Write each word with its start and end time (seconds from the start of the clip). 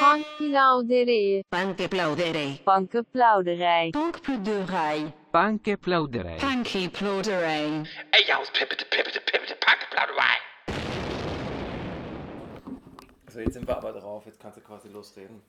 Bankplauderij. 0.00 1.44
Bankplauderij. 1.48 2.60
Bankenplauderij. 2.64 3.90
Bankplauderij. 3.90 5.12
Bankplauderij. 5.30 6.36
Bankplauderij. 6.40 7.82
Ey, 8.10 8.34
aus 8.34 8.50
Pippete, 8.50 8.84
Pippete, 8.88 9.20
Pippete, 9.24 9.56
Bankplauderei. 9.66 10.36
So, 13.32 13.38
jetzt 13.40 13.52
sind 13.54 13.66
wir 13.68 13.76
aber 13.76 13.92
drauf. 13.92 14.24
Jetzt 14.26 14.40
kannst 14.40 14.58
du 14.58 14.62
quasi 14.62 14.88
losreden. 14.88 15.42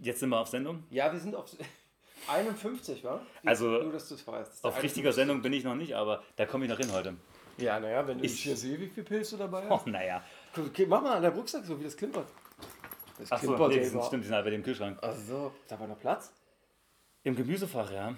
Jetzt 0.00 0.20
sind 0.20 0.30
wir 0.30 0.40
auf 0.40 0.48
Sendung. 0.48 0.82
Ja, 0.90 1.12
wir 1.12 1.20
sind 1.20 1.34
auf 1.34 1.46
51, 2.28 3.04
wa? 3.04 3.20
Also, 3.44 3.66
Nur, 3.68 3.92
dass 3.92 4.08
du 4.08 4.14
es 4.14 4.26
weißt. 4.26 4.64
Auf 4.64 4.82
richtiger 4.82 5.10
51. 5.10 5.14
Sendung 5.14 5.42
bin 5.42 5.52
ich 5.52 5.64
noch 5.64 5.74
nicht, 5.76 5.94
aber 5.94 6.22
da 6.36 6.46
komme 6.46 6.64
ich 6.64 6.70
noch 6.70 6.78
hin 6.78 6.92
heute. 6.92 7.14
Ja, 7.58 7.78
naja, 7.80 8.06
wenn 8.06 8.18
ich 8.22 8.32
Ich- 8.34 8.42
hier 8.42 8.56
sehe, 8.56 8.78
wie 8.80 8.88
viel 8.88 9.04
Pilz 9.04 9.30
du 9.30 9.36
dabei 9.36 9.64
Oh, 9.68 9.76
hast. 9.76 9.86
naja. 9.86 10.22
Okay, 10.56 10.86
mach 10.86 11.02
mal 11.02 11.16
an 11.16 11.22
der 11.22 11.32
Rucksack 11.32 11.64
so, 11.64 11.78
wie 11.80 11.84
das 11.84 11.96
klimpert. 11.96 12.26
Das 13.18 13.32
Achso, 13.32 13.46
klimpert 13.46 13.68
nee, 13.70 13.78
die 13.80 13.84
sind, 13.84 14.04
stimmt, 14.04 14.22
die 14.22 14.28
sind 14.28 14.34
halt 14.34 14.44
bei 14.44 14.50
dem 14.50 14.62
Kühlschrank. 14.62 14.98
Ach 15.02 15.14
so, 15.14 15.52
da 15.66 15.78
war 15.78 15.86
noch 15.86 15.98
Platz. 15.98 16.32
Im 17.24 17.34
Gemüsefach, 17.34 17.90
ja. 17.90 18.14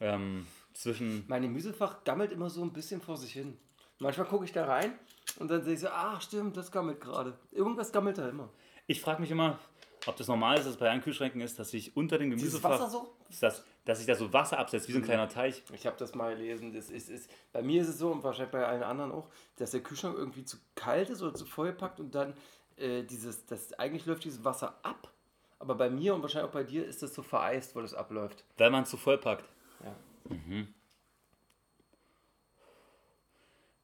Ähm, 0.00 0.46
zwischen. 0.72 1.24
Mein 1.28 1.42
Gemüsefach 1.42 2.04
gammelt 2.04 2.32
immer 2.32 2.50
so 2.50 2.62
ein 2.62 2.72
bisschen 2.72 3.00
vor 3.00 3.16
sich 3.16 3.32
hin. 3.32 3.56
Manchmal 4.00 4.26
gucke 4.26 4.44
ich 4.44 4.52
da 4.52 4.66
rein 4.66 4.92
und 5.38 5.50
dann 5.50 5.62
sehe 5.62 5.74
ich 5.74 5.80
so, 5.80 5.88
ach 5.88 6.20
stimmt, 6.20 6.56
das 6.56 6.72
gammelt 6.72 7.00
gerade. 7.00 7.38
Irgendwas 7.52 7.92
gammelt 7.92 8.18
da 8.18 8.28
immer. 8.28 8.50
Ich 8.86 9.00
frage 9.00 9.20
mich 9.20 9.30
immer, 9.30 9.58
ob 10.06 10.16
das 10.16 10.28
normal 10.28 10.58
ist, 10.58 10.64
dass 10.64 10.74
es 10.74 10.78
bei 10.78 10.90
allen 10.90 11.00
Kühlschränken 11.00 11.40
ist, 11.40 11.58
dass 11.58 11.70
sich 11.70 11.96
unter 11.96 12.18
dem 12.18 12.30
Gemüsefach. 12.30 12.70
Wasser 12.70 12.90
so? 12.90 13.14
Dass, 13.40 13.64
dass 13.84 13.98
sich 13.98 14.06
da 14.06 14.14
so 14.14 14.32
Wasser 14.32 14.58
absetzt, 14.58 14.88
wie 14.88 14.92
so 14.92 14.98
ein 14.98 15.04
kleiner 15.04 15.28
Teich. 15.28 15.62
Ich 15.72 15.86
habe 15.86 15.96
das 15.96 16.14
mal 16.14 16.34
gelesen. 16.34 16.72
Das 16.72 16.90
ist, 16.90 17.08
ist, 17.08 17.30
bei 17.52 17.62
mir 17.62 17.82
ist 17.82 17.88
es 17.88 17.98
so 17.98 18.10
und 18.10 18.22
wahrscheinlich 18.22 18.52
bei 18.52 18.66
allen 18.66 18.82
anderen 18.82 19.12
auch, 19.12 19.28
dass 19.56 19.70
der 19.70 19.80
Kühlschrank 19.80 20.16
irgendwie 20.16 20.44
zu 20.44 20.58
kalt 20.74 21.08
ist 21.10 21.22
oder 21.22 21.34
zu 21.34 21.46
vollpackt 21.46 22.00
und 22.00 22.14
dann 22.14 22.34
äh, 22.76 23.02
dieses, 23.02 23.46
das 23.46 23.72
eigentlich 23.74 24.06
läuft 24.06 24.24
dieses 24.24 24.44
Wasser 24.44 24.78
ab. 24.82 25.10
Aber 25.58 25.74
bei 25.74 25.88
mir 25.88 26.14
und 26.14 26.22
wahrscheinlich 26.22 26.48
auch 26.48 26.54
bei 26.54 26.64
dir 26.64 26.84
ist 26.84 27.02
das 27.02 27.14
so 27.14 27.22
vereist, 27.22 27.74
wo 27.74 27.80
das 27.80 27.94
abläuft. 27.94 28.44
Weil 28.58 28.70
man 28.70 28.82
es 28.82 28.90
zu 28.90 28.96
voll 28.96 29.18
packt. 29.18 29.48
Ja. 29.82 29.94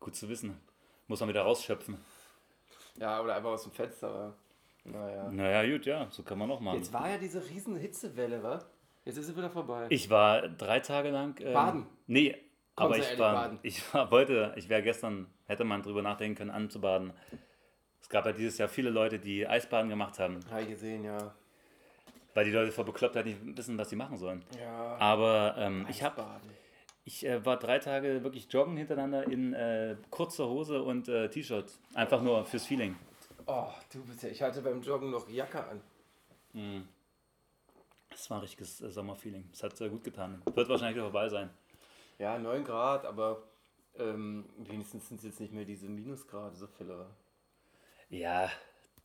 Gut 0.00 0.14
zu 0.16 0.28
wissen. 0.28 0.61
Muss 1.06 1.20
man 1.20 1.28
wieder 1.28 1.42
rausschöpfen. 1.42 1.96
Ja, 2.96 3.20
oder 3.22 3.36
einfach 3.36 3.50
aus 3.50 3.62
dem 3.62 3.72
Fenster. 3.72 4.08
Aber, 4.08 4.34
naja. 4.84 5.30
Naja, 5.30 5.72
gut, 5.72 5.86
ja, 5.86 6.06
so 6.11 6.22
kann 6.22 6.38
man 6.38 6.50
auch 6.50 6.61
machen. 6.61 6.77
Jetzt 6.77 6.92
war 6.92 7.08
ja 7.08 7.18
diese 7.18 7.48
riesen 7.48 7.77
Hitzewelle, 7.77 8.42
wa? 8.42 8.62
Jetzt 9.05 9.16
ist 9.16 9.27
sie 9.27 9.36
wieder 9.36 9.50
vorbei. 9.50 9.86
Ich 9.91 10.11
war 10.11 10.48
drei 10.48 10.80
Tage 10.80 11.11
lang. 11.11 11.38
Ähm, 11.41 11.52
Baden? 11.52 11.86
Nee, 12.06 12.36
aber 12.77 12.96
du 12.96 13.00
ich 13.00 13.18
war, 13.18 13.33
baden? 13.34 13.58
ich 13.62 13.94
war, 13.94 14.11
wollte, 14.11 14.52
ich 14.56 14.68
wäre 14.68 14.83
gestern, 14.83 15.27
hätte 15.46 15.64
man 15.64 15.83
drüber 15.83 16.02
nachdenken 16.02 16.36
können, 16.36 16.50
anzubaden. 16.50 17.12
Es 18.00 18.08
gab 18.08 18.26
ja 18.26 18.32
dieses 18.32 18.58
Jahr 18.58 18.68
viele 18.68 18.90
Leute, 18.90 19.18
die 19.18 19.46
Eisbaden 19.46 19.88
gemacht 19.88 20.18
haben, 20.18 20.40
Habe 20.50 20.62
ich 20.62 20.68
gesehen, 20.68 21.04
ja. 21.04 21.34
weil 22.34 22.44
die 22.44 22.50
Leute 22.50 22.72
vor 22.72 22.84
Beklopptheit 22.84 23.26
nicht 23.26 23.38
wissen, 23.56 23.78
was 23.78 23.90
sie 23.90 23.96
machen 23.96 24.18
sollen. 24.18 24.44
Ja. 24.58 24.96
Aber 24.98 25.54
ähm, 25.58 25.86
ich, 25.88 26.02
hab, 26.02 26.18
Eisbaden. 26.18 26.50
ich 27.04 27.26
äh, 27.26 27.44
war 27.44 27.58
drei 27.58 27.78
Tage 27.78 28.24
wirklich 28.24 28.52
joggen 28.52 28.76
hintereinander 28.76 29.24
in 29.24 29.52
äh, 29.52 29.96
kurzer 30.10 30.48
Hose 30.48 30.82
und 30.82 31.08
äh, 31.08 31.28
T-Shirt. 31.28 31.78
Einfach 31.94 32.22
nur 32.22 32.44
fürs 32.46 32.66
Feeling. 32.66 32.96
Oh, 33.46 33.68
du 33.92 34.04
bist 34.04 34.22
ja. 34.22 34.28
Ich 34.28 34.42
hatte 34.42 34.62
beim 34.62 34.80
Joggen 34.82 35.10
noch 35.10 35.28
Jacke 35.28 35.64
an. 35.64 35.80
Das 38.10 38.28
war 38.28 38.38
ein 38.38 38.40
richtiges 38.42 38.80
äh, 38.80 38.90
Sommerfeeling. 38.90 39.48
Es 39.52 39.62
hat 39.62 39.80
äh, 39.80 39.88
gut 39.88 40.04
getan. 40.04 40.42
Wird 40.54 40.68
wahrscheinlich 40.68 40.96
wieder 40.96 41.04
vorbei 41.04 41.28
sein. 41.28 41.50
Ja, 42.18 42.38
9 42.38 42.64
Grad, 42.64 43.06
aber 43.06 43.42
ähm, 43.98 44.44
wenigstens 44.58 45.08
sind 45.08 45.18
es 45.18 45.24
jetzt 45.24 45.40
nicht 45.40 45.52
mehr 45.52 45.64
diese 45.64 45.88
Minusgrade, 45.88 46.54
so 46.56 46.66
viele. 46.66 47.06
Ja, 48.11 48.50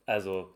also 0.04 0.54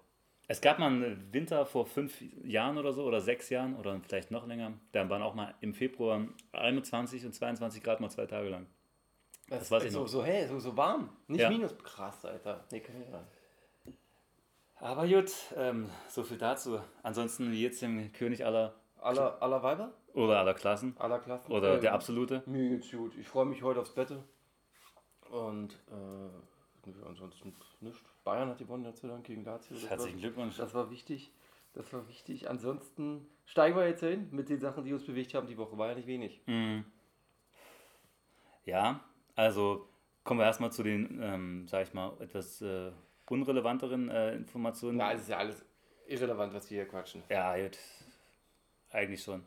es 0.48 0.61
gab 0.61 0.79
mal 0.79 0.89
einen 0.89 1.33
Winter 1.33 1.65
vor 1.65 1.87
fünf 1.87 2.20
Jahren 2.45 2.77
oder 2.77 2.92
so 2.92 3.05
oder 3.05 3.20
sechs 3.20 3.48
Jahren 3.51 3.77
oder 3.77 4.01
vielleicht 4.07 4.31
noch 4.31 4.47
länger. 4.47 4.73
Da 4.92 5.09
waren 5.09 5.23
auch 5.23 5.34
mal 5.34 5.55
im 5.61 5.73
Februar 5.73 6.27
21 6.53 7.24
und 7.24 7.33
22 7.33 7.83
Grad 7.83 8.01
mal 8.01 8.11
zwei 8.11 8.27
Tage 8.27 8.48
lang. 8.48 8.67
Das 9.48 9.70
weiß 9.70 9.85
ich 9.85 9.92
so, 9.92 10.01
noch. 10.01 10.08
so 10.08 10.24
hell, 10.24 10.48
so, 10.48 10.58
so 10.58 10.77
warm. 10.77 11.08
Nicht 11.29 11.41
Ja. 11.41 11.48
Minus. 11.48 11.77
Krass, 11.79 12.24
Alter. 12.24 12.64
Nee, 12.70 12.80
kann 12.80 12.97
ich. 13.01 13.95
Aber 14.77 15.07
gut, 15.07 15.30
ähm, 15.57 15.89
so 16.08 16.23
viel 16.23 16.39
dazu. 16.39 16.80
Ansonsten 17.03 17.53
wie 17.53 17.63
jetzt 17.63 17.83
dem 17.83 18.13
König 18.13 18.45
aller 18.45 18.74
Aller, 18.98 19.41
aller 19.42 19.63
Weiber? 19.63 19.92
oder 20.14 20.41
aller 20.41 20.55
Klassen 20.55 20.95
Aller 20.98 21.20
Klassen? 21.20 21.51
oder 21.53 21.77
Äh, 21.77 21.80
der 21.80 21.95
absolute. 21.95 22.42
Mir 22.47 22.70
geht's 22.70 22.91
gut. 22.91 23.17
Ich 23.17 23.29
freue 23.29 23.47
mich 23.47 23.63
heute 23.63 23.80
aufs 23.80 23.95
Bett. 23.95 24.13
Und 25.30 25.73
äh, 25.91 26.29
ansonsten 27.07 27.55
nichts. 27.80 28.05
Bayern 28.24 28.48
hat 28.48 28.58
gewonnen, 28.58 28.85
Gott 28.85 28.96
sei 28.96 29.08
Dank, 29.08 29.24
gegen 29.24 29.45
Lazio. 29.45 29.77
Das 29.77 29.89
Herzlichen 29.89 30.17
war, 30.17 30.20
Glückwunsch. 30.23 30.57
Das 30.57 30.74
war 30.74 30.91
wichtig. 30.91 31.33
Das 31.73 31.92
war 31.92 32.08
wichtig. 32.08 32.51
Ansonsten 32.51 33.27
steigen 33.45 33.77
wir 33.77 33.86
jetzt 33.86 34.01
hin 34.01 34.29
mit 34.33 34.48
den 34.48 34.61
Sachen, 34.61 34.85
die 34.85 34.92
uns 34.92 35.05
bewegt 35.05 35.35
haben. 35.35 35.46
Die 35.46 35.57
Woche 35.57 35.79
war 35.79 35.89
ja 35.89 35.95
nicht 35.95 36.07
wenig. 36.07 36.41
Mhm. 36.46 36.85
Ja, 38.64 39.01
also 39.36 39.89
kommen 40.24 40.41
wir 40.41 40.46
erstmal 40.46 40.73
zu 40.73 40.83
den, 40.83 41.20
ähm, 41.23 41.68
sag 41.68 41.86
ich 41.86 41.95
mal, 41.95 42.13
etwas 42.20 42.61
äh, 42.63 42.92
unrelevanteren 43.29 44.08
äh, 44.08 44.35
Informationen. 44.35 44.98
Na, 44.98 45.12
es 45.12 45.23
ist 45.23 45.29
ja 45.29 45.39
alles 45.39 45.64
irrelevant, 46.07 46.52
was 46.52 46.70
wir 46.70 46.79
hier 46.79 46.89
quatschen. 46.89 47.23
Ja, 47.29 47.57
gut. 47.57 47.79
Eigentlich 48.91 49.23
schon. 49.23 49.45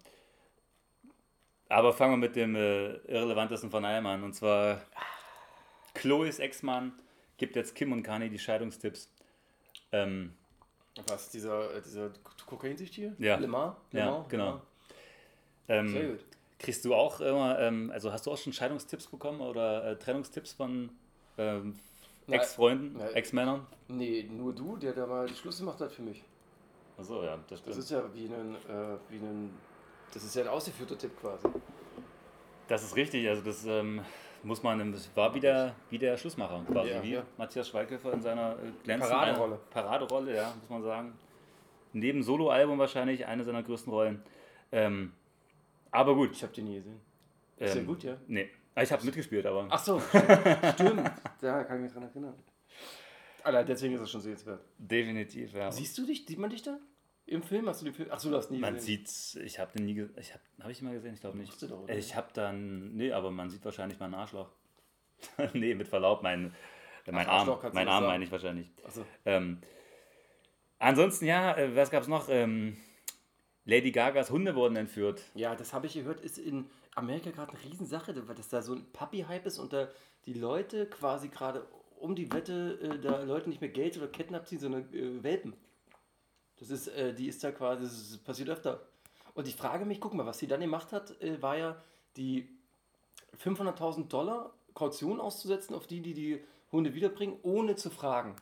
Aber 1.70 1.92
fangen 1.92 2.14
wir 2.14 2.18
mit 2.18 2.36
dem 2.36 2.56
äh, 2.56 2.96
irrelevantesten 3.08 3.70
von 3.70 3.84
allem 3.84 4.06
an. 4.06 4.24
Und 4.24 4.34
zwar 4.34 4.82
Chloes 5.94 6.40
Ex-Mann 6.40 6.94
gibt 7.44 7.58
jetzt 7.58 7.76
Kim 7.76 7.92
und 7.92 8.04
Kanye 8.04 8.30
die 8.30 8.40
Scheidungstipps. 8.40 9.10
Ähm, 9.92 10.34
Was, 11.08 11.30
dieser, 11.30 11.76
äh, 11.76 11.82
dieser 11.82 12.10
Kokainsüchtige? 12.46 13.14
Ja. 13.20 13.36
Le 13.36 13.48
Mans? 13.48 13.76
Le 13.92 14.00
Ja, 14.00 14.26
genau. 14.30 14.62
Sehr 15.68 15.80
ähm, 15.80 16.12
gut. 16.12 16.26
kriegst 16.58 16.86
du 16.86 16.96
auch 16.96 17.20
immer, 17.20 17.60
ähm, 17.60 17.92
also 17.94 18.14
hast 18.14 18.26
du 18.26 18.32
auch 18.32 18.38
schon 18.38 18.54
Scheidungstipps 18.54 19.08
bekommen 19.08 19.42
oder 19.42 19.84
äh, 19.84 19.98
Trennungstipps 19.98 20.54
von 20.54 20.90
ähm. 21.38 21.78
Ex-Freunden. 22.28 23.02
Ex-Männern? 23.02 23.68
Nee, 23.90 24.24
nur 24.32 24.54
du, 24.56 24.78
der 24.78 24.94
da 24.94 25.06
mal 25.06 25.28
Schluss 25.28 25.60
gemacht 25.60 25.82
hat 25.82 25.92
für 25.92 26.04
mich. 26.04 26.24
Achso, 26.98 27.22
ja, 27.26 27.36
das 27.36 27.46
Das 27.50 27.60
stimmt. 27.60 27.78
ist 27.78 27.92
ja 27.92 28.14
wie 28.14 28.26
ein, 28.28 28.56
äh, 28.56 28.98
wie 29.10 29.18
ein, 29.18 29.54
das 30.14 30.24
ist 30.24 30.34
ja 30.34 30.44
ein 30.44 30.48
ausgeführter 30.48 30.98
Tipp 30.98 31.12
quasi. 31.20 31.46
Das 32.70 32.84
ist 32.84 32.96
richtig, 32.96 33.28
also 33.28 33.42
das 33.42 33.66
ähm, 33.66 34.02
muss 34.44 34.62
man, 34.64 34.94
war 35.16 35.34
wieder, 35.34 35.76
wie 35.90 35.98
der 35.98 36.18
Schlussmacher 36.18 36.64
quasi, 36.72 36.90
Ja, 36.90 37.04
wie 37.04 37.14
ja. 37.14 37.24
Matthias 37.38 37.68
Schweighöfer 37.70 38.14
in 38.14 38.22
seiner 38.22 38.52
äh, 38.54 38.72
glänzenden 38.84 39.18
Paraderolle. 39.18 39.60
Paraderolle, 39.70 40.36
ja, 40.36 40.54
muss 40.60 40.70
man 40.70 40.84
sagen. 40.84 41.14
Neben 41.94 42.24
Soloalbum 42.24 42.78
wahrscheinlich 42.80 43.26
eine 43.26 43.44
seiner 43.44 43.64
größten 43.64 43.92
Rollen. 43.92 44.22
Ähm, 44.72 45.14
aber 45.92 46.16
gut. 46.16 46.32
Ich 46.32 46.44
habe 46.44 46.54
den 46.54 46.66
nie 46.66 46.76
gesehen. 46.76 47.00
Ist 47.58 47.76
ja 47.76 47.82
ähm, 47.82 47.88
gut, 47.88 48.04
ja? 48.04 48.18
Nee, 48.28 48.50
Ah, 48.76 48.82
ich 48.82 48.92
habe 48.92 49.06
mitgespielt, 49.06 49.46
aber 49.46 49.68
Ach 49.70 49.78
so, 49.78 50.00
stimmt. 50.74 51.12
Da 51.42 51.64
kann 51.64 51.78
ich 51.78 51.84
mich 51.84 51.94
dran 51.94 52.04
erinnern. 52.04 52.34
Alter, 53.44 53.64
deswegen 53.64 53.94
ist 53.94 54.02
es 54.02 54.10
schon 54.10 54.22
sehenswert. 54.22 54.62
definitiv, 54.80 55.54
ja. 55.54 55.72
Siehst 55.72 55.96
du 55.98 56.06
dich, 56.08 56.26
sieht 56.26 56.40
man 56.40 56.50
dich 56.50 56.64
da? 56.64 56.80
Im 57.26 57.42
Film? 57.42 57.68
Hast 57.70 57.82
du 57.82 57.86
den 57.86 57.94
Film? 57.94 58.10
Ach 58.12 58.20
so, 58.20 58.30
du 58.30 58.36
hast 58.36 58.52
nie 58.52 58.60
Man 58.60 58.76
gesehen. 58.76 59.06
sieht, 59.06 59.44
ich 59.46 59.58
habe 59.60 59.72
den 59.78 59.86
nie, 59.86 59.94
ge- 59.94 60.10
ich 60.20 60.34
habe, 60.34 60.44
habe 60.62 60.72
ich 60.72 60.82
ihn 60.82 60.86
mal 60.86 60.94
gesehen, 60.94 61.14
ich 61.14 61.22
glaube 61.22 61.38
nicht. 61.38 61.62
Doch, 61.64 61.84
oder? 61.84 61.96
Ich 61.96 62.16
habe 62.16 62.28
dann, 62.34 62.96
nee, 62.96 63.12
aber 63.14 63.32
man 63.32 63.50
sieht 63.50 63.64
wahrscheinlich 63.64 64.00
meinen 64.00 64.14
Arschloch. 64.14 64.50
nee, 65.54 65.74
mit 65.74 65.88
Verlaub, 65.88 66.22
mein, 66.22 66.54
äh, 67.06 67.12
mein 67.12 67.26
Ach, 67.28 67.40
Arschloch 67.40 67.64
Arm, 67.64 67.74
mein 67.74 67.88
Arm 67.88 68.02
sagen. 68.04 68.12
meine 68.14 68.24
ich 68.26 68.32
wahrscheinlich. 68.32 68.68
So. 68.90 69.06
Ähm, 69.26 69.60
ansonsten, 70.80 71.26
ja, 71.26 71.56
äh, 71.58 71.76
was 71.76 71.90
gab 71.92 72.02
es 72.04 72.10
noch? 72.10 72.28
Ähm, 72.30 72.78
Lady 73.66 73.92
Gagas 73.92 74.30
Hunde 74.30 74.56
wurden 74.56 74.76
entführt. 74.76 75.22
Ja, 75.36 75.56
das 75.56 75.72
habe 75.74 75.88
ich 75.88 75.94
gehört, 75.94 76.20
ist 76.20 76.38
in 76.38 76.66
Amerika 76.96 77.32
gerade 77.32 77.54
eine 77.54 77.64
Riesensache, 77.64 78.28
weil 78.28 78.36
das 78.36 78.50
da 78.50 78.62
so 78.62 78.74
ein 78.74 78.86
Puppy-Hype 78.92 79.46
ist 79.46 79.58
und 79.60 79.72
da 79.72 79.88
die 80.26 80.34
Leute 80.34 80.86
quasi 80.88 81.30
gerade 81.30 81.66
um 81.98 82.16
die 82.16 82.32
Wette, 82.34 82.78
äh, 82.82 83.00
da 83.00 83.24
Leute 83.24 83.48
nicht 83.48 83.62
mehr 83.62 83.70
Geld 83.70 83.96
oder 83.98 84.08
Ketten 84.10 84.36
abziehen, 84.36 84.60
sondern 84.60 84.94
äh, 84.94 85.24
Welpen. 85.24 85.54
Das 86.58 86.70
ist, 86.70 86.88
äh, 86.88 87.14
die 87.14 87.28
ist 87.28 87.44
da 87.44 87.52
quasi, 87.52 87.84
das 87.84 87.94
ist, 87.94 88.24
passiert 88.24 88.50
öfter. 88.50 88.82
Und 89.34 89.48
ich 89.48 89.56
frage 89.56 89.86
mich, 89.86 90.00
guck 90.00 90.14
mal, 90.14 90.26
was 90.26 90.40
sie 90.40 90.48
dann 90.48 90.62
gemacht 90.62 90.92
hat, 90.92 91.20
äh, 91.22 91.42
war 91.42 91.58
ja 91.58 91.82
die 92.18 92.48
500.000 93.44 94.08
Dollar 94.08 94.54
Kaution 94.74 95.20
auszusetzen 95.20 95.76
auf 95.76 95.88
die, 95.88 96.02
die 96.02 96.14
die 96.14 96.44
Hunde 96.72 96.94
wiederbringen, 96.94 97.38
ohne 97.44 97.76
zu 97.76 97.90
fragen. 97.90 98.36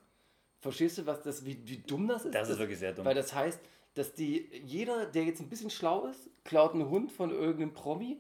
Verstehst 0.60 0.98
du, 0.98 1.06
was 1.06 1.22
das, 1.22 1.46
wie, 1.46 1.60
wie 1.66 1.78
dumm 1.78 2.08
das 2.08 2.26
ist? 2.26 2.36
Das 2.36 2.50
ist 2.50 2.60
wirklich 2.60 2.80
sehr 2.80 2.94
dumm. 2.94 3.06
Weil 3.06 3.16
das 3.16 3.34
heißt, 3.34 3.60
dass 3.96 4.14
die, 4.14 4.50
jeder, 4.64 5.06
der 5.06 5.26
jetzt 5.26 5.42
ein 5.42 5.50
bisschen 5.50 5.70
schlau 5.70 6.06
ist, 6.06 6.30
klaut 6.44 6.74
einen 6.74 6.90
Hund 6.90 7.12
von 7.12 7.32
irgendeinem 7.32 7.74
Promi 7.74 8.18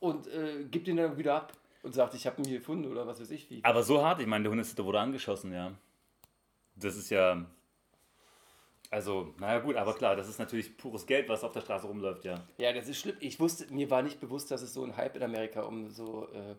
und 0.00 0.26
äh, 0.26 0.64
gibt 0.64 0.88
ihn 0.88 0.96
dann 0.96 1.16
wieder 1.16 1.34
ab 1.34 1.52
und 1.82 1.94
sagt, 1.94 2.14
ich 2.14 2.26
habe 2.26 2.40
ihn 2.40 2.48
hier 2.48 2.58
gefunden 2.58 2.90
oder 2.90 3.06
was 3.06 3.20
weiß 3.20 3.30
ich 3.30 3.48
wie. 3.50 3.60
Aber 3.62 3.82
so 3.82 4.02
hart, 4.02 4.20
ich 4.20 4.26
meine, 4.26 4.44
der 4.44 4.50
Hundesitter 4.50 4.84
wurde 4.84 5.00
angeschossen, 5.00 5.52
ja. 5.52 5.72
Das 6.76 6.96
ist 6.96 7.10
ja. 7.10 7.44
Also, 8.92 9.32
naja, 9.38 9.58
gut, 9.60 9.76
aber 9.76 9.94
klar, 9.94 10.16
das 10.16 10.28
ist 10.28 10.38
natürlich 10.38 10.76
pures 10.76 11.06
Geld, 11.06 11.26
was 11.30 11.42
auf 11.44 11.52
der 11.52 11.62
Straße 11.62 11.86
rumläuft, 11.86 12.26
ja. 12.26 12.46
Ja, 12.58 12.74
das 12.74 12.88
ist 12.88 12.98
schlimm. 12.98 13.16
Ich 13.20 13.40
wusste, 13.40 13.72
mir 13.72 13.88
war 13.90 14.02
nicht 14.02 14.20
bewusst, 14.20 14.50
dass 14.50 14.60
es 14.60 14.74
so 14.74 14.82
einen 14.82 14.98
Hype 14.98 15.16
in 15.16 15.22
Amerika 15.22 15.62
um 15.62 15.88
so 15.88 16.28
äh, 16.30 16.56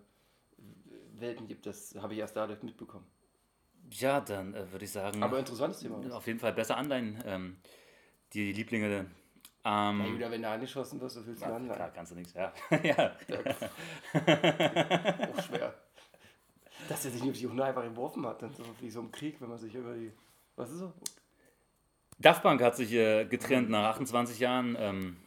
Welpen 1.20 1.48
gibt. 1.48 1.68
Das 1.68 1.94
habe 1.96 2.14
ich 2.14 2.20
erst 2.20 2.36
dadurch 2.36 2.64
mitbekommen. 2.64 3.06
Ja, 3.92 4.20
dann 4.20 4.56
äh, 4.56 4.72
würde 4.72 4.84
ich 4.86 4.92
sagen, 4.92 5.22
Aber 5.22 5.38
interessantes 5.38 5.82
Thema. 5.82 6.00
auf 6.16 6.26
jeden 6.26 6.40
Fall 6.40 6.54
besser 6.54 6.76
anleihen. 6.76 7.24
Ähm, 7.24 7.58
die 8.34 8.52
Lieblinge. 8.52 9.06
Ja, 9.64 9.90
Ähm, 9.92 10.04
Judah, 10.08 10.32
wenn 10.32 10.42
du 10.42 10.50
angeschossen 10.50 11.00
wirst, 11.02 11.16
so 11.16 11.28
willst 11.28 11.44
du 11.44 11.46
ja, 11.46 11.52
landen. 11.52 11.72
klar, 11.72 11.92
kannst 11.92 12.14
du 12.14 12.16
nichts. 12.16 12.34
Ja. 12.34 12.52
ja. 12.84 13.12
Auch 14.16 15.44
schwer. 15.44 15.74
Dass 16.90 17.06
er 17.06 17.12
sich 17.12 17.22
nicht 17.22 17.32
auf 17.32 17.38
die 17.38 17.48
Hunde 17.48 17.64
einfach 17.64 17.84
geworfen 17.84 18.26
hat, 18.26 18.42
dann 18.42 18.54
so 18.56 18.64
wie 18.82 18.90
so 18.90 19.02
im 19.02 19.12
Krieg, 19.12 19.40
wenn 19.40 19.50
man 19.50 19.60
sich 19.60 19.76
über 19.76 19.94
die. 19.94 20.12
Was 20.56 20.72
ist 20.72 20.80
so? 20.80 20.92
Daft 22.20 22.42
Punk 22.44 22.62
hat 22.62 22.76
sich 22.76 22.92
äh, 22.94 23.26
getrennt 23.26 23.70
nach 23.70 23.90
28 23.90 24.40
Jahren. 24.40 24.76
Ähm, 24.80 25.18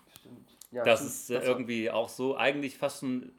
Ja, 0.73 0.85
das 0.85 1.00
stimmt. 1.00 1.12
ist 1.12 1.31
äh, 1.31 1.35
Das 1.35 1.44
irgendwie 1.47 1.91
auch 1.91 2.09
so, 2.09 2.37
eigentlich 2.37 2.79
fast 2.79 3.00
schon 3.00 3.33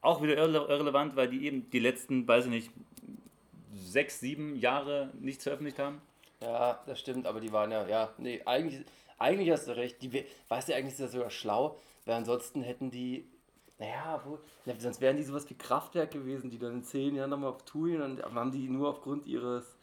auch 0.00 0.22
wieder 0.22 0.36
irre 0.36 0.66
irrelevant, 0.68 1.16
weil 1.16 1.28
die 1.28 1.44
eben 1.46 1.70
die 1.70 1.80
letzten, 1.80 2.26
weiß 2.26 2.46
ich 2.46 2.50
nicht, 2.50 2.70
sechs, 3.74 4.20
sieben 4.20 4.56
Jahre 4.56 5.10
nichts 5.20 5.44
veröffentlicht 5.44 5.78
haben. 5.78 6.00
Ja, 6.40 6.82
das 6.86 7.00
stimmt, 7.00 7.26
aber 7.26 7.40
die 7.40 7.52
waren 7.52 7.70
ja, 7.72 7.86
ja, 7.88 8.10
nee, 8.18 8.42
eigentlich, 8.44 8.84
eigentlich 9.18 9.50
hast 9.50 9.66
du 9.66 9.76
recht. 9.76 10.00
Die, 10.02 10.12
we- 10.12 10.24
weißt 10.48 10.68
du, 10.68 10.74
eigentlich 10.74 10.92
ist 10.94 11.00
das 11.00 11.12
sogar 11.12 11.30
schlau, 11.30 11.78
weil 12.04 12.14
ansonsten 12.14 12.62
hätten 12.62 12.90
die, 12.90 13.26
naja, 13.78 14.22
wo, 14.24 14.38
sonst 14.78 15.00
wären 15.00 15.16
die 15.16 15.24
sowas 15.24 15.48
wie 15.50 15.54
Kraftwerk 15.54 16.12
gewesen, 16.12 16.50
die 16.50 16.58
dann 16.58 16.74
in 16.74 16.84
zehn 16.84 17.16
Jahren 17.16 17.30
nochmal 17.30 17.50
auf 17.50 17.64
Tour 17.64 17.88
gehen 17.88 18.02
und 18.02 18.22
haben 18.22 18.52
die 18.52 18.68
nur 18.68 18.88
aufgrund 18.90 19.26
ihres, 19.26 19.76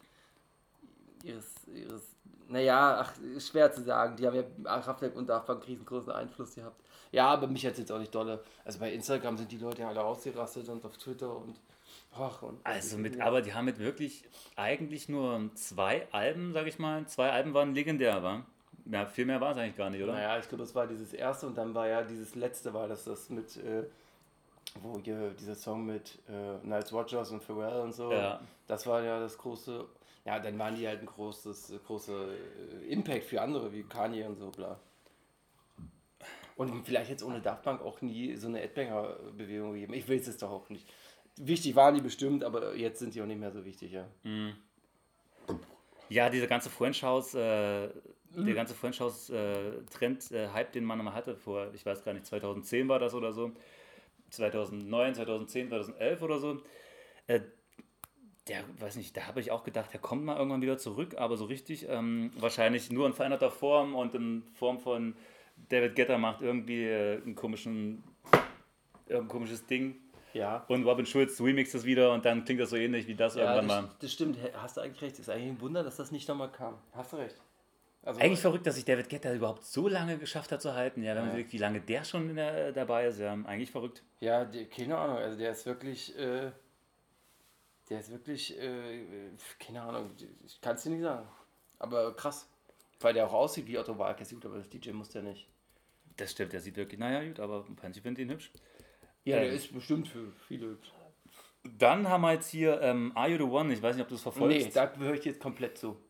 ihres, 1.22 1.52
ihres, 1.68 2.15
naja, 2.48 2.98
ach, 3.00 3.12
schwer 3.40 3.72
zu 3.72 3.82
sagen, 3.82 4.16
die 4.16 4.26
haben 4.26 4.36
ja 4.36 4.80
Kraftwerk 4.80 5.16
und 5.16 5.28
Daft 5.28 5.46
Punk 5.46 5.66
riesengroßen 5.66 6.12
Einfluss 6.12 6.54
gehabt. 6.54 6.80
Ja, 7.12 7.28
aber 7.28 7.46
mich 7.46 7.64
hat 7.64 7.72
es 7.72 7.78
jetzt 7.78 7.92
auch 7.92 7.98
nicht 7.98 8.14
dolle. 8.14 8.42
Also 8.64 8.78
bei 8.78 8.92
Instagram 8.92 9.36
sind 9.38 9.50
die 9.50 9.58
Leute 9.58 9.82
ja 9.82 9.88
alle 9.88 10.02
ausgerastet 10.02 10.68
und 10.68 10.84
auf 10.84 10.96
Twitter 10.96 11.34
und, 11.34 11.56
ach, 12.14 12.42
und. 12.42 12.58
Also 12.64 12.98
mit, 12.98 13.20
aber 13.20 13.42
die 13.42 13.54
haben 13.54 13.64
mit 13.64 13.78
wirklich 13.78 14.24
eigentlich 14.56 15.08
nur 15.08 15.50
zwei 15.54 16.06
Alben, 16.12 16.52
sag 16.52 16.66
ich 16.66 16.78
mal. 16.78 17.06
Zwei 17.06 17.30
Alben 17.30 17.54
waren 17.54 17.74
legendär, 17.74 18.22
war. 18.22 18.44
Ja, 18.88 19.04
viel 19.06 19.26
mehr 19.26 19.40
war 19.40 19.52
es 19.52 19.58
eigentlich 19.58 19.76
gar 19.76 19.90
nicht, 19.90 20.02
oder? 20.02 20.12
Naja, 20.12 20.38
ich 20.38 20.48
glaube, 20.48 20.62
das 20.62 20.74
war 20.74 20.86
dieses 20.86 21.12
erste 21.12 21.46
und 21.46 21.58
dann 21.58 21.74
war 21.74 21.88
ja 21.88 22.02
dieses 22.02 22.34
letzte, 22.34 22.72
war 22.72 22.86
das 22.86 23.04
das 23.04 23.30
mit, 23.30 23.56
äh, 23.56 23.84
wo 24.80 25.00
hier 25.02 25.30
dieser 25.30 25.56
Song 25.56 25.86
mit 25.86 26.18
äh, 26.28 26.64
Niles 26.64 26.92
Rogers 26.92 27.30
und 27.32 27.42
Pharrell 27.42 27.80
und 27.80 27.92
so. 27.92 28.12
Ja. 28.12 28.40
Das 28.68 28.86
war 28.86 29.02
ja 29.02 29.18
das 29.18 29.36
große, 29.38 29.84
ja, 30.26 30.40
dann 30.40 30.58
waren 30.58 30.74
die 30.74 30.86
halt 30.86 31.00
ein 31.00 31.06
großes, 31.06 31.72
große 31.86 32.36
äh, 32.82 32.92
Impact 32.92 33.24
für 33.24 33.40
andere, 33.40 33.72
wie 33.72 33.84
Kanye 33.84 34.24
und 34.24 34.36
so, 34.36 34.50
bla. 34.50 34.80
Und 36.56 36.84
vielleicht 36.84 37.10
jetzt 37.10 37.22
ohne 37.22 37.40
Daft 37.40 37.62
Punk 37.62 37.80
auch 37.80 38.00
nie 38.00 38.34
so 38.34 38.48
eine 38.48 38.60
Edbanger-Bewegung 38.62 39.74
gegeben. 39.74 39.94
Ich 39.94 40.08
will 40.08 40.18
es 40.18 40.36
doch 40.36 40.50
auch 40.50 40.68
nicht. 40.68 40.88
Wichtig 41.36 41.76
waren 41.76 41.94
die 41.94 42.00
bestimmt, 42.00 42.42
aber 42.42 42.74
jetzt 42.74 42.98
sind 42.98 43.14
die 43.14 43.22
auch 43.22 43.26
nicht 43.26 43.38
mehr 43.38 43.52
so 43.52 43.64
wichtig, 43.64 43.92
ja. 43.92 44.08
Ja, 46.08 46.28
dieser 46.28 46.46
ganze 46.46 46.70
French 46.70 47.02
House, 47.02 47.34
äh, 47.34 47.88
der 48.34 48.54
ganze 48.54 48.74
French 48.74 49.00
House 49.00 49.30
äh, 49.30 49.82
Trend, 49.90 50.32
äh, 50.32 50.48
Hype, 50.48 50.72
den 50.72 50.84
man 50.84 51.04
mal 51.04 51.14
hatte 51.14 51.36
vor, 51.36 51.72
ich 51.74 51.84
weiß 51.86 52.02
gar 52.04 52.14
nicht, 52.14 52.26
2010 52.26 52.88
war 52.88 52.98
das 52.98 53.14
oder 53.14 53.32
so, 53.32 53.52
2009, 54.30 55.14
2010, 55.14 55.68
2011 55.68 56.22
oder 56.22 56.38
so. 56.38 56.62
Der, 58.48 58.62
weiß 58.78 58.96
nicht, 58.96 59.16
da 59.16 59.26
habe 59.26 59.40
ich 59.40 59.50
auch 59.50 59.64
gedacht, 59.64 59.92
der 59.92 60.00
kommt 60.00 60.24
mal 60.24 60.36
irgendwann 60.36 60.62
wieder 60.62 60.78
zurück, 60.78 61.16
aber 61.18 61.36
so 61.36 61.46
richtig, 61.46 61.88
ähm, 61.88 62.30
wahrscheinlich 62.38 62.90
nur 62.92 63.06
in 63.06 63.12
veränderter 63.12 63.50
Form 63.50 63.94
und 63.96 64.14
in 64.14 64.44
Form 64.54 64.78
von 64.78 65.16
David 65.68 65.96
Guetta 65.96 66.16
macht 66.16 66.42
irgendwie 66.42 66.84
äh, 66.84 67.20
einen 67.22 67.34
komischen, 67.34 68.04
irgendein 69.08 69.28
komisches 69.28 69.66
Ding 69.66 69.96
Ja. 70.32 70.64
und 70.68 70.84
Robin 70.84 71.06
Schulz 71.06 71.40
remixt 71.40 71.74
es 71.74 71.84
wieder 71.84 72.12
und 72.12 72.24
dann 72.24 72.44
klingt 72.44 72.60
das 72.60 72.70
so 72.70 72.76
ähnlich 72.76 73.06
wie 73.08 73.14
das 73.16 73.34
Ja, 73.34 73.42
irgendwann 73.56 73.68
das, 73.68 73.82
mal. 73.82 73.90
das 74.00 74.12
stimmt. 74.12 74.38
Hast 74.54 74.76
du 74.76 74.80
eigentlich 74.80 75.02
recht. 75.02 75.18
Ist 75.18 75.28
eigentlich 75.30 75.50
ein 75.50 75.60
Wunder, 75.60 75.82
dass 75.82 75.96
das 75.96 76.12
nicht 76.12 76.28
nochmal 76.28 76.52
kam. 76.52 76.78
Hast 76.92 77.12
du 77.12 77.16
recht. 77.16 77.36
Also, 78.04 78.20
Eigentlich 78.20 78.38
verrückt, 78.40 78.64
dass 78.68 78.76
sich 78.76 78.84
David 78.84 79.08
Guetta 79.08 79.32
überhaupt 79.34 79.64
so 79.64 79.88
lange 79.88 80.16
geschafft 80.18 80.52
hat 80.52 80.62
zu 80.62 80.74
halten. 80.74 81.02
Ja, 81.02 81.16
wenn 81.16 81.22
man 81.26 81.30
Ja. 81.30 81.36
sieht, 81.42 81.52
wie 81.52 81.58
lange 81.58 81.80
der 81.80 82.04
schon 82.04 82.36
der, 82.36 82.70
dabei 82.70 83.06
ist, 83.08 83.18
ja, 83.18 83.32
eigentlich 83.32 83.72
verrückt. 83.72 84.04
Ja, 84.20 84.44
die, 84.44 84.66
keine 84.66 84.96
Ahnung. 84.96 85.16
Also 85.16 85.36
der 85.36 85.50
ist 85.50 85.66
wirklich. 85.66 86.16
Äh, 86.16 86.52
der 87.88 88.00
ist 88.00 88.10
wirklich. 88.10 88.58
Äh, 88.58 89.30
keine 89.58 89.82
Ahnung. 89.82 90.10
Ich 90.44 90.60
kann 90.60 90.76
es 90.76 90.82
dir 90.82 90.90
nicht 90.90 91.02
sagen. 91.02 91.26
Aber 91.78 92.14
krass. 92.14 92.48
Weil 93.00 93.14
der 93.14 93.26
auch 93.26 93.32
aussieht 93.32 93.66
wie 93.66 93.78
Otto 93.78 93.98
Walkes. 93.98 94.30
Gut, 94.30 94.46
aber 94.46 94.56
das 94.58 94.68
DJ 94.68 94.90
muss 94.92 95.10
der 95.10 95.22
nicht. 95.22 95.46
Das 96.16 96.30
stimmt, 96.32 96.52
der 96.54 96.60
sieht 96.60 96.76
wirklich, 96.76 96.98
naja, 96.98 97.22
gut, 97.28 97.40
aber 97.40 97.66
manche 97.82 98.00
finden 98.00 98.22
ihn 98.22 98.30
hübsch. 98.30 98.50
Ja, 99.24 99.36
der 99.36 99.50
Ähm. 99.50 99.56
ist 99.56 99.72
bestimmt 99.74 100.08
für 100.08 100.32
viele 100.48 100.68
hübsch. 100.68 100.90
Dann 101.78 102.08
haben 102.08 102.22
wir 102.22 102.32
jetzt 102.32 102.48
hier 102.48 102.80
ähm, 102.80 103.12
Are 103.14 103.28
You 103.28 103.36
the 103.36 103.42
One? 103.42 103.72
Ich 103.72 103.82
weiß 103.82 103.96
nicht, 103.96 104.02
ob 104.02 104.08
du 104.08 104.14
es 104.14 104.22
verfolgst. 104.22 104.66
Nee, 104.66 104.72
da 104.72 104.94
höre 104.96 105.14
ich 105.14 105.24
jetzt 105.24 105.40
komplett 105.40 105.76
zu. 105.76 106.00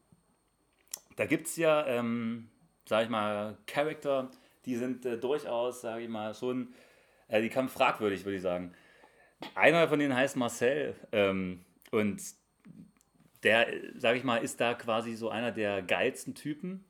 Da 1.16 1.26
gibt 1.26 1.46
es 1.46 1.56
ja, 1.56 1.86
ähm, 1.86 2.50
sag 2.84 3.04
ich 3.04 3.08
mal, 3.08 3.56
Charakter, 3.66 4.30
die 4.66 4.76
sind 4.76 5.04
äh, 5.06 5.18
durchaus, 5.18 5.80
sage 5.80 6.02
ich 6.02 6.08
mal, 6.08 6.34
schon, 6.34 6.74
äh, 7.28 7.40
die 7.40 7.48
kamen 7.48 7.68
fragwürdig, 7.70 8.24
würde 8.24 8.36
ich 8.36 8.42
sagen. 8.42 8.74
Einer 9.54 9.88
von 9.88 9.98
denen 9.98 10.14
heißt 10.14 10.36
Marcel 10.36 10.94
ähm, 11.12 11.64
und 11.90 12.20
der, 13.42 13.66
sage 13.96 14.18
ich 14.18 14.24
mal, 14.24 14.38
ist 14.38 14.60
da 14.60 14.74
quasi 14.74 15.14
so 15.14 15.28
einer 15.28 15.52
der 15.52 15.82
geilsten 15.82 16.34
Typen, 16.34 16.84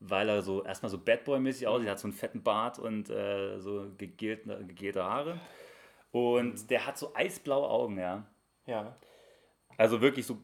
weil 0.00 0.28
er 0.28 0.42
so 0.42 0.64
erstmal 0.64 0.90
so 0.90 0.98
Badboy-mäßig 0.98 1.66
aussieht, 1.66 1.88
hat 1.88 1.98
so 1.98 2.06
einen 2.06 2.14
fetten 2.14 2.42
Bart 2.42 2.78
und 2.78 3.10
äh, 3.10 3.58
so 3.60 3.90
gegelte, 3.98 4.64
gegelte 4.66 5.04
Haare. 5.04 5.40
Und 6.12 6.70
der 6.70 6.86
hat 6.86 6.96
so 6.96 7.14
eisblaue 7.14 7.68
Augen, 7.68 7.98
ja. 7.98 8.24
Ja. 8.66 8.96
Also 9.76 10.00
wirklich 10.00 10.26
so, 10.26 10.38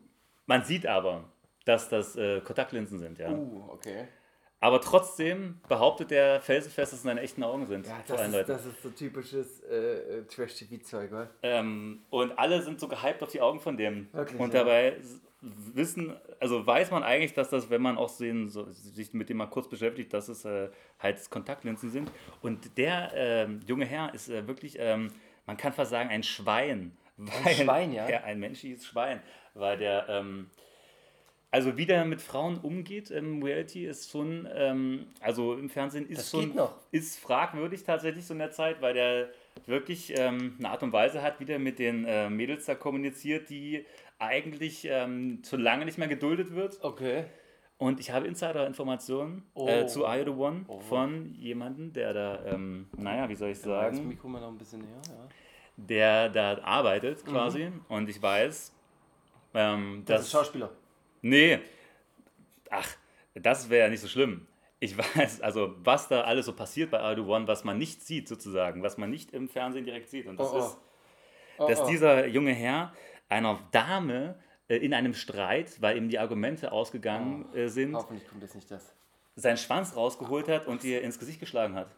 man 0.47 0.65
sieht 0.65 0.87
aber, 0.87 1.25
dass 1.65 1.89
das 1.89 2.17
äh, 2.17 2.41
Kontaktlinsen 2.41 2.99
sind, 2.99 3.19
ja. 3.19 3.31
Uh, 3.31 3.71
okay. 3.71 4.09
Aber 4.63 4.81
trotzdem 4.83 5.59
behauptet 5.69 6.11
der 6.11 6.41
felsenfest, 6.43 6.93
dass 6.93 6.99
es 6.99 7.03
seine 7.03 7.23
echten 7.23 7.43
Augen 7.43 7.67
sind. 7.67 7.87
Ja, 7.87 7.99
das 8.07 8.29
ist, 8.29 8.49
das 8.49 8.67
ist 8.67 8.83
so 8.83 8.91
typisches 8.91 9.61
äh, 9.63 10.23
Trash-TV-Zeug, 10.25 11.11
wa? 11.13 11.31
Ähm, 11.43 12.03
und 12.11 12.39
alle 12.39 12.61
sind 12.63 12.79
so 12.79 12.87
gehypt 12.87 13.23
auf 13.23 13.31
die 13.31 13.41
Augen 13.41 13.59
von 13.59 13.79
dem. 13.79 14.09
Wirklich, 14.13 14.39
und 14.39 14.53
ja. 14.53 14.61
dabei 14.61 14.97
s- 14.97 15.21
wissen, 15.41 16.15
also 16.41 16.67
weiß 16.67 16.91
man 16.91 17.03
eigentlich, 17.03 17.33
dass 17.33 17.49
das, 17.49 17.71
wenn 17.71 17.81
man 17.81 17.97
auch 17.97 18.11
sehen, 18.11 18.51
so, 18.51 18.67
sich 18.69 19.15
mit 19.15 19.31
dem 19.31 19.39
mal 19.39 19.47
kurz 19.47 19.67
beschäftigt, 19.67 20.13
dass 20.13 20.29
es 20.29 20.45
äh, 20.45 20.69
halt 20.99 21.31
Kontaktlinsen 21.31 21.91
sind. 21.91 22.13
Und 22.43 22.77
der 22.77 23.13
ähm, 23.15 23.61
junge 23.67 23.87
Herr 23.87 24.13
ist 24.13 24.29
äh, 24.29 24.47
wirklich, 24.47 24.77
ähm, 24.79 25.11
man 25.47 25.57
kann 25.57 25.73
fast 25.73 25.91
sagen, 25.91 26.11
ein 26.11 26.23
Schwein. 26.23 26.95
Weil, 27.17 27.55
Schwein, 27.55 27.93
ja? 27.95 28.07
Ja, 28.11 28.25
ein 28.25 28.39
menschliches 28.39 28.85
Schwein. 28.87 29.23
Weil 29.55 29.79
der, 29.79 30.07
ähm, 30.11 30.51
also 31.51 31.77
wie 31.77 31.87
der 31.87 32.05
mit 32.05 32.21
Frauen 32.21 32.59
umgeht 32.59 33.11
im 33.11 33.43
Reality 33.43 33.85
ist 33.87 34.11
schon, 34.11 34.49
ähm, 34.55 35.07
also 35.21 35.55
im 35.55 35.69
Fernsehen 35.69 36.07
ist 36.09 36.19
Das 36.19 36.31
schon, 36.31 36.53
ist 36.93 37.19
fragwürdig 37.19 37.83
tatsächlich 37.85 38.25
so 38.25 38.35
in 38.35 38.39
der 38.39 38.51
Zeit, 38.53 38.81
weil 38.81 38.95
der 38.95 39.31
wirklich 39.67 40.13
ähm, 40.17 40.55
eine 40.59 40.71
Art 40.71 40.83
und 40.83 40.93
Weise 40.93 41.23
hat, 41.23 41.41
wie 41.41 41.45
der 41.45 41.59
mit 41.59 41.79
den 41.79 42.05
äh, 42.05 42.31
Mädels 42.31 42.67
da 42.67 42.75
kommuniziert, 42.75 43.51
die 43.51 43.85
eigentlich 44.19 44.87
ähm, 44.89 45.43
schon 45.49 45.61
lange 45.61 45.85
nicht 45.87 45.99
mehr 45.99 46.09
geduldet 46.09 46.55
wird. 46.55 46.79
Okay. 46.83 47.25
Und 47.79 47.99
ich 47.99 48.11
habe 48.11 48.27
Insider-Informationen 48.27 49.43
Oh. 49.55 49.67
äh, 49.67 49.87
zu 49.87 50.05
I 50.05 50.23
The 50.25 50.31
One 50.31 50.67
Oh. 50.69 50.79
von 50.81 51.33
jemandem, 51.35 51.93
der 51.95 52.13
da, 52.13 52.45
ähm, 52.45 52.89
naja, 52.97 53.29
wie 53.29 53.35
soll 53.35 53.49
ich 53.51 53.57
Das 53.59 53.65
sagen, 53.65 54.07
Mikro 54.07 54.29
mal 54.29 54.41
noch 54.41 54.49
ein 54.49 54.59
bisschen 54.59 54.81
näher, 54.81 55.01
ja. 55.09 55.29
der 55.79 56.29
da 56.29 56.59
arbeitet 56.63 57.25
quasi. 57.25 57.73
Und 57.89 58.09
ich 58.11 58.21
weiß, 58.21 58.73
ähm, 59.55 59.97
Mhm. 60.01 60.05
Das 60.05 60.17
dass 60.19 60.27
ist 60.27 60.33
Schauspieler. 60.33 60.71
Nee. 61.23 61.61
Ach, 62.71 62.89
das 63.35 63.69
wäre 63.71 63.85
ja 63.85 63.91
nicht 63.91 64.01
so 64.01 64.09
schlimm. 64.09 64.47
Ich 64.79 64.97
weiß, 65.17 65.41
also 65.43 65.75
was 65.85 66.09
da 66.09 66.23
alles 66.23 66.47
so 66.47 66.53
passiert 66.55 66.91
bei 66.91 67.01
Aldo 67.01 67.25
One, 67.35 67.47
was 67.49 67.65
man 67.65 67.79
nicht 67.79 68.03
sieht 68.03 68.29
sozusagen, 68.29 68.83
was 68.83 68.97
man 68.99 69.11
nicht 69.11 69.33
im 69.33 69.49
Fernsehen 69.49 69.85
direkt 69.85 70.09
sieht. 70.09 70.27
Und 70.27 70.39
das 70.39 70.53
Oh, 70.53 70.57
oh. 70.57 70.59
ist, 70.59 70.79
Oh, 71.59 71.69
dass 71.69 71.81
oh. 71.83 71.89
dieser 71.89 72.27
junge 72.27 72.53
Herr 72.53 72.95
einer 73.29 73.61
Dame 73.71 74.37
äh, 74.69 74.77
in 74.77 74.95
einem 74.95 75.13
Streit, 75.13 75.83
weil 75.83 75.99
ihm 75.99 76.09
die 76.09 76.19
Argumente 76.19 76.73
ausgegangen 76.73 77.45
Oh. 77.53 77.57
äh, 77.57 77.69
sind, 77.69 77.95
Hoffentlich 77.95 78.27
kommt 78.27 78.43
jetzt 78.43 78.55
nicht 78.55 78.71
das. 78.71 78.95
seinen 79.37 79.59
Schwanz 79.59 79.95
rausgeholt 79.95 80.49
hat 80.49 80.67
und 80.67 80.83
ihr 80.85 81.03
ins 81.03 81.19
Gesicht 81.19 81.39
geschlagen 81.39 81.75
hat. 81.75 81.89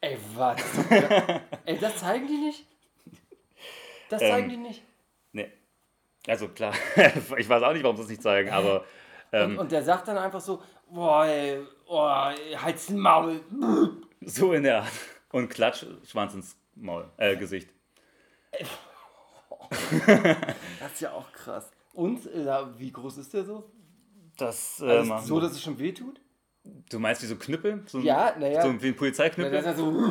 Ey, 0.00 0.16
was? 0.34 0.56
Ey, 1.66 1.78
das 1.78 1.96
zeigen 1.98 2.26
die 2.26 2.38
nicht? 2.38 2.66
Das 4.08 4.20
zeigen 4.20 4.44
Ähm, 4.44 4.50
die 4.50 4.56
nicht? 4.68 4.82
Also 6.26 6.48
klar, 6.48 6.72
ich 7.36 7.48
weiß 7.48 7.62
auch 7.62 7.72
nicht, 7.72 7.82
warum 7.82 7.96
sie 7.96 8.02
es 8.02 8.08
nicht 8.08 8.22
zeigen, 8.22 8.50
aber 8.50 8.84
ähm, 9.32 9.52
Und, 9.52 9.58
und 9.58 9.72
der 9.72 9.82
sagt 9.82 10.06
dann 10.08 10.18
einfach 10.18 10.40
so, 10.40 10.62
boah, 10.90 11.24
ey, 11.26 11.58
oh, 11.86 12.08
ey, 12.30 12.54
halt's 12.54 12.90
Maul. 12.90 13.40
so 14.20 14.52
in 14.52 14.62
der 14.62 14.82
Art. 14.82 14.92
Und 15.32 15.48
klatsch 15.48 15.84
Schwanz 16.06 16.34
ins 16.34 16.56
Maul, 16.76 17.08
äh, 17.16 17.36
Gesicht. 17.36 17.70
Das 20.80 20.92
ist 20.94 21.00
ja 21.00 21.12
auch 21.12 21.30
krass. 21.32 21.70
Und 21.94 22.26
äh, 22.26 22.46
wie 22.78 22.92
groß 22.92 23.18
ist 23.18 23.32
der 23.34 23.44
so? 23.44 23.70
Das, 24.36 24.80
äh, 24.80 24.90
Also 24.90 25.08
machen- 25.08 25.26
so, 25.26 25.40
dass 25.40 25.52
es 25.52 25.62
schon 25.62 25.78
weh 25.78 25.92
tut? 25.92 26.20
Du 26.64 27.00
meinst 27.00 27.20
wie 27.22 27.26
so 27.26 27.34
Knüppel? 27.36 27.82
So, 27.86 27.98
ein- 27.98 28.04
Ja, 28.04 28.34
naja. 28.38 28.62
So 28.62 28.68
wie 28.80 28.86
ein 28.88 28.92
Ja, 28.92 28.98
Polizeiknüppel? 28.98 29.50
das 29.52 29.60
ist 29.62 29.66
ja 29.66 29.74
so, 29.76 30.10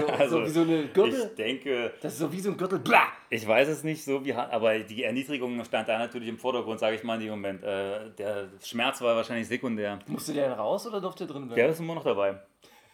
so, 0.00 0.06
Also, 0.06 0.38
so 0.40 0.44
wie 0.46 0.50
so 0.50 0.60
eine 0.62 0.86
Gürtel. 0.88 1.24
Ich 1.30 1.34
denke, 1.34 1.92
Das 2.00 2.12
ist 2.12 2.18
so 2.20 2.32
wie 2.32 2.38
so 2.40 2.50
ein 2.50 2.56
Gürtel. 2.56 2.78
Blah! 2.78 3.08
Ich 3.30 3.46
weiß 3.46 3.66
es 3.68 3.82
nicht 3.82 4.04
so 4.04 4.24
wie, 4.24 4.32
aber 4.32 4.78
die 4.78 5.02
Erniedrigung 5.02 5.64
stand 5.64 5.88
da 5.88 5.98
natürlich 5.98 6.28
im 6.28 6.38
Vordergrund, 6.38 6.78
sage 6.78 6.94
ich 6.96 7.02
mal 7.02 7.14
in 7.16 7.20
dem 7.22 7.30
Moment. 7.30 7.64
Äh, 7.64 8.10
der 8.16 8.48
Schmerz 8.62 9.00
war 9.00 9.16
wahrscheinlich 9.16 9.48
sekundär. 9.48 9.98
Musste 10.06 10.32
der 10.34 10.50
denn 10.50 10.58
raus 10.58 10.86
oder 10.86 11.00
durfte 11.00 11.26
der 11.26 11.34
drin 11.34 11.48
Der 11.48 11.54
bleiben? 11.56 11.72
ist 11.72 11.80
immer 11.80 11.94
noch 11.96 12.04
dabei. 12.04 12.38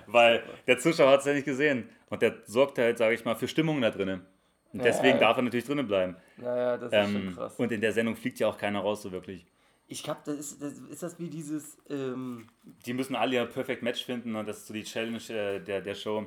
Weil 0.08 0.44
der 0.68 0.78
Zuschauer 0.80 1.12
hat 1.12 1.20
es 1.22 1.26
ja 1.26 1.34
nicht 1.34 1.46
gesehen. 1.46 1.90
Und 2.10 2.22
der 2.22 2.36
sorgt 2.46 2.78
halt, 2.78 2.98
sage 2.98 3.14
ich 3.16 3.26
mal, 3.26 3.36
für 3.36 3.48
Stimmung 3.48 3.82
da 3.82 3.90
drinnen. 3.92 4.26
Und 4.74 4.84
deswegen 4.84 5.16
Ja. 5.18 5.20
darf 5.28 5.38
er 5.38 5.44
natürlich 5.44 5.66
drinnen 5.66 5.88
bleiben. 5.88 6.16
Naja, 6.38 6.78
das 6.78 6.92
ist 6.94 7.12
schon 7.12 7.16
Ähm, 7.28 7.34
krass. 7.36 7.56
und 7.58 7.72
in 7.72 7.82
der 7.82 7.92
Sendung 7.92 8.16
fliegt 8.16 8.40
ja 8.40 8.48
auch 8.48 8.58
keiner 8.58 8.80
raus 8.82 9.02
so 9.02 9.12
wirklich. 9.12 9.46
Ich 9.92 10.04
glaube, 10.04 10.22
das 10.24 10.36
ist, 10.38 10.62
das 10.62 10.74
ist 10.74 11.02
das 11.04 11.20
wie 11.20 11.30
dieses. 11.30 11.78
Ähm, 11.90 12.48
Die 12.86 12.94
müssen 12.94 13.16
alle 13.16 13.36
ihr 13.36 13.46
Perfect 13.46 13.82
Match 13.84 14.06
finden 14.06 14.36
und 14.36 14.48
das 14.48 14.58
ist 14.60 14.68
so 14.68 14.74
die 14.74 14.84
Challenge 14.84 15.18
äh, 15.30 15.60
der, 15.60 15.82
der 15.82 15.96
Show. 15.96 16.20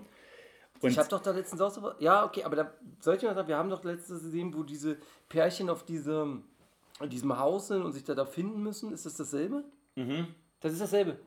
Und 0.81 0.91
ich 0.91 0.99
habe 0.99 1.09
doch 1.09 1.21
da 1.23 1.31
letztens 1.31 1.61
auch 1.61 1.71
so. 1.71 1.93
Ja, 2.01 2.25
okay, 2.25 2.43
aber 2.43 2.57
da 2.57 2.73
soll 2.99 3.15
ich 3.15 3.21
sagen, 3.21 3.47
wir 3.47 3.57
haben 3.57 3.71
doch 3.71 3.85
letztens 3.85 4.23
gesehen, 4.23 4.53
wo 4.53 4.65
diese 4.65 4.99
Pärchen 5.29 5.71
auf 5.71 5.85
diesem, 5.85 6.43
in 7.01 7.09
diesem 7.09 7.39
Haus 7.39 7.69
sind 7.69 7.83
und 7.83 7.93
sich 7.93 8.03
da, 8.03 8.15
da 8.17 8.25
finden 8.25 8.63
müssen. 8.65 8.93
Ist 8.93 9.07
das 9.07 9.15
dasselbe? 9.15 9.63
Mhm. 9.95 10.27
Das 10.61 10.73
ist 10.73 10.81
dasselbe. 10.83 11.19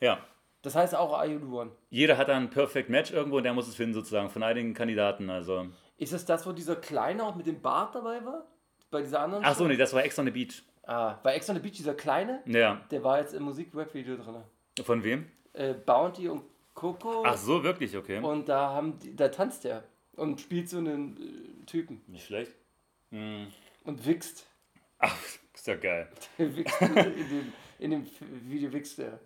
ja, 0.00 0.18
Das 0.62 0.74
heißt 0.74 0.94
auch 0.94 1.12
Are 1.12 1.26
You 1.30 1.38
the 1.40 1.44
One. 1.46 1.72
jeder 1.90 2.16
hat 2.16 2.30
ein 2.30 2.48
Perfect 2.48 2.88
Match 2.88 3.10
irgendwo 3.10 3.36
und 3.36 3.42
der 3.42 3.52
muss 3.52 3.68
es 3.68 3.74
finden 3.74 3.92
sozusagen 3.92 4.30
von 4.30 4.42
einigen 4.42 4.72
Kandidaten. 4.72 5.28
Also. 5.28 5.66
Ist 5.98 6.14
das 6.14 6.24
das, 6.24 6.46
wo 6.46 6.52
dieser 6.52 6.76
Kleine 6.76 7.22
auch 7.24 7.34
mit 7.34 7.46
dem 7.46 7.60
Bart 7.60 7.94
dabei 7.94 8.24
war? 8.24 8.46
Bei 8.90 9.02
dieser 9.02 9.20
anderen? 9.20 9.44
Ach 9.44 9.54
so, 9.54 9.64
Show? 9.64 9.68
nee, 9.68 9.76
das 9.76 9.92
war 9.92 10.02
Ex 10.04 10.18
on 10.18 10.24
the 10.24 10.30
Beach. 10.30 10.62
Ah, 10.84 11.14
bei 11.22 11.34
Ex 11.34 11.48
on 11.48 11.56
the 11.56 11.62
Beach, 11.62 11.76
dieser 11.76 11.94
Kleine, 11.94 12.42
Ja. 12.46 12.80
der 12.90 13.04
war 13.04 13.20
jetzt 13.20 13.34
im 13.34 13.44
Musik-Rap-Video 13.44 14.16
drin. 14.16 14.36
Von 14.84 15.04
wem? 15.04 15.30
Äh, 15.52 15.74
Bounty 15.74 16.28
und 16.28 16.42
Coco. 16.74 17.22
Ach 17.24 17.36
so, 17.36 17.62
wirklich, 17.62 17.96
okay. 17.96 18.18
Und 18.18 18.48
da 18.48 18.70
haben 18.70 18.98
die, 18.98 19.14
da 19.14 19.28
tanzt 19.28 19.64
er 19.64 19.84
und 20.14 20.40
spielt 20.40 20.68
so 20.68 20.78
einen 20.78 21.16
äh, 21.62 21.66
Typen 21.66 22.02
Nicht 22.08 22.26
schlecht. 22.26 22.52
Hm. 23.10 23.46
und 23.84 24.06
wichst. 24.06 24.46
Ach, 24.98 25.16
ist 25.54 25.66
ja 25.66 25.76
geil. 25.76 26.08
Der 26.38 26.56
wichst 26.56 26.80
in, 26.80 26.94
dem, 26.94 27.52
in 27.78 27.90
dem 27.90 28.06
Video 28.48 28.72
wichst 28.72 28.98
er. 28.98 29.20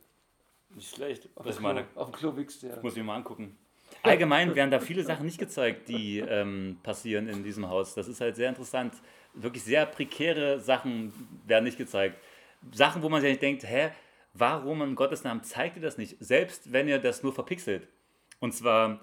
Nicht 0.75 0.95
schlecht. 0.95 1.29
Auf, 1.37 1.47
Das 1.47 1.57
dem 1.57 1.61
Klo, 1.61 1.69
meine, 1.75 1.87
auf 1.95 2.11
dem 2.11 2.15
Klo 2.15 2.37
wichst 2.37 2.65
er. 2.65 2.83
muss 2.83 2.93
ich 2.93 2.99
mir 2.99 3.05
mal 3.05 3.17
angucken. 3.17 3.57
Allgemein 4.03 4.55
werden 4.55 4.71
da 4.71 4.81
viele 4.81 5.03
Sachen 5.03 5.27
nicht 5.27 5.39
gezeigt, 5.39 5.89
die 5.89 6.21
ähm, 6.21 6.79
passieren 6.83 7.29
in 7.29 7.43
diesem 7.43 7.69
Haus. 7.69 7.95
Das 7.95 8.09
ist 8.09 8.21
halt 8.21 8.37
sehr 8.37 8.49
interessant. 8.49 8.95
Wirklich 9.35 9.65
sehr 9.65 9.87
prekäre 9.87 10.61
Sachen 10.61 11.13
werden 11.47 11.65
nicht 11.65 11.79
gezeigt. 11.79 12.19
Sachen, 12.73 13.03
wo 13.03 13.09
man 13.09 13.21
sich 13.21 13.39
denkt, 13.39 13.65
hä, 13.65 13.91
warum 14.33 14.83
in 14.83 14.95
Gottes 14.95 15.25
Namen 15.25 15.43
zeigt 15.43 15.77
ihr 15.77 15.83
das 15.83 15.99
nicht? 15.99 16.17
Selbst 16.21 16.73
wenn 16.73 16.89
ihr 16.89 16.99
das 16.99 17.23
nur 17.23 17.33
verpixelt. 17.33 17.89
Und 18.41 18.53
zwar 18.53 19.01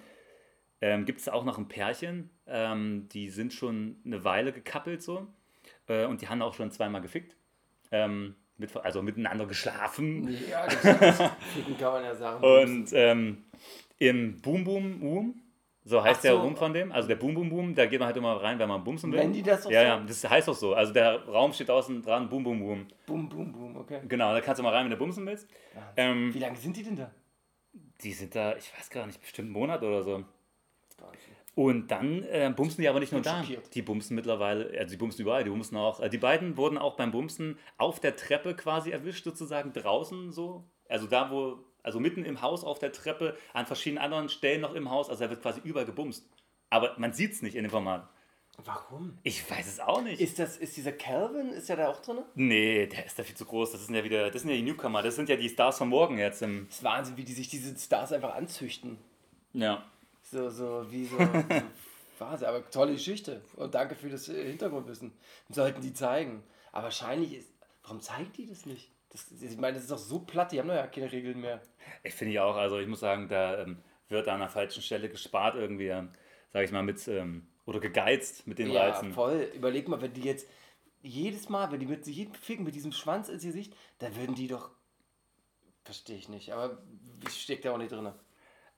ähm, 0.81 1.05
gibt 1.05 1.21
es 1.21 1.29
auch 1.29 1.45
noch 1.45 1.57
ein 1.57 1.67
Pärchen, 1.67 2.29
ähm, 2.47 3.07
die 3.11 3.29
sind 3.29 3.53
schon 3.53 3.97
eine 4.05 4.23
Weile 4.23 4.51
gekappelt 4.51 5.01
so. 5.01 5.27
Äh, 5.87 6.05
und 6.05 6.21
die 6.21 6.27
haben 6.27 6.41
auch 6.41 6.53
schon 6.53 6.71
zweimal 6.71 7.01
gefickt. 7.01 7.35
Ähm, 7.91 8.35
mit, 8.57 8.75
also 8.77 9.01
miteinander 9.01 9.45
geschlafen. 9.45 10.37
Ja, 10.49 10.67
das 10.67 10.81
kann 11.79 11.93
man 11.93 12.03
ja 12.03 12.15
sagen. 12.15 12.43
Und 12.43 12.89
ähm, 12.93 13.45
im 13.99 14.41
Boom 14.41 14.63
Boom 14.63 14.99
Boom, 14.99 15.41
so 15.85 16.01
heißt 16.03 16.19
Ach 16.19 16.21
der 16.21 16.31
so. 16.33 16.39
Raum 16.39 16.55
von 16.55 16.73
dem, 16.73 16.91
also 16.91 17.07
der 17.07 17.15
Boom 17.15 17.33
Boom 17.33 17.49
Boom, 17.49 17.75
da 17.75 17.85
geht 17.85 17.99
man 17.99 18.07
halt 18.07 18.17
immer 18.17 18.41
rein, 18.41 18.57
wenn 18.59 18.69
man 18.69 18.83
bumsen 18.83 19.11
will. 19.11 19.19
Nennen 19.19 19.33
die 19.33 19.43
das 19.43 19.65
auch 19.65 19.71
Ja, 19.71 19.81
so? 19.81 19.87
ja, 19.87 19.99
das 19.99 20.29
heißt 20.29 20.49
auch 20.49 20.55
so. 20.55 20.73
Also 20.73 20.93
der 20.93 21.25
Raum 21.27 21.51
steht 21.53 21.69
außen 21.69 22.01
dran, 22.01 22.29
Boom 22.29 22.43
Boom 22.43 22.59
Boom. 22.59 22.87
Boom, 23.05 23.29
boom, 23.29 23.51
boom, 23.51 23.77
okay. 23.77 24.01
Genau, 24.07 24.33
da 24.33 24.41
kannst 24.41 24.59
du 24.59 24.63
mal 24.63 24.73
rein, 24.73 24.85
wenn 24.85 24.91
du 24.91 24.97
bumsen 24.97 25.25
willst. 25.25 25.47
Ähm, 25.97 26.33
Wie 26.33 26.39
lange 26.39 26.57
sind 26.57 26.75
die 26.77 26.83
denn 26.83 26.95
da? 26.95 27.11
die 28.03 28.11
sind 28.13 28.35
da, 28.35 28.55
ich 28.57 28.71
weiß 28.77 28.89
gar 28.89 29.07
nicht, 29.07 29.19
bestimmt 29.21 29.47
einen 29.47 29.53
Monat 29.53 29.81
oder 29.81 30.03
so. 30.03 30.23
Und 31.55 31.91
dann 31.91 32.23
äh, 32.23 32.51
bumsen 32.55 32.81
die 32.81 32.87
aber 32.89 32.99
nicht 32.99 33.11
nur 33.11 33.21
da. 33.21 33.43
Die 33.73 33.81
bumsen 33.83 34.15
mittlerweile, 34.15 34.75
also 34.79 34.91
die 34.91 34.97
bumsen 34.97 35.21
überall, 35.21 35.43
die 35.43 35.51
bumsen 35.51 35.77
auch. 35.77 35.99
Äh, 35.99 36.09
die 36.09 36.17
beiden 36.17 36.57
wurden 36.57 36.77
auch 36.79 36.95
beim 36.95 37.11
Bumsen 37.11 37.59
auf 37.77 37.99
der 37.99 38.15
Treppe 38.15 38.55
quasi 38.55 38.89
erwischt, 38.91 39.23
sozusagen 39.23 39.71
draußen 39.71 40.31
so. 40.31 40.67
Also 40.89 41.05
da, 41.07 41.29
wo, 41.29 41.59
also 41.83 41.99
mitten 41.99 42.25
im 42.25 42.41
Haus 42.41 42.63
auf 42.63 42.79
der 42.79 42.91
Treppe, 42.91 43.37
an 43.53 43.65
verschiedenen 43.65 44.03
anderen 44.03 44.29
Stellen 44.29 44.61
noch 44.61 44.73
im 44.73 44.89
Haus. 44.89 45.09
Also 45.09 45.25
da 45.25 45.29
wird 45.29 45.41
quasi 45.41 45.61
überall 45.63 45.85
gebumst. 45.85 46.25
Aber 46.69 46.95
man 46.97 47.13
sieht 47.13 47.33
es 47.33 47.41
nicht 47.41 47.55
in 47.55 47.63
dem 47.63 47.71
Format. 47.71 48.09
Warum? 48.57 49.17
Ich 49.23 49.49
weiß 49.49 49.67
es 49.67 49.79
auch 49.79 50.01
nicht. 50.01 50.21
Ist, 50.21 50.37
das, 50.37 50.57
ist 50.57 50.77
dieser 50.77 50.91
Calvin, 50.91 51.49
ist 51.49 51.69
der 51.69 51.77
da 51.77 51.87
auch 51.89 52.01
drin? 52.01 52.19
nee, 52.35 52.85
der 52.85 53.05
ist 53.05 53.17
da 53.17 53.23
viel 53.23 53.35
zu 53.35 53.45
groß. 53.45 53.71
Das 53.71 53.85
sind 53.85 53.95
ja 53.95 54.03
wieder, 54.03 54.29
das 54.29 54.43
sind 54.43 54.51
ja 54.51 54.55
die 54.55 54.61
Newcomer. 54.61 55.01
Das 55.01 55.15
sind 55.15 55.27
ja 55.27 55.35
die 55.35 55.49
Stars 55.49 55.79
von 55.79 55.89
morgen 55.89 56.19
jetzt 56.19 56.41
im. 56.41 56.67
Das 56.67 56.77
ist 56.77 56.83
Wahnsinn, 56.83 57.17
wie 57.17 57.23
die 57.23 57.33
sich 57.33 57.49
diese 57.49 57.75
Stars 57.77 58.11
einfach 58.11 58.35
anzüchten. 58.35 58.97
Ja. 59.53 59.83
So, 60.21 60.49
so, 60.49 60.85
wie 60.89 61.05
so. 61.05 61.17
so 61.17 61.23
Wahnsinn, 62.19 62.47
aber 62.47 62.69
tolle 62.69 62.93
Geschichte. 62.93 63.41
Und 63.55 63.73
danke 63.73 63.95
für 63.95 64.09
das 64.09 64.29
äh, 64.29 64.45
Hintergrundwissen. 64.45 65.11
Sollten 65.49 65.81
die 65.81 65.93
zeigen. 65.93 66.43
Aber 66.71 66.85
wahrscheinlich 66.85 67.33
ist. 67.33 67.49
Warum 67.81 68.01
zeigen 68.01 68.31
die 68.37 68.47
das 68.47 68.65
nicht? 68.65 68.89
Das, 69.13 69.31
ich 69.41 69.57
meine, 69.57 69.75
das 69.75 69.83
ist 69.83 69.91
doch 69.91 69.97
so 69.97 70.19
platt, 70.19 70.51
die 70.51 70.59
haben 70.59 70.67
doch 70.67 70.75
ja 70.75 70.87
keine 70.87 71.11
Regeln 71.11 71.39
mehr. 71.39 71.61
Ich 72.03 72.13
finde 72.13 72.33
ja 72.33 72.43
auch, 72.43 72.55
also 72.55 72.79
ich 72.79 72.87
muss 72.87 72.99
sagen, 72.99 73.27
da 73.29 73.59
ähm, 73.61 73.77
wird 74.09 74.27
an 74.27 74.39
der 74.39 74.49
falschen 74.49 74.81
Stelle 74.81 75.07
gespart 75.09 75.55
irgendwie, 75.55 75.87
ähm, 75.87 76.09
sage 76.51 76.65
ich 76.65 76.71
mal, 76.71 76.83
mit, 76.83 77.07
ähm, 77.07 77.47
oder 77.65 77.79
gegeizt 77.79 78.45
mit 78.47 78.59
den 78.59 78.71
Ja, 78.71 78.89
Reizen. 78.89 79.13
voll. 79.13 79.49
Überleg 79.55 79.87
mal, 79.87 80.01
wenn 80.01 80.13
die 80.13 80.23
jetzt 80.23 80.47
jedes 81.01 81.47
Mal, 81.49 81.71
wenn 81.71 81.79
die 81.79 81.85
mit 81.85 82.05
jedem 82.07 82.33
Ficken 82.33 82.65
mit 82.65 82.75
diesem 82.75 82.91
Schwanz 82.91 83.29
ins 83.29 83.43
Gesicht, 83.43 83.75
dann 83.99 84.15
würden 84.15 84.35
die 84.35 84.47
doch. 84.47 84.71
Verstehe 85.83 86.17
ich 86.17 86.29
nicht, 86.29 86.51
aber 86.53 86.77
ich 87.27 87.41
steck 87.41 87.61
da 87.61 87.71
auch 87.73 87.77
nicht 87.77 87.91
drin. 87.91 88.09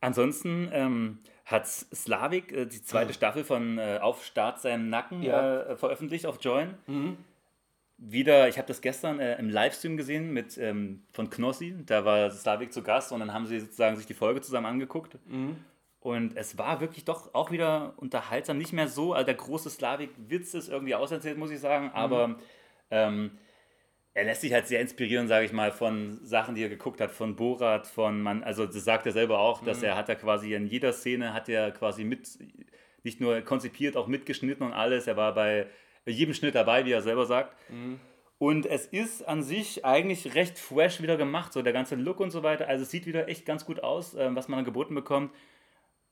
Ansonsten 0.02 0.70
ähm, 0.72 1.20
hat 1.46 1.68
Slavik 1.68 2.52
äh, 2.52 2.66
die 2.66 2.82
zweite 2.82 3.14
Staffel 3.14 3.44
von 3.44 3.78
äh, 3.78 4.00
Auf 4.02 4.26
Start 4.26 4.60
seinem 4.60 4.90
Nacken 4.90 5.22
Ja. 5.24 5.62
äh, 5.62 5.78
veröffentlicht 5.78 6.26
auf 6.26 6.44
Join. 6.44 6.76
Wieder, 7.98 8.50
ich 8.50 8.58
habe 8.58 8.68
das 8.68 8.82
gestern 8.82 9.20
äh, 9.20 9.38
im 9.40 9.50
Livestream 9.50 9.96
gesehen 9.96 10.32
mit 10.34 10.58
ähm, 10.58 11.04
von 11.12 11.30
Knossi, 11.30 11.76
da 11.86 12.04
war 12.04 12.30
Slavik 12.30 12.74
zu 12.74 12.84
Gast 12.84 13.12
und 13.12 13.22
dann 13.22 13.34
haben 13.34 13.46
sie 13.48 13.60
sozusagen 13.60 13.96
sich 13.96 14.06
die 14.06 14.14
Folge 14.14 14.42
zusammen 14.42 14.66
angeguckt. 14.66 15.18
Und 16.02 16.36
es 16.38 16.58
war 16.58 16.82
wirklich 16.82 17.06
doch 17.06 17.34
auch 17.34 17.52
wieder 17.52 17.94
unterhaltsam, 17.98 18.58
nicht 18.58 18.74
mehr 18.74 18.88
so, 18.88 19.14
also 19.14 19.26
der 19.26 19.36
große 19.36 19.70
Slavik-Witz 19.70 20.54
ist 20.54 20.70
irgendwie 20.70 20.94
auserzählt, 20.94 21.38
muss 21.38 21.52
ich 21.52 21.60
sagen, 21.60 21.90
aber 21.94 22.38
ähm, 22.92 23.32
er 24.14 24.26
lässt 24.26 24.42
sich 24.42 24.54
halt 24.54 24.68
sehr 24.68 24.82
inspirieren, 24.82 25.28
sage 25.28 25.46
ich 25.46 25.52
mal, 25.52 25.72
von 25.72 26.20
Sachen, 26.24 26.54
die 26.56 26.64
er 26.64 26.70
geguckt 26.70 27.02
hat, 27.02 27.12
von 27.12 27.36
Borat, 27.36 27.88
von 27.88 28.22
man, 28.22 28.44
also 28.44 28.66
das 28.66 28.84
sagt 28.84 29.06
er 29.06 29.14
selber 29.14 29.40
auch, 29.40 29.64
dass 29.64 29.84
er 29.84 29.96
hat 29.96 30.08
da 30.08 30.16
quasi 30.16 30.54
in 30.54 30.68
jeder 30.68 30.94
Szene 30.94 31.34
hat 31.34 31.50
er 31.50 31.72
quasi 31.72 32.04
mit, 32.04 32.38
nicht 33.04 33.20
nur 33.20 33.42
konzipiert, 33.42 33.98
auch 33.98 34.08
mitgeschnitten 34.08 34.66
und 34.66 34.74
alles. 34.74 35.08
Er 35.08 35.18
war 35.18 35.34
bei 35.34 35.68
jedem 36.06 36.34
Schnitt 36.34 36.56
dabei, 36.56 36.86
wie 36.86 36.92
er 36.92 37.02
selber 37.02 37.26
sagt. 37.26 37.56
Und 38.38 38.66
es 38.66 38.86
ist 38.86 39.28
an 39.28 39.44
sich 39.44 39.86
eigentlich 39.86 40.36
recht 40.36 40.60
fresh 40.60 41.02
wieder 41.02 41.16
gemacht, 41.18 41.54
so 41.54 41.62
der 41.62 41.74
ganze 41.74 41.96
Look 41.96 42.20
und 42.20 42.32
so 42.32 42.44
weiter. 42.44 42.68
Also 42.68 42.84
es 42.84 42.92
sieht 42.92 43.06
wieder 43.06 43.30
echt 43.30 43.46
ganz 43.46 43.66
gut 43.66 43.82
aus, 43.84 44.14
ähm, 44.16 44.36
was 44.36 44.48
man 44.50 44.66
geboten 44.66 44.94
bekommt. 44.94 45.32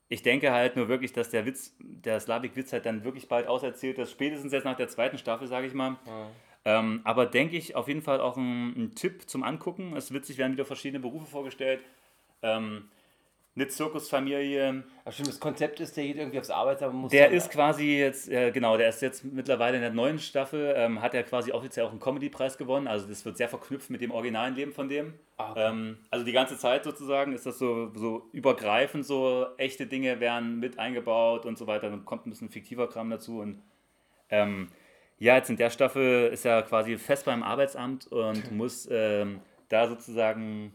Ich 0.08 0.22
denke 0.22 0.52
halt 0.52 0.76
nur 0.76 0.88
wirklich, 0.88 1.12
dass 1.12 1.30
der 1.30 1.44
Witz, 1.46 1.74
der 1.80 2.20
Slavik-Witz 2.20 2.72
halt 2.72 2.86
dann 2.86 3.04
wirklich 3.04 3.28
bald 3.28 3.46
auserzählt 3.46 3.98
ist, 3.98 4.10
spätestens 4.10 4.52
jetzt 4.52 4.64
nach 4.64 4.76
der 4.76 4.88
zweiten 4.88 5.18
Staffel, 5.18 5.48
sage 5.48 5.66
ich 5.66 5.74
mal. 5.74 5.96
Ähm, 6.66 7.00
aber 7.04 7.26
denke 7.26 7.56
ich 7.56 7.76
auf 7.76 7.88
jeden 7.88 8.00
Fall 8.02 8.20
auch 8.20 8.36
ein, 8.36 8.68
ein 8.76 8.94
Tipp 8.94 9.28
zum 9.28 9.42
Angucken. 9.42 9.94
Es 9.96 10.12
witzig 10.12 10.38
werden 10.38 10.52
wieder 10.52 10.64
verschiedene 10.64 11.00
Berufe 11.00 11.26
vorgestellt. 11.26 11.80
Ähm, 12.42 12.88
eine 13.56 13.68
Zirkusfamilie. 13.68 14.84
Aber 15.04 15.12
stimmt, 15.12 15.28
das 15.28 15.38
Konzept 15.38 15.78
ist, 15.78 15.96
der 15.96 16.04
geht 16.04 16.16
irgendwie 16.16 16.38
aufs 16.38 16.50
Arbeitsamt 16.50 16.94
muss. 16.94 17.12
Der 17.12 17.30
ist 17.30 17.50
quasi 17.50 17.98
jetzt, 17.98 18.28
äh, 18.28 18.50
genau, 18.50 18.76
der 18.76 18.88
ist 18.88 19.00
jetzt 19.00 19.24
mittlerweile 19.24 19.76
in 19.76 19.82
der 19.82 19.92
neuen 19.92 20.18
Staffel, 20.18 20.74
ähm, 20.76 21.00
hat 21.00 21.14
er 21.14 21.22
quasi 21.22 21.52
offiziell 21.52 21.86
auch 21.86 21.90
einen 21.90 22.00
Comedy-Preis 22.00 22.58
gewonnen. 22.58 22.88
Also 22.88 23.06
das 23.06 23.24
wird 23.24 23.36
sehr 23.36 23.48
verknüpft 23.48 23.90
mit 23.90 24.00
dem 24.00 24.10
originalen 24.10 24.56
Leben 24.56 24.72
von 24.72 24.88
dem. 24.88 25.14
Ah, 25.36 25.52
okay. 25.52 25.68
Ähm, 25.68 25.98
also 26.10 26.24
die 26.24 26.32
ganze 26.32 26.58
Zeit 26.58 26.84
sozusagen 26.84 27.32
ist 27.32 27.46
das 27.46 27.58
so, 27.58 27.92
so 27.94 28.28
übergreifend, 28.32 29.06
so 29.06 29.46
echte 29.56 29.86
Dinge 29.86 30.18
werden 30.18 30.58
mit 30.58 30.78
eingebaut 30.78 31.46
und 31.46 31.56
so 31.56 31.66
weiter. 31.68 31.90
Dann 31.90 32.04
kommt 32.04 32.26
ein 32.26 32.30
bisschen 32.30 32.50
fiktiver 32.50 32.88
Kram 32.88 33.08
dazu. 33.10 33.38
Und 33.38 33.62
ähm, 34.30 34.68
ja, 35.18 35.36
jetzt 35.36 35.50
in 35.50 35.56
der 35.56 35.70
Staffel 35.70 36.28
ist 36.32 36.44
er 36.44 36.62
quasi 36.62 36.98
fest 36.98 37.24
beim 37.24 37.44
Arbeitsamt 37.44 38.08
und 38.08 38.50
muss 38.52 38.88
ähm, 38.90 39.40
da 39.68 39.86
sozusagen 39.86 40.72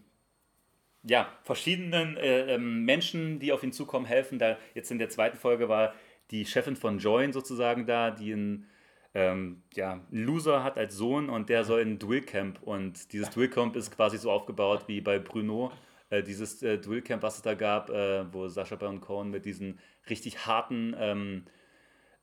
ja, 1.04 1.30
verschiedenen 1.44 2.18
äh, 2.18 2.56
ähm, 2.56 2.84
Menschen, 2.84 3.40
die 3.40 3.52
auf 3.52 3.64
ihn 3.64 3.72
zukommen, 3.72 4.06
helfen. 4.06 4.40
Da 4.40 4.58
jetzt 4.74 4.92
in 4.92 5.00
der 5.00 5.10
zweiten 5.10 5.38
Folge 5.38 5.70
war 5.70 5.94
die 6.32 6.46
Chefin 6.46 6.76
von 6.76 7.00
Join 7.00 7.34
sozusagen 7.34 7.86
da, 7.86 8.12
die 8.12 8.34
einen, 8.34 8.68
ähm, 9.14 9.64
ja, 9.74 10.02
Loser 10.12 10.64
hat 10.64 10.78
als 10.78 10.96
Sohn 10.96 11.30
und 11.30 11.50
der 11.50 11.64
soll 11.64 11.82
in 11.82 11.94
ein 11.94 12.00
Dualcamp. 12.00 12.62
Und 12.62 13.12
dieses 13.14 13.30
Dualcamp 13.32 13.76
ist 13.76 13.96
quasi 13.96 14.18
so 14.18 14.32
aufgebaut 14.32 14.84
wie 14.88 15.02
bei 15.02 15.20
Bruno. 15.20 15.72
Äh, 16.10 16.24
dieses 16.24 16.62
äh, 16.64 16.78
Dualcamp, 16.78 17.24
was 17.24 17.38
es 17.38 17.42
da 17.42 17.54
gab, 17.54 17.90
äh, 17.90 18.32
wo 18.34 18.48
Sascha 18.48 18.76
Baron 18.76 19.02
Cohen 19.02 19.30
mit 19.30 19.46
diesen 19.46 19.80
richtig 20.10 20.46
harten 20.46 20.96
ähm, 21.00 21.46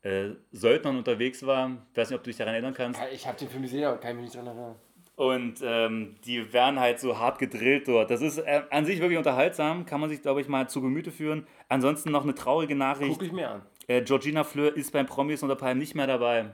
äh, 0.03 0.31
Söldnern 0.53 0.97
unterwegs 0.97 1.45
war. 1.45 1.71
Ich 1.93 1.99
weiß 1.99 2.11
nicht, 2.11 2.19
ob 2.19 2.25
du 2.25 2.31
dich 2.31 2.37
daran 2.37 2.55
erinnern 2.55 2.75
kannst. 2.75 3.01
Ich 3.13 3.27
habe 3.27 3.39
den 3.39 3.49
Film 3.49 3.63
gesehen, 3.63 3.85
aber 3.85 3.99
kann 3.99 4.11
ich 4.11 4.17
mich 4.17 4.25
nicht 4.27 4.37
dran 4.37 4.47
erinnern. 4.47 4.77
Und 5.17 5.61
ähm, 5.63 6.17
die 6.27 6.53
werden 6.53 6.79
halt 6.79 7.01
so 7.01 7.19
hart 7.19 7.39
gedrillt 7.39 7.89
dort. 7.89 8.11
Das 8.11 8.21
ist 8.21 8.37
äh, 8.39 8.63
an 8.71 8.85
sich 8.85 9.01
wirklich 9.01 9.17
unterhaltsam, 9.17 9.87
kann 9.87 9.99
man 9.99 10.11
sich, 10.11 10.21
glaube 10.21 10.43
ich, 10.43 10.49
mal 10.49 10.69
zu 10.69 10.83
Gemüte 10.83 11.11
führen. 11.11 11.47
Ansonsten 11.71 12.11
noch 12.11 12.23
eine 12.23 12.35
traurige 12.35 12.77
Nachricht. 12.77 13.15
Guck 13.15 13.23
ich 13.23 13.33
mir 13.33 13.51
an. 13.51 13.63
Äh, 13.87 14.03
Georgina 14.03 14.45
Fleur 14.45 14.77
ist 14.77 14.93
beim 14.93 15.07
Promis 15.07 15.43
unter 15.43 15.57
Palmen 15.57 15.79
nicht 15.79 15.95
mehr 15.95 16.07
dabei. 16.07 16.51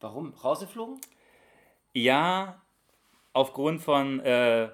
Warum? 0.00 0.32
Rausgeflogen? 0.32 0.98
Ja, 1.92 2.62
aufgrund 3.34 3.82
von, 3.82 4.20
äh, 4.20 4.70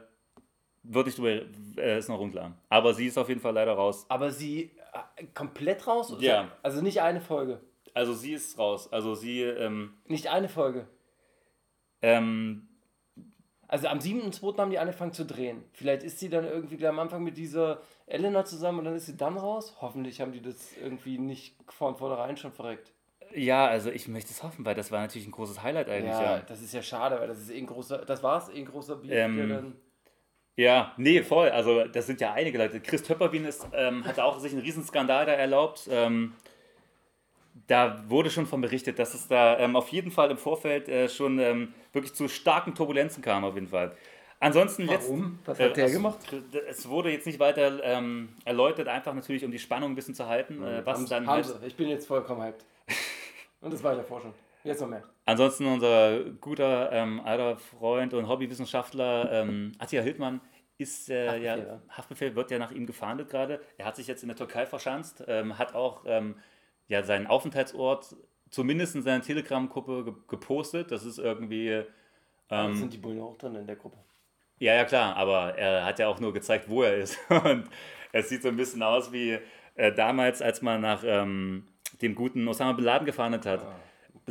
würde 0.84 1.10
ich 1.10 1.16
drüber, 1.16 1.42
äh, 1.76 1.98
ist 1.98 2.08
noch 2.08 2.20
unklar. 2.20 2.52
Aber 2.68 2.94
sie 2.94 3.06
ist 3.06 3.18
auf 3.18 3.28
jeden 3.28 3.40
Fall 3.40 3.52
leider 3.52 3.72
raus. 3.72 4.06
Aber 4.08 4.30
sie 4.30 4.70
äh, 5.16 5.24
komplett 5.34 5.86
raus? 5.86 6.14
Ja. 6.20 6.52
Also 6.62 6.82
nicht 6.82 7.02
eine 7.02 7.20
Folge. 7.20 7.60
Also 7.94 8.14
sie 8.14 8.32
ist 8.32 8.58
raus. 8.58 8.92
Also 8.92 9.14
sie, 9.14 9.42
ähm, 9.42 9.94
Nicht 10.06 10.28
eine 10.28 10.48
Folge. 10.48 10.86
Ähm, 12.02 12.68
Also 13.68 13.88
am 13.88 13.98
7.2. 13.98 14.58
haben 14.58 14.70
die 14.70 14.78
angefangen 14.78 15.12
zu 15.12 15.24
drehen. 15.24 15.62
Vielleicht 15.72 16.02
ist 16.02 16.18
sie 16.18 16.28
dann 16.28 16.44
irgendwie 16.44 16.76
gleich 16.76 16.90
am 16.90 16.98
Anfang 16.98 17.22
mit 17.22 17.36
dieser 17.36 17.82
Elena 18.06 18.44
zusammen 18.44 18.80
und 18.80 18.84
dann 18.86 18.96
ist 18.96 19.06
sie 19.06 19.16
dann 19.16 19.36
raus. 19.36 19.76
Hoffentlich 19.80 20.20
haben 20.20 20.32
die 20.32 20.42
das 20.42 20.76
irgendwie 20.76 21.18
nicht 21.18 21.56
von 21.68 21.96
vornherein 21.96 22.36
schon 22.36 22.52
verreckt. 22.52 22.92
ja, 23.32 23.66
also 23.68 23.90
ich 23.90 24.08
möchte 24.08 24.30
es 24.32 24.42
hoffen, 24.42 24.64
weil 24.64 24.74
das 24.74 24.90
war 24.90 25.00
natürlich 25.00 25.28
ein 25.28 25.30
großes 25.30 25.62
Highlight 25.62 25.88
eigentlich. 25.88 26.10
Ja, 26.10 26.38
Ja, 26.38 26.40
das 26.40 26.60
ist 26.62 26.74
ja 26.74 26.82
schade, 26.82 27.20
weil 27.20 27.28
das 27.28 27.38
ist 27.38 27.50
eh 27.50 27.58
ein 27.58 27.66
großer, 27.66 27.98
das 27.98 28.22
war's, 28.24 28.48
eh 28.48 28.58
ein 28.58 28.64
großer 28.64 28.96
Beef, 28.96 29.12
Ähm, 29.12 29.76
ja 30.56 30.92
nee, 30.96 31.22
voll. 31.22 31.48
Also 31.50 31.84
das 31.84 32.06
sind 32.08 32.20
ja 32.20 32.32
einige 32.32 32.58
Leute. 32.58 32.80
Chris 32.80 33.02
Töpperwien 33.04 33.44
ist, 33.44 33.68
ähm, 33.72 34.04
hat 34.04 34.18
auch 34.18 34.40
sich 34.40 34.52
einen 34.52 34.62
Riesenskandal 34.62 35.26
da 35.26 35.32
erlaubt. 35.32 35.88
Ähm, 35.90 36.34
da 37.70 38.02
wurde 38.08 38.30
schon 38.30 38.46
von 38.46 38.60
berichtet, 38.60 38.98
dass 38.98 39.14
es 39.14 39.28
da 39.28 39.58
ähm, 39.58 39.76
auf 39.76 39.88
jeden 39.90 40.10
Fall 40.10 40.30
im 40.30 40.36
Vorfeld 40.38 40.88
äh, 40.88 41.08
schon 41.08 41.38
ähm, 41.38 41.72
wirklich 41.92 42.12
zu 42.14 42.26
starken 42.28 42.74
Turbulenzen 42.74 43.22
kam, 43.22 43.44
auf 43.44 43.54
jeden 43.54 43.68
Fall. 43.68 43.92
Ansonsten 44.40 44.88
Warum? 44.88 45.38
letzt- 45.44 45.46
Was 45.48 45.60
hat 45.60 45.76
der 45.76 45.84
es- 45.86 45.92
gemacht? 45.92 46.18
Es 46.68 46.88
wurde 46.88 47.10
jetzt 47.10 47.26
nicht 47.26 47.38
weiter 47.38 47.82
ähm, 47.84 48.30
erläutert, 48.44 48.88
einfach 48.88 49.14
natürlich, 49.14 49.44
um 49.44 49.50
die 49.52 49.58
Spannung 49.58 49.92
ein 49.92 49.94
bisschen 49.94 50.14
zu 50.14 50.26
halten. 50.26 50.62
Äh, 50.64 50.84
was 50.84 50.98
haben, 50.98 51.06
dann 51.08 51.26
haben 51.26 51.44
halt. 51.44 51.56
Ich 51.66 51.76
bin 51.76 51.88
jetzt 51.88 52.06
vollkommen 52.06 52.42
hyped. 52.42 52.64
Und 53.60 53.72
das 53.72 53.84
war 53.84 53.94
der 53.94 54.04
Forschung. 54.04 54.32
Jetzt 54.64 54.80
noch 54.80 54.88
mehr. 54.88 55.02
Ansonsten 55.26 55.66
unser 55.66 56.20
guter 56.40 56.90
ähm, 56.92 57.20
alter 57.24 57.56
Freund 57.56 58.12
und 58.14 58.28
Hobbywissenschaftler 58.28 59.30
ähm, 59.32 59.72
Attila 59.78 60.02
Hildmann 60.02 60.40
ist 60.76 61.08
äh, 61.10 61.28
Haftbefehl, 61.28 61.66
ja. 61.66 61.80
Haftbefehl 61.96 62.34
wird 62.36 62.50
ja 62.50 62.58
nach 62.58 62.70
ihm 62.72 62.86
gefahndet 62.86 63.28
gerade. 63.30 63.60
Er 63.78 63.86
hat 63.86 63.96
sich 63.96 64.06
jetzt 64.06 64.22
in 64.22 64.28
der 64.28 64.36
Türkei 64.36 64.66
verschanzt, 64.66 65.22
ähm, 65.28 65.58
hat 65.58 65.74
auch 65.74 66.02
ähm, 66.06 66.36
ja, 66.90 67.02
seinen 67.04 67.28
Aufenthaltsort 67.28 68.16
zumindest 68.50 68.96
in 68.96 69.02
seiner 69.02 69.22
Telegram-Gruppe 69.22 70.04
ge 70.04 70.14
gepostet. 70.28 70.90
Das 70.90 71.04
ist 71.04 71.18
irgendwie. 71.18 71.84
Ähm, 72.50 72.74
sind 72.74 72.92
die 72.92 72.98
Bullen 72.98 73.20
auch 73.20 73.38
drin 73.38 73.54
in 73.54 73.66
der 73.66 73.76
Gruppe. 73.76 73.96
ja, 74.58 74.74
ja, 74.74 74.84
klar, 74.84 75.16
aber 75.16 75.56
er 75.56 75.84
hat 75.84 76.00
ja 76.00 76.08
auch 76.08 76.18
nur 76.18 76.32
gezeigt, 76.32 76.68
wo 76.68 76.82
er 76.82 76.96
ist. 76.96 77.16
Und 77.30 77.70
es 78.12 78.28
sieht 78.28 78.42
so 78.42 78.48
ein 78.48 78.56
bisschen 78.56 78.82
aus 78.82 79.12
wie 79.12 79.38
äh, 79.76 79.92
damals, 79.92 80.42
als 80.42 80.62
man 80.62 80.80
nach 80.80 81.02
ähm, 81.06 81.68
dem 82.02 82.16
guten 82.16 82.46
Osama 82.48 82.72
Bin 82.72 82.84
Laden 82.84 83.06
gefahndet 83.06 83.46
hat. 83.46 83.64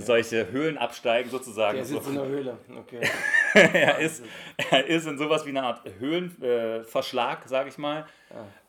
Solche 0.01 0.51
Höhlen 0.51 0.77
absteigen 0.77 1.29
sozusagen. 1.29 1.77
Der 1.77 1.85
sitzt 1.85 2.07
in 2.07 2.15
der 2.15 2.25
Höhle. 2.25 2.57
Okay. 2.77 3.01
er, 3.53 3.99
ist, 3.99 4.23
er 4.71 4.85
ist 4.87 5.07
in 5.07 5.17
sowas 5.17 5.45
wie 5.45 5.49
eine 5.49 5.63
Art 5.63 5.81
Höhlenverschlag, 5.99 7.45
äh, 7.45 7.47
sage 7.47 7.69
ich 7.69 7.77
mal. 7.77 8.05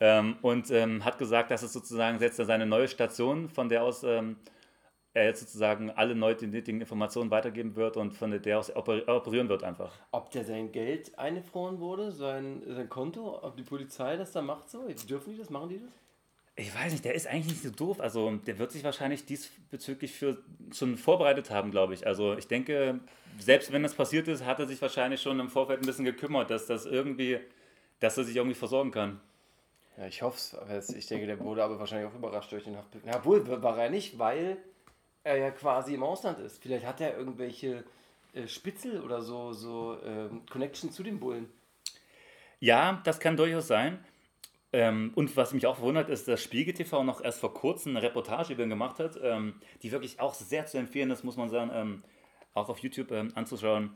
Ähm, 0.00 0.37
und 0.42 0.70
ähm, 0.70 1.04
hat 1.04 1.18
gesagt, 1.18 1.50
dass 1.50 1.62
es 1.62 1.72
sozusagen 1.72 2.18
setzt 2.18 2.38
er 2.38 2.44
seine 2.44 2.66
neue 2.66 2.88
Station, 2.88 3.49
von 3.49 3.68
der 3.68 3.82
aus 3.82 4.02
ähm, 4.02 4.37
er 5.12 5.25
jetzt 5.25 5.40
sozusagen 5.40 5.90
alle 5.90 6.14
nötigen 6.14 6.80
Informationen 6.80 7.30
weitergeben 7.30 7.75
wird 7.75 7.96
und 7.96 8.12
von 8.12 8.30
der 8.30 8.58
aus 8.58 8.75
oper 8.75 9.02
operieren 9.08 9.49
wird 9.49 9.64
einfach. 9.64 9.92
Ob 10.12 10.30
der 10.30 10.44
sein 10.44 10.70
Geld 10.70 11.18
eingefroren 11.18 11.80
wurde, 11.80 12.12
sein, 12.12 12.62
sein 12.66 12.88
Konto, 12.88 13.42
ob 13.42 13.56
die 13.56 13.64
Polizei 13.64 14.16
das 14.16 14.32
da 14.32 14.40
macht 14.40 14.70
so? 14.70 14.87
Dürfen 15.08 15.32
die 15.32 15.38
das? 15.38 15.50
Machen 15.50 15.68
die 15.68 15.80
das? 15.80 15.90
Ich 16.57 16.75
weiß 16.75 16.92
nicht, 16.92 17.04
der 17.04 17.14
ist 17.14 17.26
eigentlich 17.26 17.47
nicht 17.47 17.62
so 17.62 17.71
doof. 17.71 18.00
Also 18.00 18.30
der 18.47 18.59
wird 18.59 18.73
sich 18.73 18.85
wahrscheinlich 18.85 19.25
diesbezüglich 19.25 20.12
für 20.12 20.38
schon 20.73 20.99
vorbereitet 20.99 21.50
haben, 21.50 21.71
glaube 21.71 21.95
ich. 21.95 22.07
Also 22.07 22.37
ich 22.37 22.49
denke, 22.49 23.00
selbst 23.38 23.73
wenn 23.73 23.83
das 23.83 23.95
passiert 23.95 24.28
ist, 24.28 24.45
hat 24.45 24.59
er 24.59 24.66
sich 24.66 24.80
wahrscheinlich 24.83 25.23
schon 25.23 25.40
im 25.40 25.49
Vorfeld 25.49 25.80
ein 25.80 25.87
bisschen 25.87 26.04
gekümmert, 26.04 26.50
dass 26.50 26.66
das 26.66 26.87
irgendwie, 26.87 27.38
dass 28.00 28.19
er 28.19 28.25
sich 28.25 28.36
irgendwie 28.36 28.56
versorgen 28.56 28.91
kann. 28.91 29.21
Ja, 29.97 30.06
ich 30.06 30.23
hoffe 30.23 30.58
es. 30.69 30.91
Ich 30.91 31.06
denke, 31.06 31.26
der 31.26 31.39
wurde 31.41 31.63
aber 31.63 31.78
wahrscheinlich 31.78 32.10
auch 32.10 32.15
überrascht 32.15 32.52
durch 32.52 32.65
den 32.65 32.76
Haftbefehl. 32.76 33.10
Ja, 33.10 33.25
wohl 33.25 33.47
war 33.63 33.78
er 33.78 33.91
nicht, 33.91 34.19
weil 34.19 34.56
er 35.25 35.36
ja 35.36 35.50
quasi 35.50 35.95
im 35.95 36.02
Ausland 36.02 36.39
ist. 36.39 36.63
Vielleicht 36.63 36.86
hat 36.86 37.00
er 37.00 37.17
irgendwelche 37.17 37.84
äh, 38.32 38.47
Spitzel 38.47 39.02
oder 39.02 39.23
so, 39.23 39.52
so 39.52 39.99
ähm, 40.04 40.43
Connection 40.50 40.91
zu 40.91 41.02
den 41.02 41.21
Bullen. 41.21 41.50
Ja, 42.60 43.00
das 43.04 43.21
kann 43.21 43.36
durchaus 43.36 43.67
sein. 43.67 43.99
Ähm, 44.73 45.13
und 45.17 45.37
was 45.37 45.52
mich 45.52 45.67
auch 45.67 45.76
verwundert, 45.76 46.09
ist, 46.09 46.28
dass 46.28 46.43
Spiegel 46.43 46.75
TV 46.75 47.02
noch 47.02 47.23
erst 47.23 47.41
vor 47.41 47.52
kurzem 47.52 47.97
eine 47.97 48.06
Reportage 48.06 48.52
über 48.52 48.63
ihn 48.63 48.71
gemacht 48.71 49.00
hat, 49.00 49.19
ähm, 49.23 49.54
die 49.83 49.91
wirklich 49.91 50.21
auch 50.21 50.35
sehr 50.35 50.67
zu 50.67 50.78
empfehlen 50.78 51.11
ist, 51.11 51.25
muss 51.25 51.37
man 51.37 51.49
sagen, 51.49 51.71
ähm, 51.75 52.04
auch 52.54 52.69
auf 52.69 52.78
YouTube 52.78 53.11
ähm, 53.11 53.33
anzuschauen, 53.35 53.91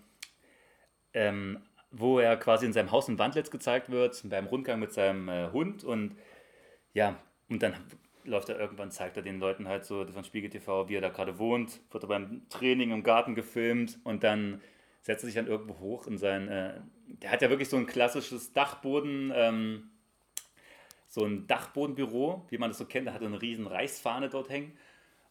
ähm, 1.12 1.62
wo 1.92 2.18
er 2.18 2.36
quasi 2.36 2.66
in 2.66 2.72
seinem 2.72 2.90
Haus 2.90 3.08
in 3.08 3.18
Wandlitz 3.18 3.50
gezeigt 3.50 3.90
wird, 3.90 4.20
beim 4.28 4.46
Rundgang 4.46 4.80
mit 4.80 4.92
seinem 4.92 5.28
äh, 5.28 5.50
Hund 5.52 5.84
und 5.84 6.16
ja, 6.92 7.16
und 7.48 7.62
dann 7.62 7.74
läuft 8.24 8.48
er 8.48 8.58
irgendwann, 8.58 8.90
zeigt 8.90 9.16
er 9.16 9.22
den 9.22 9.38
Leuten 9.38 9.68
halt 9.68 9.84
so 9.84 10.04
von 10.06 10.24
Spiegel 10.24 10.50
TV, 10.50 10.88
wie 10.88 10.96
er 10.96 11.00
da 11.00 11.10
gerade 11.10 11.38
wohnt, 11.38 11.80
wird 11.92 12.04
er 12.04 12.08
beim 12.08 12.48
Training 12.48 12.90
im 12.90 13.02
Garten 13.04 13.34
gefilmt 13.34 13.98
und 14.02 14.24
dann 14.24 14.60
setzt 15.02 15.22
er 15.22 15.26
sich 15.26 15.34
dann 15.34 15.46
irgendwo 15.46 15.78
hoch 15.78 16.06
in 16.06 16.18
sein, 16.18 16.48
äh, 16.48 16.80
der 17.06 17.30
hat 17.30 17.42
ja 17.42 17.50
wirklich 17.50 17.68
so 17.68 17.76
ein 17.76 17.86
klassisches 17.86 18.52
Dachboden, 18.52 19.30
ähm, 19.34 19.90
so 21.14 21.24
ein 21.24 21.46
Dachbodenbüro, 21.46 22.44
wie 22.48 22.58
man 22.58 22.70
das 22.70 22.78
so 22.78 22.86
kennt, 22.86 23.06
er 23.06 23.14
hat 23.14 23.22
eine 23.22 23.40
riesen 23.40 23.68
Reichsfahne 23.68 24.28
dort 24.28 24.50
hängen. 24.50 24.76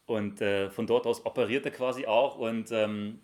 Und 0.06 0.42
äh, 0.42 0.70
von 0.70 0.88
dort 0.88 1.06
aus 1.06 1.26
operiert 1.26 1.66
er 1.66 1.72
quasi 1.72 2.06
auch 2.06 2.38
und 2.38 2.72
ähm, 2.72 3.20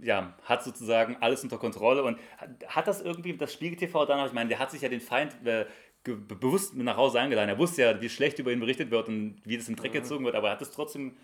ja, 0.00 0.34
hat 0.42 0.64
sozusagen 0.64 1.18
alles 1.20 1.42
unter 1.42 1.58
Kontrolle. 1.58 2.02
Und 2.02 2.18
hat, 2.66 2.88
das 2.88 3.02
irgendwie, 3.02 3.36
das 3.36 3.52
Spiegel 3.52 3.76
TV 3.76 4.06
danach, 4.06 4.26
ich 4.26 4.32
meine, 4.32 4.48
der 4.48 4.58
hat 4.58 4.70
sich 4.70 4.80
ja 4.80 4.88
den 4.88 5.02
Feind 5.02 5.36
äh, 5.44 5.66
bewusst 6.02 6.74
nach 6.74 6.96
Hause 6.96 7.20
eingeladen. 7.20 7.50
Er 7.50 7.58
wusste 7.58 7.82
ja, 7.82 8.00
wie 8.00 8.08
schlecht 8.08 8.38
über 8.38 8.52
ihn 8.52 8.60
berichtet 8.60 8.90
wird 8.90 9.08
und 9.08 9.42
wie 9.44 9.58
das 9.58 9.66
den 9.66 9.76
Dreck 9.76 9.92
gezogen 9.92 10.24
wird, 10.24 10.34
aber 10.34 10.48
er 10.48 10.52
hat 10.52 10.62
es 10.62 10.70
trotzdem, 10.70 11.14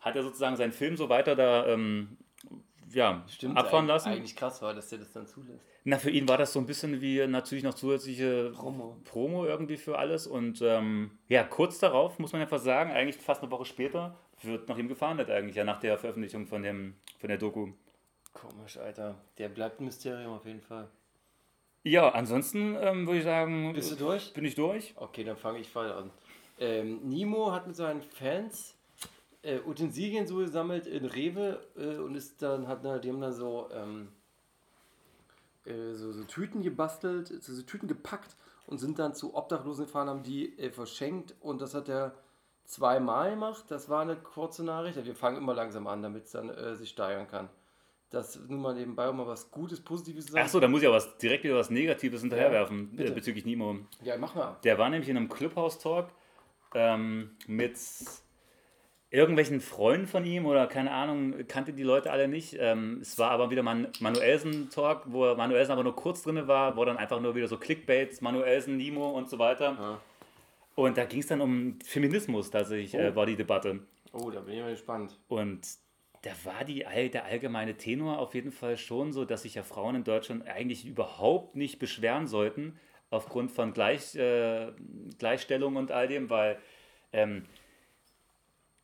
hat 0.00 0.16
er 0.16 0.22
sozusagen 0.22 0.56
seinen 0.56 0.72
Film 0.72 0.96
so 0.96 1.10
weiter 1.10 1.36
da 1.36 1.66
ähm, 1.66 2.16
ja, 2.94 3.24
abfahren 3.54 3.84
eig- 3.84 3.88
lassen. 3.88 4.08
Eigentlich 4.10 4.36
krass 4.36 4.62
war, 4.62 4.74
dass 4.74 4.88
der 4.88 4.98
das 4.98 5.12
dann 5.12 5.26
zulässt. 5.26 5.66
Na, 5.84 5.98
für 5.98 6.10
ihn 6.10 6.28
war 6.28 6.38
das 6.38 6.52
so 6.52 6.58
ein 6.60 6.66
bisschen 6.66 7.00
wie 7.00 7.26
natürlich 7.26 7.64
noch 7.64 7.74
zusätzliche 7.74 8.52
Promo. 8.54 8.96
Promo 9.04 9.44
irgendwie 9.46 9.76
für 9.76 9.98
alles. 9.98 10.26
Und 10.26 10.60
ähm, 10.62 11.18
ja, 11.28 11.42
kurz 11.44 11.78
darauf, 11.78 12.18
muss 12.18 12.32
man 12.32 12.40
ja 12.40 12.46
fast 12.46 12.64
sagen, 12.64 12.92
eigentlich 12.92 13.16
fast 13.16 13.42
eine 13.42 13.50
Woche 13.50 13.64
später, 13.64 14.16
wird 14.42 14.68
nach 14.68 14.78
ihm 14.78 14.88
gefahndet 14.88 15.30
eigentlich, 15.30 15.56
ja, 15.56 15.64
nach 15.64 15.80
der 15.80 15.98
Veröffentlichung 15.98 16.46
von, 16.46 16.62
dem, 16.62 16.94
von 17.18 17.28
der 17.28 17.38
Doku. 17.38 17.72
Komisch, 18.32 18.78
Alter. 18.78 19.16
Der 19.38 19.48
bleibt 19.48 19.80
ein 19.80 19.84
Mysterium 19.84 20.32
auf 20.34 20.46
jeden 20.46 20.62
Fall. 20.62 20.88
Ja, 21.84 22.10
ansonsten 22.10 22.76
ähm, 22.80 23.06
würde 23.06 23.18
ich 23.18 23.24
sagen, 23.24 23.72
Bist 23.72 23.90
du 23.90 23.96
durch? 23.96 24.32
bin 24.34 24.44
ich 24.44 24.54
durch. 24.54 24.94
Okay, 24.96 25.24
dann 25.24 25.36
fange 25.36 25.58
ich 25.58 25.74
mal 25.74 25.90
an. 25.92 26.10
Ähm, 26.60 27.00
Nimo 27.08 27.50
hat 27.50 27.66
mit 27.66 27.74
seinen 27.74 28.02
Fans 28.02 28.78
äh, 29.42 29.60
Utensilien 29.66 30.26
so 30.26 30.36
gesammelt 30.36 30.86
in 30.86 31.04
Rewe 31.04 31.60
äh, 31.76 31.96
und 31.96 32.14
ist 32.14 32.42
dann, 32.42 32.68
hat 32.68 32.84
dann, 32.84 33.00
die 33.00 33.08
haben 33.10 33.20
dann 33.20 33.32
so, 33.32 33.68
ähm, 33.72 34.08
äh, 35.64 35.94
so, 35.94 36.12
so 36.12 36.24
Tüten 36.24 36.62
gebastelt, 36.62 37.28
so, 37.42 37.52
so 37.52 37.62
Tüten 37.62 37.88
gepackt 37.88 38.36
und 38.66 38.78
sind 38.78 38.98
dann 38.98 39.14
zu 39.14 39.34
Obdachlosen 39.34 39.86
gefahren, 39.86 40.08
haben 40.08 40.22
die 40.22 40.58
äh, 40.58 40.70
verschenkt 40.70 41.34
und 41.40 41.60
das 41.60 41.74
hat 41.74 41.88
er 41.88 42.14
zweimal 42.64 43.30
gemacht. 43.30 43.64
Das 43.68 43.88
war 43.88 44.02
eine 44.02 44.16
kurze 44.16 44.64
Nachricht. 44.64 45.04
Wir 45.04 45.14
fangen 45.14 45.36
immer 45.36 45.54
langsam 45.54 45.86
an, 45.86 46.02
damit 46.02 46.24
es 46.24 46.32
dann 46.32 46.48
äh, 46.48 46.76
sich 46.76 46.90
steigern 46.90 47.26
kann. 47.26 47.48
Das 48.10 48.38
nur 48.46 48.60
mal 48.60 48.74
nebenbei, 48.74 49.08
um 49.08 49.16
mal 49.16 49.26
was 49.26 49.50
Gutes, 49.50 49.80
Positives 49.80 50.26
zu 50.26 50.32
sagen. 50.32 50.44
Achso, 50.44 50.60
da 50.60 50.68
muss 50.68 50.82
ich 50.82 50.86
aber 50.86 50.96
was, 50.96 51.16
direkt 51.16 51.44
wieder 51.44 51.56
was 51.56 51.70
Negatives 51.70 52.20
hinterherwerfen 52.20 52.90
bitte. 52.90 53.10
äh, 53.10 53.14
bezüglich 53.14 53.46
Nimo. 53.46 53.78
Ja, 54.02 54.18
mach 54.18 54.34
mal. 54.34 54.56
Der 54.64 54.78
war 54.78 54.90
nämlich 54.90 55.08
in 55.08 55.16
einem 55.16 55.30
Clubhouse-Talk 55.30 56.08
ähm, 56.74 57.30
mit 57.46 57.78
irgendwelchen 59.12 59.60
Freunden 59.60 60.06
von 60.06 60.24
ihm 60.24 60.46
oder 60.46 60.66
keine 60.66 60.90
Ahnung, 60.90 61.46
kannte 61.46 61.74
die 61.74 61.82
Leute 61.82 62.10
alle 62.10 62.28
nicht. 62.28 62.56
Ähm, 62.58 62.98
es 63.02 63.18
war 63.18 63.30
aber 63.30 63.50
wieder 63.50 63.62
Man 63.62 63.88
Manuelsen-Talk, 64.00 65.02
wo 65.06 65.34
Manuelsen 65.34 65.70
aber 65.72 65.84
nur 65.84 65.94
kurz 65.94 66.22
drin 66.22 66.48
war, 66.48 66.76
wo 66.78 66.84
dann 66.86 66.96
einfach 66.96 67.20
nur 67.20 67.34
wieder 67.34 67.46
so 67.46 67.58
Clickbaits, 67.58 68.22
Manuelsen, 68.22 68.78
Nimo 68.78 69.10
und 69.10 69.28
so 69.28 69.38
weiter. 69.38 69.76
Ja. 69.78 70.00
Und 70.74 70.96
da 70.96 71.04
ging 71.04 71.20
es 71.20 71.26
dann 71.26 71.42
um 71.42 71.78
Feminismus 71.84 72.50
tatsächlich, 72.50 72.94
äh, 72.94 73.10
Oh. 73.12 73.16
war 73.16 73.26
die 73.26 73.36
Debatte. 73.36 73.80
Oh, 74.14 74.30
da 74.30 74.40
bin 74.40 74.54
ich 74.54 74.60
mal 74.62 74.70
gespannt. 74.70 75.18
Und 75.28 75.60
da 76.22 76.30
war 76.44 76.64
die, 76.64 76.86
der 77.10 77.24
allgemeine 77.26 77.76
Tenor 77.76 78.18
auf 78.18 78.34
jeden 78.34 78.52
Fall 78.52 78.78
schon 78.78 79.12
so, 79.12 79.26
dass 79.26 79.42
sich 79.42 79.56
ja 79.56 79.62
Frauen 79.62 79.96
in 79.96 80.04
Deutschland 80.04 80.46
eigentlich 80.48 80.86
überhaupt 80.86 81.54
nicht 81.54 81.78
beschweren 81.78 82.26
sollten 82.26 82.78
aufgrund 83.10 83.50
von 83.50 83.74
Gleich, 83.74 84.14
äh, 84.14 84.72
Gleichstellung 85.18 85.76
und 85.76 85.90
all 85.90 86.08
dem, 86.08 86.30
weil 86.30 86.58
ähm, 87.12 87.44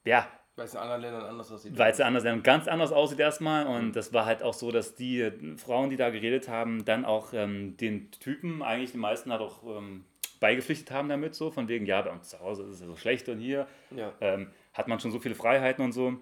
ja, 0.09 0.27
Weil 0.57 0.65
es 0.67 0.75
in 0.75 0.81
anderen 0.81 1.01
Ländern 1.03 1.23
anders 1.25 1.53
aussieht. 1.53 1.79
weil 1.79 1.93
es 1.93 1.99
ja 1.99 2.07
anders 2.07 2.25
ganz 2.43 2.67
anders 2.67 2.91
aussieht 2.93 3.21
erstmal. 3.21 3.67
Und 3.67 3.95
das 3.95 4.13
war 4.13 4.27
halt 4.27 4.43
auch 4.43 4.55
so, 4.55 4.73
dass 4.73 4.95
die 4.97 5.31
Frauen, 5.57 5.91
die 5.91 5.97
da 5.97 6.11
geredet 6.11 6.49
haben, 6.49 6.85
dann 6.85 7.05
auch 7.05 7.33
ähm, 7.33 7.77
den 7.77 8.11
Typen, 8.11 8.63
eigentlich 8.63 8.93
die 8.93 8.99
meisten 8.99 9.31
halt 9.31 9.41
auch 9.41 9.63
ähm, 9.65 10.05
beigepflichtet 10.41 10.91
haben 10.91 11.09
damit, 11.09 11.35
so 11.35 11.51
von 11.51 11.69
wegen, 11.69 11.87
ja, 11.87 12.01
bei 12.03 12.11
uns 12.11 12.29
zu 12.31 12.41
Hause 12.41 12.63
ist 12.65 12.71
es 12.71 12.81
ja 12.81 12.87
so 12.87 12.97
schlecht 12.97 13.29
und 13.29 13.39
hier 13.39 13.67
Ja. 13.95 14.13
ähm, 14.21 14.51
hat 14.75 14.89
man 14.89 14.99
schon 15.01 15.11
so 15.13 15.19
viele 15.21 15.35
Freiheiten 15.35 15.85
und 15.85 15.93
so. 15.93 16.15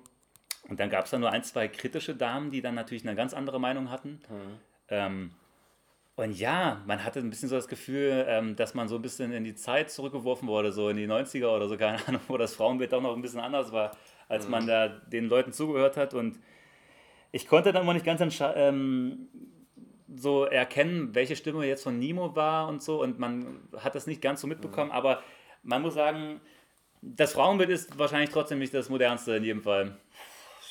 Und 0.68 0.80
dann 0.80 0.90
gab 0.90 1.04
es 1.04 1.10
da 1.12 1.18
nur 1.18 1.30
ein, 1.30 1.44
zwei 1.44 1.68
kritische 1.68 2.14
Damen, 2.16 2.50
die 2.50 2.60
dann 2.60 2.74
natürlich 2.74 3.06
eine 3.06 3.14
ganz 3.14 3.32
andere 3.34 3.60
Meinung 3.60 3.90
hatten. 3.90 4.20
Ähm, 4.88 5.30
und 6.16 6.38
ja, 6.38 6.82
man 6.86 7.04
hatte 7.04 7.20
ein 7.20 7.28
bisschen 7.28 7.50
so 7.50 7.56
das 7.56 7.68
Gefühl, 7.68 8.24
ähm, 8.26 8.56
dass 8.56 8.72
man 8.72 8.88
so 8.88 8.96
ein 8.96 9.02
bisschen 9.02 9.32
in 9.32 9.44
die 9.44 9.54
Zeit 9.54 9.90
zurückgeworfen 9.90 10.48
wurde, 10.48 10.72
so 10.72 10.88
in 10.88 10.96
die 10.96 11.06
90er 11.06 11.48
oder 11.48 11.68
so, 11.68 11.76
keine 11.78 11.98
Ahnung, 12.08 12.22
wo 12.28 12.38
das 12.38 12.54
Frauenbild 12.54 12.92
auch 12.94 13.02
noch 13.02 13.14
ein 13.14 13.20
bisschen 13.20 13.40
anders 13.40 13.70
war, 13.70 13.96
als 14.28 14.48
man 14.48 14.66
da 14.66 14.88
den 14.88 15.28
Leuten 15.28 15.52
zugehört 15.52 15.98
hat. 15.98 16.14
Und 16.14 16.40
ich 17.32 17.46
konnte 17.46 17.72
dann 17.72 17.84
mal 17.84 17.92
nicht 17.92 18.06
ganz 18.06 18.40
ähm, 18.40 19.28
so 20.14 20.44
erkennen, 20.44 21.14
welche 21.14 21.36
Stimme 21.36 21.66
jetzt 21.66 21.82
von 21.82 21.98
Nemo 21.98 22.34
war 22.34 22.68
und 22.68 22.82
so. 22.82 23.02
Und 23.02 23.18
man 23.18 23.68
hat 23.76 23.94
das 23.94 24.06
nicht 24.06 24.22
ganz 24.22 24.40
so 24.40 24.46
mitbekommen, 24.46 24.90
aber 24.92 25.22
man 25.62 25.82
muss 25.82 25.94
sagen, 25.94 26.40
das 27.02 27.34
Frauenbild 27.34 27.68
ist 27.68 27.98
wahrscheinlich 27.98 28.30
trotzdem 28.30 28.58
nicht 28.58 28.72
das 28.72 28.88
modernste 28.88 29.36
in 29.36 29.44
jedem 29.44 29.62
Fall. 29.62 29.96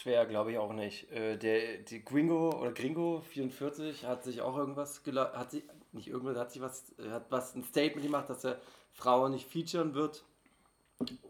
Schwer, 0.06 0.28
glaube 0.28 0.52
ich 0.52 0.60
auch 0.60 0.72
nicht. 0.72 1.12
Äh, 1.12 1.36
der, 1.36 1.80
die 1.80 2.06
Gringo 2.06 2.52
oder 2.52 2.72
Gringo 2.74 3.22
44 3.22 4.06
hat 4.06 4.24
sich 4.24 4.40
auch 4.40 4.56
irgendwas 4.56 5.02
hat 5.04 5.50
sich 5.50 5.64
nicht 5.94 6.10
irgendwas 6.10 6.38
hat 6.38 6.52
sich 6.52 6.62
was 6.62 6.94
äh, 7.00 7.10
hat 7.10 7.32
was 7.32 7.56
ein 7.56 7.64
Statement 7.64 8.06
gemacht, 8.06 8.30
dass 8.30 8.44
er 8.44 8.62
Frauen 8.92 9.32
nicht 9.32 9.50
featuren 9.50 9.96
wird 9.96 10.24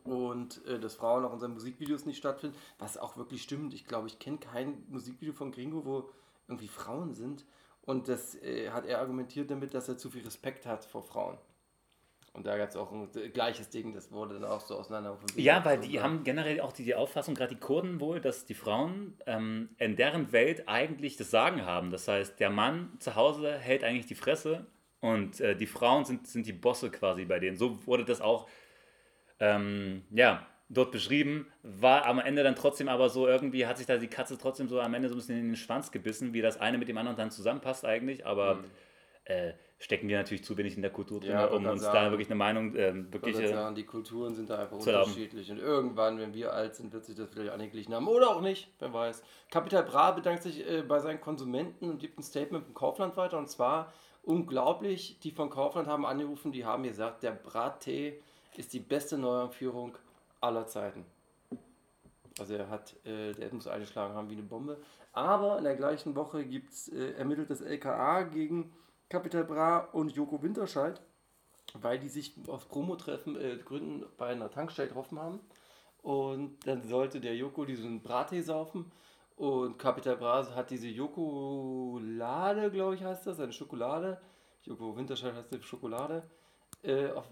und 0.03 0.65
äh, 0.65 0.77
dass 0.77 0.95
Frauen 0.95 1.23
auch 1.23 1.31
in 1.31 1.39
seinen 1.39 1.53
Musikvideos 1.53 2.05
nicht 2.05 2.17
stattfinden, 2.17 2.57
was 2.77 2.97
auch 2.97 3.15
wirklich 3.15 3.43
stimmt. 3.43 3.73
Ich 3.73 3.85
glaube, 3.85 4.07
ich 4.07 4.19
kenne 4.19 4.39
kein 4.39 4.83
Musikvideo 4.89 5.33
von 5.33 5.53
Gringo, 5.53 5.85
wo 5.85 6.09
irgendwie 6.49 6.67
Frauen 6.67 7.13
sind 7.13 7.45
und 7.83 8.09
das 8.09 8.35
äh, 8.43 8.71
hat 8.71 8.85
er 8.85 8.99
argumentiert 8.99 9.49
damit, 9.51 9.73
dass 9.73 9.87
er 9.87 9.97
zu 9.97 10.09
viel 10.09 10.25
Respekt 10.25 10.65
hat 10.65 10.83
vor 10.83 11.03
Frauen. 11.03 11.37
Und 12.35 12.45
da 12.45 12.57
gab 12.57 12.69
es 12.69 12.75
auch 12.75 12.91
ein 12.91 13.09
gleiches 13.31 13.69
Ding, 13.69 13.93
das 13.93 14.11
wurde 14.11 14.33
dann 14.33 14.43
auch 14.43 14.59
so 14.59 14.75
auseinander. 14.75 15.17
Ja, 15.37 15.63
weil 15.63 15.79
die 15.79 16.01
haben 16.01 16.25
generell 16.25 16.59
auch 16.59 16.73
die, 16.73 16.83
die 16.83 16.93
Auffassung, 16.93 17.33
gerade 17.33 17.55
die 17.55 17.59
Kurden 17.59 18.01
wohl, 18.01 18.19
dass 18.19 18.45
die 18.45 18.53
Frauen 18.53 19.17
ähm, 19.25 19.69
in 19.77 19.95
deren 19.95 20.33
Welt 20.33 20.67
eigentlich 20.67 21.15
das 21.15 21.31
Sagen 21.31 21.65
haben. 21.65 21.91
Das 21.91 22.09
heißt, 22.09 22.39
der 22.41 22.49
Mann 22.49 22.91
zu 22.99 23.15
Hause 23.15 23.57
hält 23.57 23.85
eigentlich 23.85 24.07
die 24.07 24.15
Fresse 24.15 24.65
und 24.99 25.39
äh, 25.39 25.55
die 25.55 25.65
Frauen 25.65 26.03
sind, 26.03 26.27
sind 26.27 26.45
die 26.45 26.53
Bosse 26.53 26.91
quasi 26.91 27.23
bei 27.23 27.39
denen. 27.39 27.55
So 27.55 27.85
wurde 27.87 28.03
das 28.03 28.19
auch 28.19 28.49
ähm, 29.39 30.03
ja, 30.11 30.45
dort 30.67 30.91
beschrieben. 30.91 31.47
War 31.63 32.05
am 32.05 32.19
Ende 32.19 32.43
dann 32.43 32.55
trotzdem 32.55 32.89
aber 32.89 33.07
so, 33.07 33.27
irgendwie 33.27 33.65
hat 33.65 33.77
sich 33.77 33.87
da 33.87 33.95
die 33.97 34.07
Katze 34.07 34.37
trotzdem 34.37 34.67
so 34.67 34.81
am 34.81 34.93
Ende 34.93 35.07
so 35.07 35.15
ein 35.15 35.19
bisschen 35.19 35.39
in 35.39 35.47
den 35.47 35.55
Schwanz 35.55 35.91
gebissen, 35.91 36.33
wie 36.33 36.41
das 36.41 36.59
eine 36.59 36.77
mit 36.77 36.89
dem 36.89 36.97
anderen 36.97 37.15
dann 37.15 37.31
zusammenpasst 37.31 37.85
eigentlich. 37.85 38.25
Aber 38.25 38.59
äh, 39.23 39.53
stecken 39.77 40.07
wir 40.07 40.17
natürlich 40.17 40.43
zu 40.43 40.57
wenig 40.57 40.75
in 40.75 40.81
der 40.81 40.91
Kultur 40.91 41.19
drin. 41.19 41.31
Ja, 41.31 41.45
um 41.47 41.65
uns 41.65 41.81
grad 41.81 41.93
da 41.93 41.99
sagen. 41.99 42.11
wirklich 42.11 42.27
eine 42.29 42.35
Meinung 42.35 42.75
ähm, 42.75 43.07
Ich 43.07 43.13
wirklich. 43.13 43.35
würde 43.35 43.49
Äh, 43.49 43.53
sagen, 43.53 43.75
die 43.75 43.83
Kulturen 43.85 44.33
sind 44.33 44.49
da 44.49 44.59
einfach 44.59 44.77
unterschiedlich. 44.77 45.51
Und 45.51 45.59
irgendwann, 45.59 46.17
wenn 46.17 46.33
wir 46.33 46.53
alt 46.53 46.75
sind, 46.75 46.93
wird 46.93 47.05
sich 47.05 47.15
das 47.15 47.29
vielleicht 47.29 47.51
angeglichen 47.51 47.93
haben. 47.93 48.07
Oder 48.07 48.29
auch 48.29 48.41
nicht, 48.41 48.69
wer 48.79 48.93
weiß. 48.93 49.21
Capital 49.51 49.83
Bra 49.83 50.11
bedankt 50.11 50.43
sich 50.43 50.65
äh, 50.67 50.81
bei 50.81 50.99
seinen 50.99 51.19
Konsumenten 51.21 51.89
und 51.89 51.99
gibt 51.99 52.17
ein 52.17 52.23
Statement 52.23 52.63
vom 52.65 52.73
Kaufland 52.73 53.17
weiter. 53.17 53.37
Und 53.37 53.49
zwar 53.49 53.91
unglaublich, 54.23 55.19
die 55.19 55.31
von 55.31 55.49
Kaufland 55.49 55.87
haben 55.87 56.05
angerufen, 56.05 56.51
die 56.51 56.65
haben 56.65 56.83
gesagt, 56.83 57.23
der 57.23 57.31
Brattee 57.31 58.19
ist 58.55 58.73
die 58.73 58.79
beste 58.79 59.17
Neuanführung 59.17 59.97
aller 60.41 60.67
Zeiten. 60.67 61.05
Also 62.39 62.55
er 62.55 62.69
hat, 62.69 62.95
äh, 63.05 63.33
der 63.33 63.53
muss 63.53 63.67
eingeschlagen 63.67 64.13
haben 64.13 64.29
wie 64.29 64.33
eine 64.33 64.43
Bombe. 64.43 64.77
Aber 65.13 65.57
in 65.57 65.63
der 65.63 65.75
gleichen 65.75 66.15
Woche 66.15 66.45
gibt's, 66.45 66.89
äh, 66.89 67.11
ermittelt 67.11 67.49
das 67.49 67.61
LKA 67.61 68.23
gegen 68.23 68.73
Capital 69.09 69.43
Bra 69.43 69.79
und 69.91 70.11
Joko 70.15 70.41
Winterscheid 70.41 71.01
weil 71.81 71.99
die 71.99 72.09
sich 72.09 72.33
auf 72.47 72.69
Promo-Treffen 72.69 73.35
äh, 73.35 73.57
Gründen 73.57 74.05
bei 74.17 74.27
einer 74.27 74.49
Tankstelle 74.49 74.87
getroffen 74.87 75.19
haben. 75.19 75.39
Und 76.01 76.65
dann 76.67 76.83
sollte 76.83 77.19
der 77.19 77.35
Joko 77.35 77.65
diesen 77.65 78.01
Brattee 78.01 78.41
saufen. 78.41 78.91
Und 79.35 79.77
Capital 79.77 80.17
Bra 80.17 80.47
hat 80.55 80.69
diese 80.69 80.87
Jokolade, 80.87 82.71
glaube 82.71 82.95
ich, 82.95 83.03
heißt 83.03 83.27
das, 83.27 83.39
eine 83.39 83.51
Schokolade. 83.51 84.21
Joko 84.63 84.95
Winterscheid 84.95 85.33
heißt 85.33 85.51
eine 85.51 85.63
Schokolade. 85.63 86.23
Äh, 86.83 87.09
auf, 87.11 87.29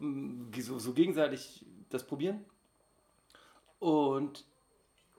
so, 0.60 0.80
so 0.80 0.94
gegenseitig 0.94 1.66
das 1.90 2.06
probieren. 2.06 2.44
Und 3.80 4.46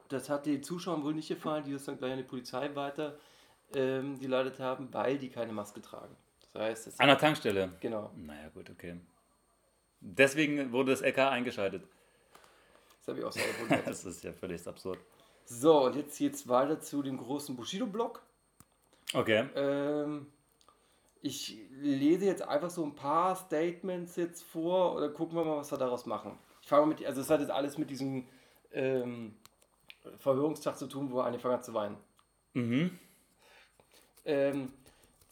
das 0.08 0.28
hat 0.28 0.46
den 0.46 0.62
Zuschauern 0.62 1.04
wohl 1.04 1.14
nicht 1.14 1.28
gefallen, 1.28 1.64
die 1.64 1.72
das 1.72 1.84
dann 1.84 1.98
gleich 1.98 2.12
an 2.12 2.18
die 2.18 2.24
Polizei 2.24 2.74
weiter 2.74 3.16
ähm, 3.74 4.18
geleitet 4.18 4.58
haben, 4.58 4.92
weil 4.92 5.18
die 5.18 5.30
keine 5.30 5.52
Maske 5.52 5.80
tragen. 5.80 6.16
Das 6.54 6.62
heißt, 6.62 6.86
es 6.86 7.00
an 7.00 7.08
der 7.08 7.18
Tankstelle. 7.18 7.72
genau. 7.80 8.12
Naja, 8.16 8.48
gut, 8.54 8.70
okay. 8.70 8.96
Deswegen 10.00 10.72
wurde 10.72 10.92
das 10.92 11.02
LK 11.02 11.18
eingeschaltet. 11.18 11.82
Das 13.00 13.08
habe 13.08 13.18
ich 13.18 13.24
auch 13.24 13.32
sehr 13.32 13.52
gewundert. 13.52 13.86
Das 13.86 14.04
ist 14.04 14.22
ja 14.22 14.32
völlig 14.32 14.66
absurd. 14.66 14.98
So, 15.44 15.84
und 15.84 15.96
jetzt 15.96 16.16
geht's 16.16 16.48
weiter 16.48 16.80
zu 16.80 17.02
dem 17.02 17.18
großen 17.18 17.56
Bushido-Block. 17.56 18.22
Okay. 19.12 19.48
Ähm, 19.56 20.26
ich 21.20 21.58
lese 21.70 22.24
jetzt 22.26 22.42
einfach 22.42 22.70
so 22.70 22.84
ein 22.84 22.94
paar 22.94 23.34
Statements 23.34 24.16
jetzt 24.16 24.42
vor 24.44 24.94
oder 24.94 25.08
gucken 25.08 25.36
wir 25.36 25.44
mal, 25.44 25.56
was 25.56 25.72
wir 25.72 25.78
daraus 25.78 26.06
machen. 26.06 26.38
Ich 26.62 26.68
fange 26.68 26.86
mal 26.86 26.94
mit, 26.94 27.04
also 27.04 27.20
es 27.20 27.30
hat 27.30 27.40
jetzt 27.40 27.50
alles 27.50 27.78
mit 27.78 27.90
diesem 27.90 28.26
ähm, 28.72 29.34
Verhörungstag 30.18 30.78
zu 30.78 30.86
tun, 30.86 31.10
wo 31.10 31.20
er 31.20 31.26
angefangen 31.26 31.54
hat 31.54 31.64
zu 31.64 31.74
weinen. 31.74 31.96
Mhm. 32.54 32.98
Ähm, 34.24 34.72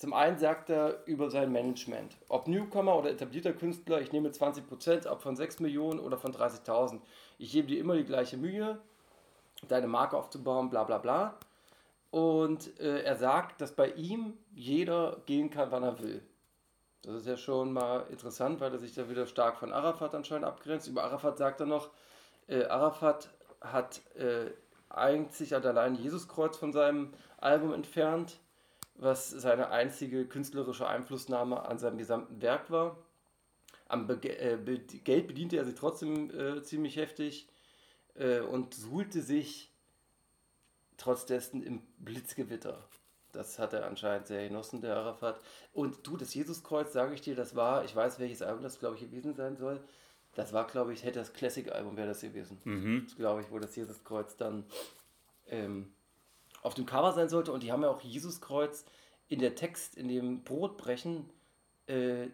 zum 0.02 0.14
einen 0.14 0.36
sagt 0.36 0.68
er 0.68 1.06
über 1.06 1.30
sein 1.30 1.52
Management. 1.52 2.16
Ob 2.28 2.48
Newcomer 2.48 2.96
oder 2.96 3.12
etablierter 3.12 3.52
Künstler, 3.52 4.00
ich 4.00 4.10
nehme 4.10 4.30
20%, 4.30 5.08
ob 5.08 5.22
von 5.22 5.36
6 5.36 5.60
Millionen 5.60 6.00
oder 6.00 6.18
von 6.18 6.34
30.000. 6.34 6.98
Ich 7.38 7.52
gebe 7.52 7.68
dir 7.68 7.78
immer 7.78 7.94
die 7.94 8.02
gleiche 8.02 8.36
Mühe, 8.36 8.80
deine 9.68 9.86
Marke 9.86 10.16
aufzubauen, 10.16 10.70
bla 10.70 10.82
bla 10.82 10.98
bla. 10.98 11.38
Und 12.10 12.80
äh, 12.80 13.04
er 13.04 13.14
sagt, 13.14 13.60
dass 13.60 13.76
bei 13.76 13.90
ihm 13.92 14.36
jeder 14.52 15.18
gehen 15.26 15.50
kann, 15.50 15.70
wann 15.70 15.84
er 15.84 16.00
will. 16.00 16.20
Das 17.02 17.14
ist 17.14 17.28
ja 17.28 17.36
schon 17.36 17.72
mal 17.72 18.04
interessant, 18.10 18.60
weil 18.60 18.72
er 18.72 18.80
sich 18.80 18.96
da 18.96 19.08
wieder 19.08 19.28
stark 19.28 19.56
von 19.56 19.72
Arafat 19.72 20.16
anscheinend 20.16 20.46
abgrenzt. 20.46 20.88
Über 20.88 21.04
Arafat 21.04 21.38
sagt 21.38 21.60
er 21.60 21.66
noch, 21.66 21.90
äh, 22.48 22.64
Arafat 22.64 23.28
hat 23.60 24.00
äh, 24.16 24.50
einzig 24.88 25.54
und 25.54 25.64
allein 25.64 25.94
Jesuskreuz 25.94 26.56
von 26.56 26.72
seinem 26.72 27.12
Album 27.38 27.72
entfernt, 27.72 28.40
was 29.02 29.30
seine 29.30 29.70
einzige 29.70 30.26
künstlerische 30.26 30.86
Einflussnahme 30.86 31.64
an 31.64 31.78
seinem 31.78 31.98
gesamten 31.98 32.40
Werk 32.40 32.70
war. 32.70 32.96
Am 33.88 34.06
Be 34.06 34.14
äh, 34.22 34.56
Be 34.56 34.78
Geld 34.78 35.26
bediente 35.26 35.56
er 35.56 35.64
sich 35.64 35.74
trotzdem 35.74 36.30
äh, 36.30 36.62
ziemlich 36.62 36.96
heftig 36.96 37.48
äh, 38.14 38.40
und 38.40 38.74
suhlte 38.74 39.20
sich 39.20 39.72
trotz 40.96 41.26
dessen 41.26 41.62
im 41.62 41.82
Blitzgewitter. 41.98 42.82
Das 43.32 43.58
hat 43.58 43.72
er 43.72 43.86
anscheinend 43.86 44.26
sehr 44.26 44.48
genossen, 44.48 44.82
der 44.82 44.96
Arafat. 44.96 45.40
Und 45.72 46.06
du, 46.06 46.16
das 46.16 46.34
Jesuskreuz, 46.34 46.92
sage 46.92 47.14
ich 47.14 47.22
dir, 47.22 47.34
das 47.34 47.56
war, 47.56 47.84
ich 47.84 47.96
weiß, 47.96 48.18
welches 48.18 48.42
Album 48.42 48.62
das, 48.62 48.78
glaube 48.78 48.96
ich, 48.96 49.02
gewesen 49.02 49.34
sein 49.34 49.56
soll. 49.56 49.82
Das 50.34 50.52
war, 50.52 50.66
glaube 50.66 50.92
ich, 50.92 51.02
hätte 51.02 51.18
das 51.18 51.32
Classic-Album 51.32 51.96
wäre 51.96 52.08
das 52.08 52.20
gewesen. 52.20 52.60
Mhm. 52.64 53.06
Glaube 53.16 53.40
ich, 53.42 53.50
wo 53.50 53.58
das 53.58 53.74
Jesuskreuz 53.74 54.36
dann 54.36 54.64
ähm, 55.46 55.92
auf 56.62 56.74
dem 56.74 56.86
Cover 56.86 57.12
sein 57.12 57.28
sollte. 57.28 57.52
Und 57.52 57.62
die 57.62 57.70
haben 57.70 57.82
ja 57.82 57.90
auch 57.90 58.00
Jesuskreuz 58.00 58.86
in 59.28 59.38
der 59.40 59.54
Text, 59.54 59.96
in 59.96 60.08
dem 60.08 60.42
Brotbrechen, 60.44 61.28
äh, 61.86 62.24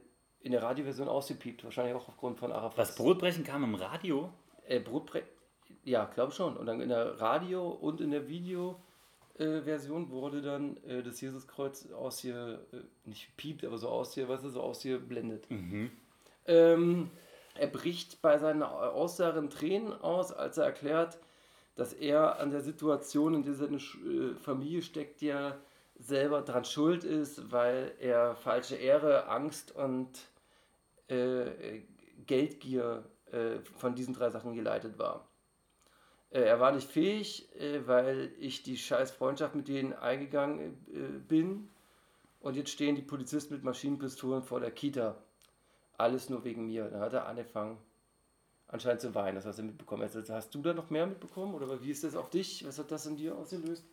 in 0.40 0.52
der 0.52 0.62
Radioversion 0.62 1.08
ausgepiept. 1.08 1.64
Wahrscheinlich 1.64 1.94
auch 1.94 2.08
aufgrund 2.08 2.38
von 2.38 2.52
Arafat. 2.52 2.78
Was 2.78 2.94
Brotbrechen 2.94 3.44
kam 3.44 3.64
im 3.64 3.74
Radio? 3.74 4.30
Äh, 4.66 4.80
Brotbre 4.80 5.22
ja, 5.84 6.04
glaube 6.04 6.32
schon. 6.32 6.56
Und 6.56 6.66
dann 6.66 6.80
in 6.80 6.88
der 6.88 7.20
Radio- 7.20 7.70
und 7.70 8.00
in 8.00 8.10
der 8.10 8.28
Video-Version 8.28 10.10
wurde 10.10 10.42
dann 10.42 10.76
äh, 10.84 11.02
das 11.02 11.20
Jesuskreuz 11.20 11.90
aus 11.92 12.18
hier, 12.20 12.60
äh, 12.72 12.76
nicht 13.04 13.36
piept, 13.36 13.64
aber 13.64 13.78
so 13.78 13.88
aus 13.88 14.14
hier, 14.14 14.28
was 14.28 14.44
ist 14.44 14.54
so 14.54 14.62
aus 14.62 14.82
hier 14.82 14.98
blendet. 14.98 15.46
Ähm, 16.46 17.10
er 17.54 17.66
bricht 17.66 18.22
bei 18.22 18.38
seinen 18.38 18.62
Aussagen 18.62 19.50
Tränen 19.50 19.92
aus, 19.92 20.32
als 20.32 20.58
er 20.58 20.64
erklärt, 20.64 21.18
dass 21.78 21.92
er 21.92 22.40
an 22.40 22.50
der 22.50 22.60
Situation, 22.60 23.34
in 23.34 23.44
der 23.44 23.54
seine 23.54 23.76
äh, 23.76 24.34
Familie 24.34 24.82
steckt, 24.82 25.22
ja 25.22 25.56
selber 25.94 26.42
dran 26.42 26.64
schuld 26.64 27.04
ist, 27.04 27.52
weil 27.52 27.92
er 28.00 28.34
falsche 28.34 28.74
Ehre, 28.74 29.28
Angst 29.28 29.70
und 29.76 30.08
äh, 31.06 31.82
Geldgier 32.26 33.04
äh, 33.30 33.60
von 33.76 33.94
diesen 33.94 34.12
drei 34.12 34.28
Sachen 34.30 34.56
geleitet 34.56 34.98
war. 34.98 35.28
Äh, 36.30 36.40
er 36.40 36.58
war 36.58 36.72
nicht 36.72 36.90
fähig, 36.90 37.48
äh, 37.60 37.86
weil 37.86 38.32
ich 38.40 38.64
die 38.64 38.76
scheiß 38.76 39.12
Freundschaft 39.12 39.54
mit 39.54 39.68
denen 39.68 39.92
eingegangen 39.92 40.84
äh, 40.88 41.18
bin 41.28 41.70
und 42.40 42.56
jetzt 42.56 42.70
stehen 42.70 42.96
die 42.96 43.02
Polizisten 43.02 43.54
mit 43.54 43.62
Maschinenpistolen 43.62 44.42
vor 44.42 44.58
der 44.58 44.72
Kita. 44.72 45.14
Alles 45.96 46.28
nur 46.28 46.42
wegen 46.42 46.66
mir. 46.66 46.88
Da 46.90 46.98
hat 46.98 47.12
er 47.12 47.26
angefangen 47.26 47.78
anscheinend 48.68 49.00
zu 49.00 49.14
weinen. 49.14 49.34
Das 49.36 49.46
hast 49.46 49.58
du 49.58 49.62
mitbekommen. 49.64 50.02
Also, 50.02 50.22
hast 50.32 50.54
du 50.54 50.62
da 50.62 50.72
noch 50.74 50.90
mehr 50.90 51.06
mitbekommen? 51.06 51.54
Oder 51.54 51.82
wie 51.82 51.90
ist 51.90 52.04
das 52.04 52.14
auf 52.14 52.30
dich? 52.30 52.66
Was 52.66 52.78
hat 52.78 52.90
das 52.90 53.06
in 53.06 53.16
dir 53.16 53.36
ausgelöst? 53.36 53.84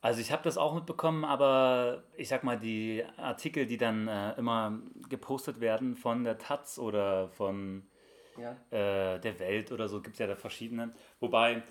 Also 0.00 0.20
ich 0.20 0.32
habe 0.32 0.42
das 0.42 0.58
auch 0.58 0.74
mitbekommen, 0.74 1.24
aber 1.24 2.02
ich 2.16 2.28
sag 2.28 2.42
mal, 2.42 2.58
die 2.58 3.04
Artikel, 3.16 3.66
die 3.66 3.76
dann 3.76 4.08
äh, 4.08 4.32
immer 4.36 4.80
gepostet 5.08 5.60
werden 5.60 5.94
von 5.94 6.24
der 6.24 6.38
Taz 6.38 6.78
oder 6.78 7.28
von 7.28 7.84
Ja. 8.36 8.52
äh, 8.70 9.20
der 9.20 9.38
Welt 9.38 9.70
oder 9.70 9.88
so, 9.88 10.00
gibt 10.02 10.16
es 10.16 10.18
ja 10.18 10.26
da 10.26 10.34
verschiedene. 10.34 10.92
Wobei 11.20 11.62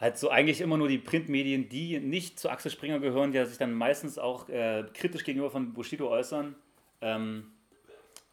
halt 0.00 0.18
so 0.18 0.28
eigentlich 0.28 0.60
immer 0.60 0.76
nur 0.76 0.88
die 0.88 0.98
Printmedien, 0.98 1.68
die 1.68 2.00
nicht 2.00 2.40
zu 2.40 2.50
Axel 2.50 2.72
Springer 2.72 2.98
gehören, 2.98 3.30
die 3.30 3.44
sich 3.44 3.58
dann 3.58 3.72
meistens 3.74 4.18
auch 4.18 4.48
äh, 4.48 4.84
kritisch 4.92 5.22
gegenüber 5.22 5.52
von 5.52 5.72
Bushido 5.72 6.08
äußern, 6.08 6.56
ähm, 7.00 7.52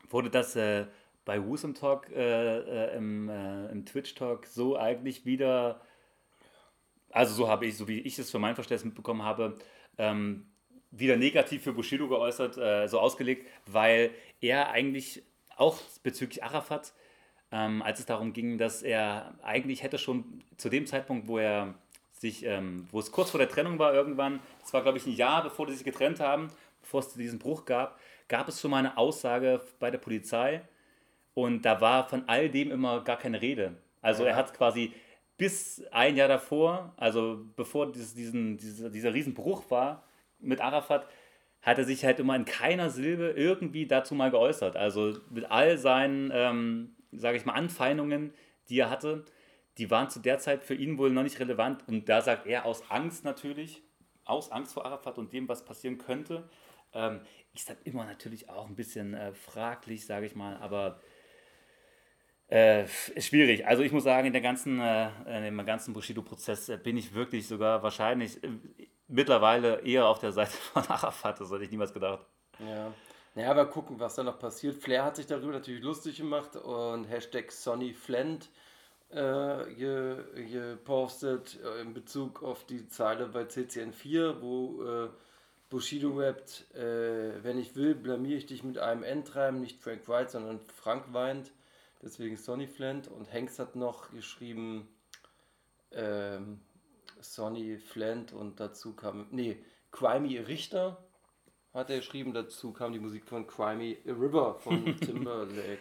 wurde 0.09 0.31
das 0.31 0.55
äh, 0.55 0.87
bei 1.25 1.43
Wusum 1.43 1.73
Talk 1.73 2.09
äh, 2.11 2.59
äh, 2.59 2.97
im, 2.97 3.29
äh, 3.29 3.67
im 3.67 3.85
Twitch 3.85 4.15
Talk 4.15 4.47
so 4.47 4.77
eigentlich 4.77 5.25
wieder, 5.25 5.81
also 7.11 7.33
so 7.33 7.47
habe 7.47 7.65
ich, 7.65 7.77
so 7.77 7.87
wie 7.87 7.99
ich 7.99 8.17
es 8.17 8.31
für 8.31 8.39
mein 8.39 8.55
Verständnis 8.55 8.85
mitbekommen 8.85 9.23
habe, 9.23 9.57
ähm, 9.97 10.47
wieder 10.91 11.15
negativ 11.15 11.63
für 11.63 11.73
Bushido 11.73 12.07
geäußert, 12.07 12.57
äh, 12.57 12.87
so 12.87 12.99
ausgelegt, 12.99 13.47
weil 13.65 14.11
er 14.41 14.71
eigentlich 14.71 15.23
auch 15.55 15.77
bezüglich 16.03 16.43
Arafat, 16.43 16.93
ähm, 17.51 17.81
als 17.81 17.99
es 17.99 18.05
darum 18.05 18.33
ging, 18.33 18.57
dass 18.57 18.81
er 18.81 19.35
eigentlich 19.43 19.83
hätte 19.83 19.97
schon 19.97 20.43
zu 20.57 20.69
dem 20.69 20.85
Zeitpunkt, 20.85 21.27
wo 21.27 21.37
er 21.37 21.75
sich, 22.11 22.45
ähm, 22.45 22.87
wo 22.91 22.99
es 22.99 23.11
kurz 23.11 23.31
vor 23.31 23.39
der 23.39 23.49
Trennung 23.49 23.79
war 23.79 23.93
irgendwann, 23.93 24.39
das 24.61 24.73
war 24.73 24.81
glaube 24.81 24.97
ich 24.97 25.05
ein 25.05 25.15
Jahr, 25.15 25.43
bevor 25.43 25.67
die 25.67 25.73
sich 25.73 25.83
getrennt 25.83 26.19
haben, 26.19 26.49
bevor 26.81 27.01
es 27.01 27.13
diesen 27.13 27.39
Bruch 27.39 27.65
gab, 27.65 27.99
gab 28.27 28.47
es 28.47 28.59
schon 28.59 28.71
mal 28.71 28.77
eine 28.77 28.97
Aussage 28.97 29.61
bei 29.79 29.91
der 29.91 29.97
Polizei 29.97 30.61
und 31.33 31.63
da 31.63 31.81
war 31.81 32.07
von 32.07 32.23
all 32.27 32.49
dem 32.49 32.71
immer 32.71 33.03
gar 33.03 33.17
keine 33.17 33.41
Rede. 33.41 33.77
Also 34.01 34.23
er 34.23 34.35
hat 34.35 34.53
quasi 34.53 34.93
bis 35.37 35.83
ein 35.91 36.17
Jahr 36.17 36.27
davor, 36.27 36.93
also 36.97 37.45
bevor 37.55 37.91
dieses, 37.91 38.13
diesen, 38.13 38.57
dieser, 38.57 38.89
dieser 38.89 39.13
Riesenbruch 39.13 39.69
war 39.71 40.03
mit 40.39 40.61
Arafat, 40.61 41.07
hat 41.61 41.77
er 41.77 41.83
sich 41.83 42.03
halt 42.03 42.19
immer 42.19 42.35
in 42.35 42.45
keiner 42.45 42.89
Silbe 42.89 43.33
irgendwie 43.35 43.85
dazu 43.85 44.15
mal 44.15 44.31
geäußert. 44.31 44.75
Also 44.75 45.17
mit 45.29 45.49
all 45.49 45.77
seinen, 45.77 46.31
ähm, 46.33 46.95
sage 47.11 47.37
ich 47.37 47.45
mal, 47.45 47.53
Anfeindungen, 47.53 48.33
die 48.69 48.79
er 48.79 48.89
hatte, 48.89 49.25
die 49.77 49.89
waren 49.89 50.09
zu 50.09 50.19
der 50.19 50.39
Zeit 50.39 50.63
für 50.63 50.75
ihn 50.75 50.97
wohl 50.97 51.11
noch 51.11 51.23
nicht 51.23 51.39
relevant. 51.39 51.87
Und 51.87 52.09
da 52.09 52.21
sagt 52.21 52.47
er 52.47 52.65
aus 52.65 52.89
Angst 52.89 53.23
natürlich, 53.23 53.81
aus 54.25 54.51
Angst 54.51 54.73
vor 54.73 54.85
Arafat 54.85 55.17
und 55.17 55.33
dem, 55.33 55.47
was 55.47 55.65
passieren 55.65 55.97
könnte, 55.97 56.49
ähm, 56.93 57.21
ist 57.53 57.69
das 57.69 57.77
immer 57.83 58.05
natürlich 58.05 58.49
auch 58.49 58.67
ein 58.67 58.75
bisschen 58.75 59.13
äh, 59.13 59.33
fraglich, 59.33 60.05
sage 60.05 60.25
ich 60.25 60.35
mal, 60.35 60.57
aber 60.57 60.99
äh, 62.51 62.85
schwierig. 63.17 63.65
Also 63.65 63.81
ich 63.81 63.93
muss 63.93 64.03
sagen, 64.03 64.27
in 64.27 64.33
der 64.33 64.41
ganzen, 64.41 64.81
äh, 64.81 65.07
in 65.37 65.43
dem 65.43 65.65
ganzen 65.65 65.93
Bushido-Prozess 65.93 66.67
äh, 66.67 66.75
bin 66.75 66.97
ich 66.97 67.13
wirklich 67.13 67.47
sogar 67.47 67.81
wahrscheinlich 67.81 68.43
äh, 68.43 68.49
mittlerweile 69.07 69.79
eher 69.85 70.05
auf 70.05 70.19
der 70.19 70.33
Seite 70.33 70.51
von 70.73 70.83
Arafat. 70.85 71.39
Das 71.39 71.49
hätte 71.49 71.63
ich 71.63 71.71
niemals 71.71 71.93
gedacht. 71.93 72.25
Ja. 72.59 72.93
Naja, 73.35 73.51
aber 73.51 73.67
gucken, 73.67 74.01
was 74.01 74.15
da 74.15 74.23
noch 74.23 74.37
passiert. 74.37 74.75
Flair 74.75 75.05
hat 75.05 75.15
sich 75.15 75.27
darüber 75.27 75.53
natürlich 75.53 75.81
lustig 75.81 76.17
gemacht 76.17 76.57
und 76.57 77.05
Hashtag 77.05 77.53
SonnyFlint 77.53 78.49
äh, 79.11 79.73
ge, 79.73 80.17
gepostet 80.51 81.57
äh, 81.63 81.79
in 81.79 81.93
Bezug 81.93 82.43
auf 82.43 82.65
die 82.65 82.85
Zeile 82.89 83.27
bei 83.27 83.43
CCN4, 83.43 84.41
wo 84.41 85.09
Bushido 85.69 86.17
rappt, 86.17 86.65
wenn 86.73 87.57
ich 87.57 87.77
will, 87.77 87.95
blamier 87.95 88.35
ich 88.35 88.45
dich 88.45 88.61
mit 88.61 88.77
einem 88.77 89.03
Endreim, 89.03 89.61
nicht 89.61 89.81
Frank 89.81 90.09
White, 90.09 90.31
sondern 90.31 90.59
Frank 90.59 91.13
weint. 91.13 91.53
Deswegen 92.01 92.37
Sonny 92.37 92.67
Flint 92.67 93.07
und 93.07 93.31
Hanks 93.31 93.59
hat 93.59 93.75
noch 93.75 94.11
geschrieben 94.11 94.87
ähm, 95.91 96.61
Sonny 97.19 97.77
Flint 97.77 98.33
und 98.33 98.59
dazu 98.59 98.95
kam, 98.95 99.27
nee, 99.31 99.63
Crimey 99.91 100.37
Richter 100.37 100.97
hat 101.73 101.89
er 101.89 101.97
geschrieben, 101.97 102.33
dazu 102.33 102.73
kam 102.73 102.91
die 102.91 102.99
Musik 102.99 103.25
von 103.25 103.47
Crimey 103.47 103.99
River 104.05 104.55
von 104.55 104.97
Timberlake. 104.99 105.79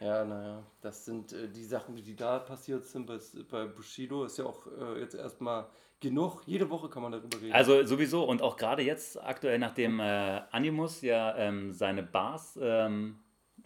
Ja, 0.00 0.24
naja, 0.24 0.62
das 0.80 1.04
sind 1.04 1.32
äh, 1.32 1.48
die 1.48 1.64
Sachen, 1.64 1.96
die 1.96 2.14
da 2.14 2.38
passiert 2.38 2.84
sind 2.86 3.06
bei, 3.06 3.18
bei 3.50 3.66
Bushido, 3.66 4.24
ist 4.24 4.38
ja 4.38 4.44
auch 4.44 4.66
äh, 4.66 5.00
jetzt 5.00 5.14
erstmal 5.14 5.66
genug. 5.98 6.42
Jede 6.46 6.70
Woche 6.70 6.88
kann 6.88 7.02
man 7.02 7.10
darüber 7.10 7.40
reden. 7.40 7.52
Also 7.52 7.84
sowieso 7.84 8.24
und 8.24 8.40
auch 8.40 8.56
gerade 8.56 8.82
jetzt 8.82 9.20
aktuell, 9.20 9.58
nachdem 9.58 9.98
äh, 9.98 10.42
Animus 10.52 11.02
ja 11.02 11.36
ähm, 11.36 11.72
seine 11.72 12.04
Bars, 12.04 12.56
ähm, 12.62 13.18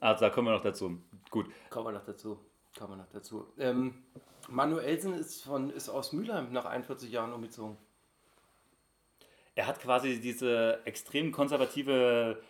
also 0.03 0.25
da 0.25 0.31
kommen 0.31 0.49
wir 0.49 0.53
noch 0.53 0.63
dazu. 0.63 0.99
Gut. 1.31 1.47
Kommen 1.71 1.87
wir 1.87 1.93
noch 1.93 2.05
dazu. 2.05 2.39
Kommen 2.77 2.95
wir 2.95 2.97
noch 2.97 3.09
dazu. 3.13 3.47
Ähm, 3.57 4.03
Manuelsen 4.49 5.15
ist, 5.15 5.45
von, 5.45 5.71
ist 5.71 5.89
aus 5.89 6.13
Mülheim 6.13 6.53
nach 6.53 6.65
41 6.65 7.11
Jahren 7.11 7.33
umgezogen. 7.33 7.77
Er 9.55 9.67
hat 9.67 9.79
quasi 9.81 10.21
diese 10.21 10.81
extrem 10.87 11.31
konservative 11.31 12.43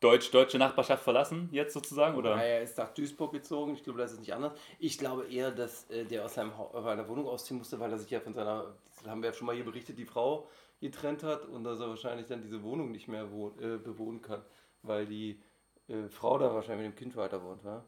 deutsch-deutsche 0.00 0.58
Nachbarschaft 0.58 1.04
verlassen, 1.04 1.48
jetzt 1.52 1.72
sozusagen, 1.72 2.16
oder? 2.16 2.36
Ja, 2.36 2.42
er 2.42 2.62
ist 2.62 2.76
nach 2.78 2.92
Duisburg 2.92 3.32
gezogen. 3.32 3.74
Ich 3.74 3.84
glaube, 3.84 4.00
das 4.00 4.12
ist 4.12 4.20
nicht 4.20 4.34
anders. 4.34 4.52
Ich 4.78 4.98
glaube 4.98 5.26
eher, 5.26 5.52
dass 5.52 5.88
äh, 5.90 6.04
der 6.04 6.24
aus 6.24 6.34
seinem 6.34 6.52
seiner 6.72 7.08
Wohnung 7.08 7.28
ausziehen 7.28 7.58
musste, 7.58 7.78
weil 7.78 7.92
er 7.92 7.98
sich 7.98 8.10
ja 8.10 8.18
von 8.20 8.34
seiner, 8.34 8.74
das 8.96 9.06
haben 9.06 9.22
wir 9.22 9.30
ja 9.30 9.34
schon 9.34 9.46
mal 9.46 9.54
hier 9.54 9.64
berichtet, 9.64 9.98
die 9.98 10.04
Frau 10.04 10.48
getrennt 10.80 11.22
hat 11.22 11.44
und 11.46 11.62
dass 11.62 11.78
er 11.78 11.88
wahrscheinlich 11.88 12.26
dann 12.26 12.42
diese 12.42 12.62
Wohnung 12.62 12.90
nicht 12.90 13.06
mehr 13.06 13.22
äh, 13.22 13.76
bewohnen 13.78 14.20
kann, 14.20 14.42
weil 14.82 15.06
die 15.06 15.40
äh, 15.88 16.08
Frau 16.08 16.38
da 16.38 16.54
wahrscheinlich 16.54 16.88
mit 16.88 16.96
dem 16.96 16.98
Kind 16.98 17.16
weiter 17.16 17.42
wohnt, 17.42 17.64
wa? 17.64 17.84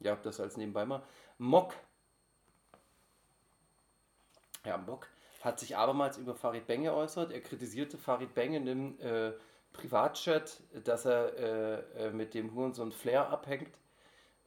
Ja, 0.00 0.16
das 0.16 0.40
als 0.40 0.56
nebenbei 0.56 0.84
mal. 0.84 1.02
Mock. 1.38 1.74
Ja, 4.64 4.76
Mock 4.76 5.08
hat 5.40 5.60
sich 5.60 5.76
abermals 5.76 6.18
über 6.18 6.34
Farid 6.34 6.66
Beng 6.66 6.82
geäußert. 6.82 7.32
Er 7.32 7.40
kritisierte 7.40 7.98
Farid 7.98 8.34
Beng 8.34 8.54
in 8.54 8.66
dem 8.66 9.00
äh, 9.00 9.32
Privatchat, 9.72 10.62
dass 10.84 11.04
er 11.04 11.38
äh, 11.38 12.06
äh, 12.06 12.10
mit 12.10 12.34
dem 12.34 12.54
Hurensohn 12.54 12.92
Flair 12.92 13.28
abhängt 13.28 13.78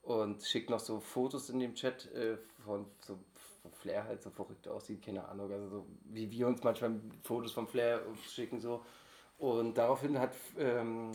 und 0.02 0.44
schickt 0.44 0.70
noch 0.70 0.80
so 0.80 1.00
Fotos 1.00 1.50
in 1.50 1.60
dem 1.60 1.76
Chat 1.76 2.12
äh, 2.14 2.38
von 2.66 2.86
so 3.02 3.20
von 3.62 3.72
Flair 3.74 4.06
halt 4.06 4.22
so 4.22 4.30
verrückt 4.30 4.68
aussieht, 4.68 5.04
keine 5.04 5.28
Ahnung, 5.28 5.52
also 5.52 5.68
so 5.68 5.86
wie 6.06 6.32
wir 6.32 6.48
uns 6.48 6.64
manchmal 6.64 7.00
Fotos 7.24 7.52
von 7.52 7.68
Flair 7.68 8.02
schicken 8.28 8.60
so. 8.60 8.84
Und 9.39 9.78
daraufhin 9.78 10.19
hat 10.19 10.36
ähm, 10.58 11.12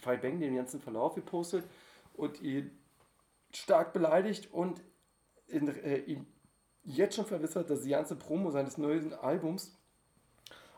Farid 0.00 0.22
Beng 0.22 0.40
den 0.40 0.56
ganzen 0.56 0.80
Verlauf 0.80 1.14
gepostet 1.14 1.64
und 2.14 2.40
ihn 2.40 2.70
stark 3.52 3.92
beleidigt 3.92 4.52
und 4.52 4.82
in, 5.46 5.68
äh, 5.68 5.98
ihn 5.98 6.26
jetzt 6.84 7.16
schon 7.16 7.26
verwissert, 7.26 7.68
dass 7.70 7.82
die 7.82 7.90
ganze 7.90 8.16
Promo 8.16 8.50
seines 8.50 8.78
neuen 8.78 9.12
Albums 9.12 9.78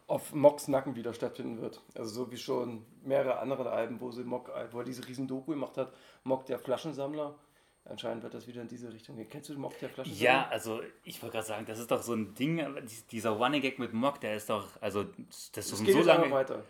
auf 0.08 0.32
Mocks 0.34 0.68
Nacken 0.68 0.96
wieder 0.96 1.12
stattfinden 1.14 1.60
wird. 1.60 1.80
Also 1.94 2.24
so 2.24 2.30
wie 2.32 2.36
schon 2.36 2.84
mehrere 3.04 3.38
andere 3.38 3.70
Alben, 3.70 4.00
wo 4.00 4.10
sie 4.10 4.24
Mock, 4.24 4.50
wo 4.72 4.78
er 4.80 4.84
diese 4.84 5.06
riesen 5.06 5.28
Doku 5.28 5.52
gemacht 5.52 5.76
hat, 5.76 5.92
Mock 6.24 6.46
der 6.46 6.58
Flaschensammler. 6.58 7.38
Anscheinend 7.84 8.22
wird 8.22 8.34
das 8.34 8.46
wieder 8.46 8.60
in 8.60 8.68
diese 8.68 8.92
Richtung 8.92 9.16
gehen. 9.16 9.28
Kennst 9.30 9.50
du 9.50 9.58
Mock 9.58 9.78
der 9.78 9.88
Flaschensammler? 9.88 10.30
Ja, 10.30 10.48
also 10.48 10.80
ich 11.04 11.22
wollte 11.22 11.34
gerade 11.36 11.46
sagen, 11.46 11.64
das 11.66 11.78
ist 11.78 11.90
doch 11.90 12.02
so 12.02 12.14
ein 12.14 12.34
Ding, 12.34 12.58
äh, 12.58 12.82
dies- 12.82 13.06
dieser 13.06 13.30
Running 13.30 13.62
Gag 13.62 13.78
mit 13.78 13.92
Mock, 13.92 14.20
der 14.20 14.34
ist 14.34 14.50
doch, 14.50 14.66
also 14.82 15.04
das 15.04 15.70
ist 15.72 15.86
so 15.86 16.02
lange. 16.02 16.30
weiter. 16.30 16.64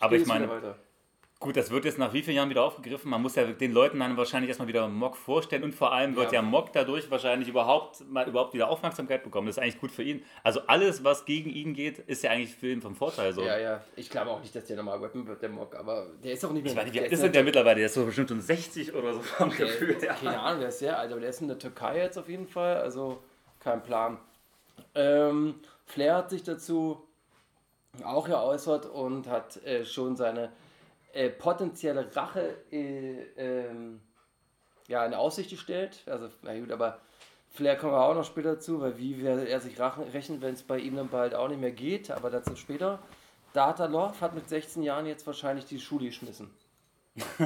Aber 0.00 0.16
ich 0.16 0.26
meine, 0.26 0.48
gut, 1.40 1.56
das 1.56 1.70
wird 1.70 1.84
jetzt 1.84 1.98
nach 1.98 2.12
wie 2.12 2.22
vielen 2.22 2.36
Jahren 2.36 2.48
wieder 2.48 2.62
aufgegriffen. 2.62 3.10
Man 3.10 3.20
muss 3.20 3.34
ja 3.34 3.44
den 3.44 3.72
Leuten 3.72 4.00
dann 4.00 4.16
wahrscheinlich 4.16 4.48
erstmal 4.48 4.68
wieder 4.68 4.88
Mock 4.88 5.16
vorstellen 5.16 5.62
und 5.62 5.74
vor 5.74 5.92
allem 5.92 6.16
wird 6.16 6.32
Ja. 6.32 6.40
ja, 6.40 6.42
Mock 6.42 6.72
dadurch 6.72 7.10
wahrscheinlich 7.10 7.48
überhaupt 7.48 8.00
mal 8.08 8.26
überhaupt 8.26 8.54
wieder 8.54 8.68
Aufmerksamkeit 8.68 9.22
bekommen. 9.22 9.46
Das 9.46 9.56
ist 9.58 9.62
eigentlich 9.62 9.80
gut 9.80 9.90
für 9.90 10.02
ihn. 10.02 10.24
Also 10.42 10.60
alles, 10.66 11.04
was 11.04 11.24
gegen 11.26 11.50
ihn 11.50 11.74
geht, 11.74 11.98
ist 11.98 12.22
ja 12.22 12.30
eigentlich 12.30 12.54
für 12.54 12.68
ihn 12.68 12.80
vom 12.80 12.94
Vorteil 12.94 13.32
so. 13.32 13.42
Ja, 13.42 13.58
ja. 13.58 13.84
Ich 13.96 14.08
glaube 14.08 14.30
auch 14.30 14.40
nicht, 14.40 14.54
dass 14.54 14.64
der 14.64 14.76
nochmal 14.76 14.98
rappen 14.98 15.26
wird, 15.26 15.42
der 15.42 15.50
Mock, 15.50 15.74
aber 15.74 16.06
der 16.22 16.32
ist 16.32 16.44
auch 16.44 16.52
nicht 16.52 16.62
mehr. 16.62 16.72
Ich 16.72 16.76
meine, 16.76 16.88
wie 16.90 16.94
der 16.94 17.02
alt 17.02 17.12
ist 17.12 17.18
ist 17.18 17.24
denn 17.24 17.32
der 17.32 17.44
mittlerweile? 17.44 17.76
Der 17.76 17.86
ist 17.86 17.94
so 17.94 18.04
bestimmt 18.06 18.30
schon 18.30 18.40
60 18.40 18.94
oder 18.94 19.12
so 19.14 19.20
vom 19.20 19.50
der, 19.50 19.66
Gefühl 19.66 20.00
her. 20.00 20.14
Keine 20.14 20.40
Ahnung, 20.40 20.60
der 20.60 20.68
ist 20.70 20.78
sehr 20.78 20.98
alt, 20.98 21.10
aber 21.12 21.20
der 21.20 21.30
ist 21.30 21.40
in 21.42 21.48
der 21.48 21.58
Türkei 21.58 21.98
jetzt 21.98 22.18
auf 22.18 22.28
jeden 22.28 22.48
Fall, 22.48 22.76
also 22.78 23.22
kein 23.60 23.82
Plan. 23.82 24.18
Ähm, 24.94 25.56
Flair 25.86 26.16
hat 26.16 26.30
sich 26.30 26.42
dazu 26.42 27.06
auch 28.02 28.26
geäußert 28.26 28.86
und 28.86 29.26
hat 29.28 29.56
äh, 29.64 29.84
schon 29.84 30.16
seine 30.16 30.50
äh, 31.12 31.30
potenzielle 31.30 32.14
Rache 32.16 32.56
äh, 32.72 33.22
ähm, 33.36 34.00
ja, 34.88 35.04
in 35.06 35.14
Aussicht 35.14 35.50
gestellt. 35.50 36.02
Also, 36.06 36.28
na 36.42 36.58
gut, 36.58 36.72
aber 36.72 36.98
Flair 37.50 37.76
kommen 37.76 37.92
wir 37.92 38.02
auch 38.02 38.14
noch 38.14 38.24
später 38.24 38.58
zu, 38.58 38.80
weil 38.80 38.98
wie 38.98 39.22
wer- 39.22 39.48
er 39.48 39.60
sich 39.60 39.78
rachen, 39.78 40.02
rechnet, 40.08 40.42
wenn 40.42 40.54
es 40.54 40.62
bei 40.62 40.78
ihm 40.78 40.96
dann 40.96 41.08
bald 41.08 41.34
auch 41.34 41.48
nicht 41.48 41.60
mehr 41.60 41.70
geht, 41.70 42.10
aber 42.10 42.30
dazu 42.30 42.56
später. 42.56 42.98
Data 43.52 43.86
Love 43.86 44.20
hat 44.20 44.34
mit 44.34 44.48
16 44.48 44.82
Jahren 44.82 45.06
jetzt 45.06 45.24
wahrscheinlich 45.26 45.64
die 45.66 45.78
Schule 45.78 46.06
geschmissen. 46.06 46.50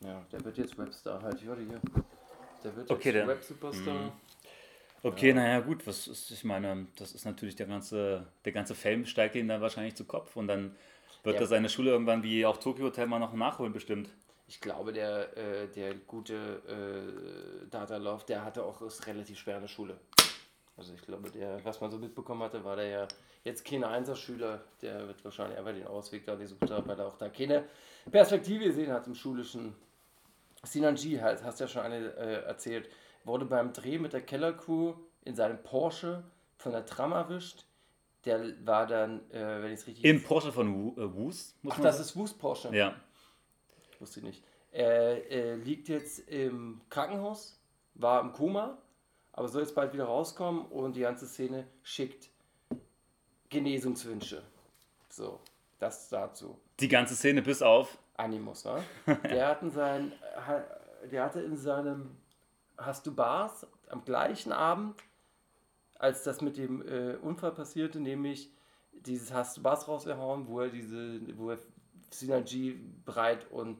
ja, 0.00 0.22
der 0.30 0.44
wird 0.44 0.56
jetzt 0.58 0.78
Webstar 0.78 1.20
halt. 1.22 1.40
Ich 1.40 1.48
warte 1.48 1.62
hier. 1.62 1.80
Der 2.62 2.76
wird 2.76 2.88
jetzt 2.88 2.96
Okay, 2.98 3.26
Web-Superstar. 3.26 4.12
Okay, 5.04 5.34
naja, 5.34 5.60
gut, 5.60 5.86
was 5.86 6.08
ist, 6.08 6.30
ich 6.30 6.44
meine, 6.44 6.86
das 6.96 7.12
ist 7.12 7.26
natürlich 7.26 7.56
der 7.56 7.66
ganze, 7.66 8.26
der 8.46 8.52
ganze 8.52 8.74
Fame 8.74 9.04
steigt 9.04 9.34
ihm 9.34 9.48
dann 9.48 9.60
wahrscheinlich 9.60 9.94
zu 9.96 10.04
Kopf 10.06 10.34
und 10.36 10.48
dann 10.48 10.74
wird 11.22 11.36
Ja. 11.36 11.42
er 11.42 11.46
seine 11.46 11.68
Schule 11.68 11.90
irgendwann 11.90 12.22
wie 12.22 12.46
auch 12.46 12.56
Tokyo 12.56 12.86
Hotel 12.86 13.06
mal 13.06 13.18
noch 13.18 13.34
nachholen 13.34 13.72
bestimmt. 13.72 14.08
ich 14.46 14.60
glaube, 14.60 14.92
der, 14.92 15.36
äh, 15.36 15.68
der 15.68 15.94
gute 15.94 16.34
äh, 17.64 17.66
Data 17.70 17.96
Love, 17.96 18.24
der 18.26 18.44
hatte 18.44 18.62
auch 18.64 18.80
es 18.82 19.06
relativ 19.06 19.38
schwer 19.38 19.56
in 19.56 19.62
der 19.62 19.68
Schule. 19.68 19.96
Also 20.76 20.92
ich 20.94 21.02
glaube, 21.02 21.30
der, 21.30 21.64
was 21.64 21.80
man 21.80 21.90
so 21.90 21.98
mitbekommen 21.98 22.42
hatte, 22.42 22.64
war 22.64 22.76
der 22.76 22.88
ja 22.88 23.08
jetzt 23.44 23.64
kein 23.64 23.84
Einserschüler, 23.84 24.62
der 24.82 25.06
wird 25.06 25.24
wahrscheinlich 25.24 25.58
einfach 25.58 25.72
den 25.72 25.86
Ausweg 25.86 26.24
da 26.26 26.34
gesucht 26.34 26.70
haben, 26.70 26.86
weil 26.88 26.98
er 26.98 27.06
auch 27.06 27.16
da 27.18 27.28
keine 27.28 27.64
Perspektive 28.10 28.64
gesehen 28.64 28.92
hat 28.92 29.06
im 29.06 29.14
schulischen. 29.14 29.74
Sinan 30.62 30.94
G, 30.94 31.20
halt, 31.20 31.42
hast 31.44 31.60
ja 31.60 31.68
schon 31.68 31.82
eine 31.82 32.16
äh, 32.16 32.44
erzählt, 32.46 32.88
wurde 33.24 33.46
beim 33.46 33.72
Dreh 33.72 33.98
mit 33.98 34.12
der 34.12 34.20
Kellercrew 34.20 34.94
in 35.22 35.34
seinem 35.34 35.62
Porsche 35.62 36.24
von 36.56 36.72
der 36.72 36.86
Tram 36.86 37.12
erwischt. 37.12 37.64
Der 38.24 38.54
war 38.66 38.86
dann, 38.86 39.30
äh, 39.30 39.62
wenn 39.62 39.72
ich 39.72 39.80
es 39.80 39.86
richtig 39.86 40.04
Im 40.04 40.22
Porsche 40.22 40.52
von 40.52 40.96
äh, 40.96 41.14
Woos, 41.14 41.54
muss 41.62 41.74
Ach, 41.76 41.80
das 41.80 41.96
sagen. 41.96 42.08
ist 42.08 42.16
Wust 42.16 42.38
Porsche. 42.38 42.74
Ja. 42.74 42.94
Wusste 43.98 44.20
ich 44.20 44.26
nicht. 44.26 44.44
Er 44.72 45.30
äh, 45.30 45.54
liegt 45.56 45.88
jetzt 45.88 46.20
im 46.28 46.80
Krankenhaus, 46.88 47.60
war 47.94 48.20
im 48.20 48.32
Koma, 48.32 48.78
aber 49.32 49.48
soll 49.48 49.62
jetzt 49.62 49.74
bald 49.74 49.92
wieder 49.92 50.04
rauskommen 50.04 50.66
und 50.66 50.96
die 50.96 51.00
ganze 51.00 51.26
Szene 51.26 51.66
schickt 51.82 52.30
Genesungswünsche. 53.50 54.42
So, 55.08 55.38
das 55.78 56.08
dazu. 56.08 56.58
Die 56.80 56.88
ganze 56.88 57.14
Szene 57.14 57.42
bis 57.42 57.62
auf. 57.62 57.98
Animus, 58.16 58.64
ne? 58.64 58.82
Der, 59.24 59.48
hat 59.48 59.62
in 59.62 59.70
sein, 59.70 60.12
der 61.10 61.24
hatte 61.24 61.40
in 61.40 61.56
seinem 61.56 62.16
Hast 62.76 63.06
du 63.06 63.14
Bars 63.14 63.66
am 63.88 64.04
gleichen 64.04 64.52
Abend, 64.52 65.02
als 65.98 66.22
das 66.24 66.40
mit 66.40 66.56
dem 66.56 66.86
äh, 66.86 67.16
Unfall 67.16 67.52
passierte, 67.52 68.00
nämlich 68.00 68.50
dieses 68.92 69.32
Hast 69.32 69.56
du 69.56 69.62
Bars 69.62 69.88
rausgehauen, 69.88 70.46
wo 70.48 70.60
er 70.60 70.68
diese, 70.68 71.20
wo 71.36 71.50
er 71.50 71.58
Synergy 72.10 72.80
breit 73.04 73.50
und 73.50 73.78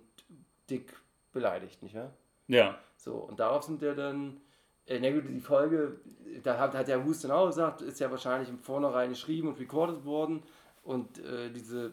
dick 0.70 0.94
beleidigt, 1.32 1.82
nicht 1.82 1.94
wahr? 1.94 2.12
Ja. 2.48 2.78
So, 2.96 3.14
und 3.14 3.40
darauf 3.40 3.64
sind 3.64 3.82
ja 3.82 3.94
dann, 3.94 4.40
äh, 4.86 4.98
na 5.00 5.10
gut, 5.10 5.28
die 5.28 5.40
Folge, 5.40 6.00
da 6.42 6.58
hat, 6.58 6.74
hat 6.74 6.88
der 6.88 6.98
dann 6.98 7.30
auch 7.30 7.46
gesagt, 7.46 7.82
ist 7.82 8.00
ja 8.00 8.10
wahrscheinlich 8.10 8.48
im 8.48 8.58
Vornherein 8.58 9.10
geschrieben 9.10 9.48
und 9.48 9.58
recorded 9.58 10.04
worden 10.04 10.42
und 10.82 11.18
äh, 11.18 11.50
diese 11.50 11.92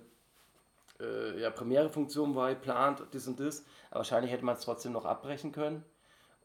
äh, 1.00 1.42
ja, 1.42 1.50
Premiere-Funktion 1.50 2.36
war 2.36 2.50
geplant, 2.50 3.04
das 3.12 3.28
und 3.28 3.40
das, 3.40 3.66
aber 3.90 4.00
wahrscheinlich 4.00 4.32
hätte 4.32 4.46
man 4.46 4.56
es 4.56 4.62
trotzdem 4.62 4.92
noch 4.94 5.06
abbrechen 5.06 5.52
können. 5.52 5.84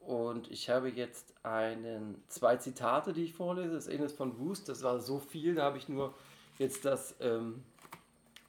Und 0.07 0.49
ich 0.53 0.71
habe 0.71 0.89
jetzt 0.89 1.35
einen, 1.43 2.23
zwei 2.29 2.57
Zitate, 2.59 3.13
die 3.13 3.25
ich 3.25 3.35
vorlese. 3.35 3.75
Das 3.75 3.89
eine 3.89 4.05
ist 4.05 4.17
von 4.17 4.39
Wust, 4.39 4.69
das 4.69 4.85
war 4.85 5.01
so 5.01 5.19
viel, 5.19 5.57
da 5.57 5.65
habe 5.65 5.79
ich 5.79 5.89
nur 5.89 6.15
jetzt 6.59 6.85
das, 6.85 7.17
ähm, 7.19 7.65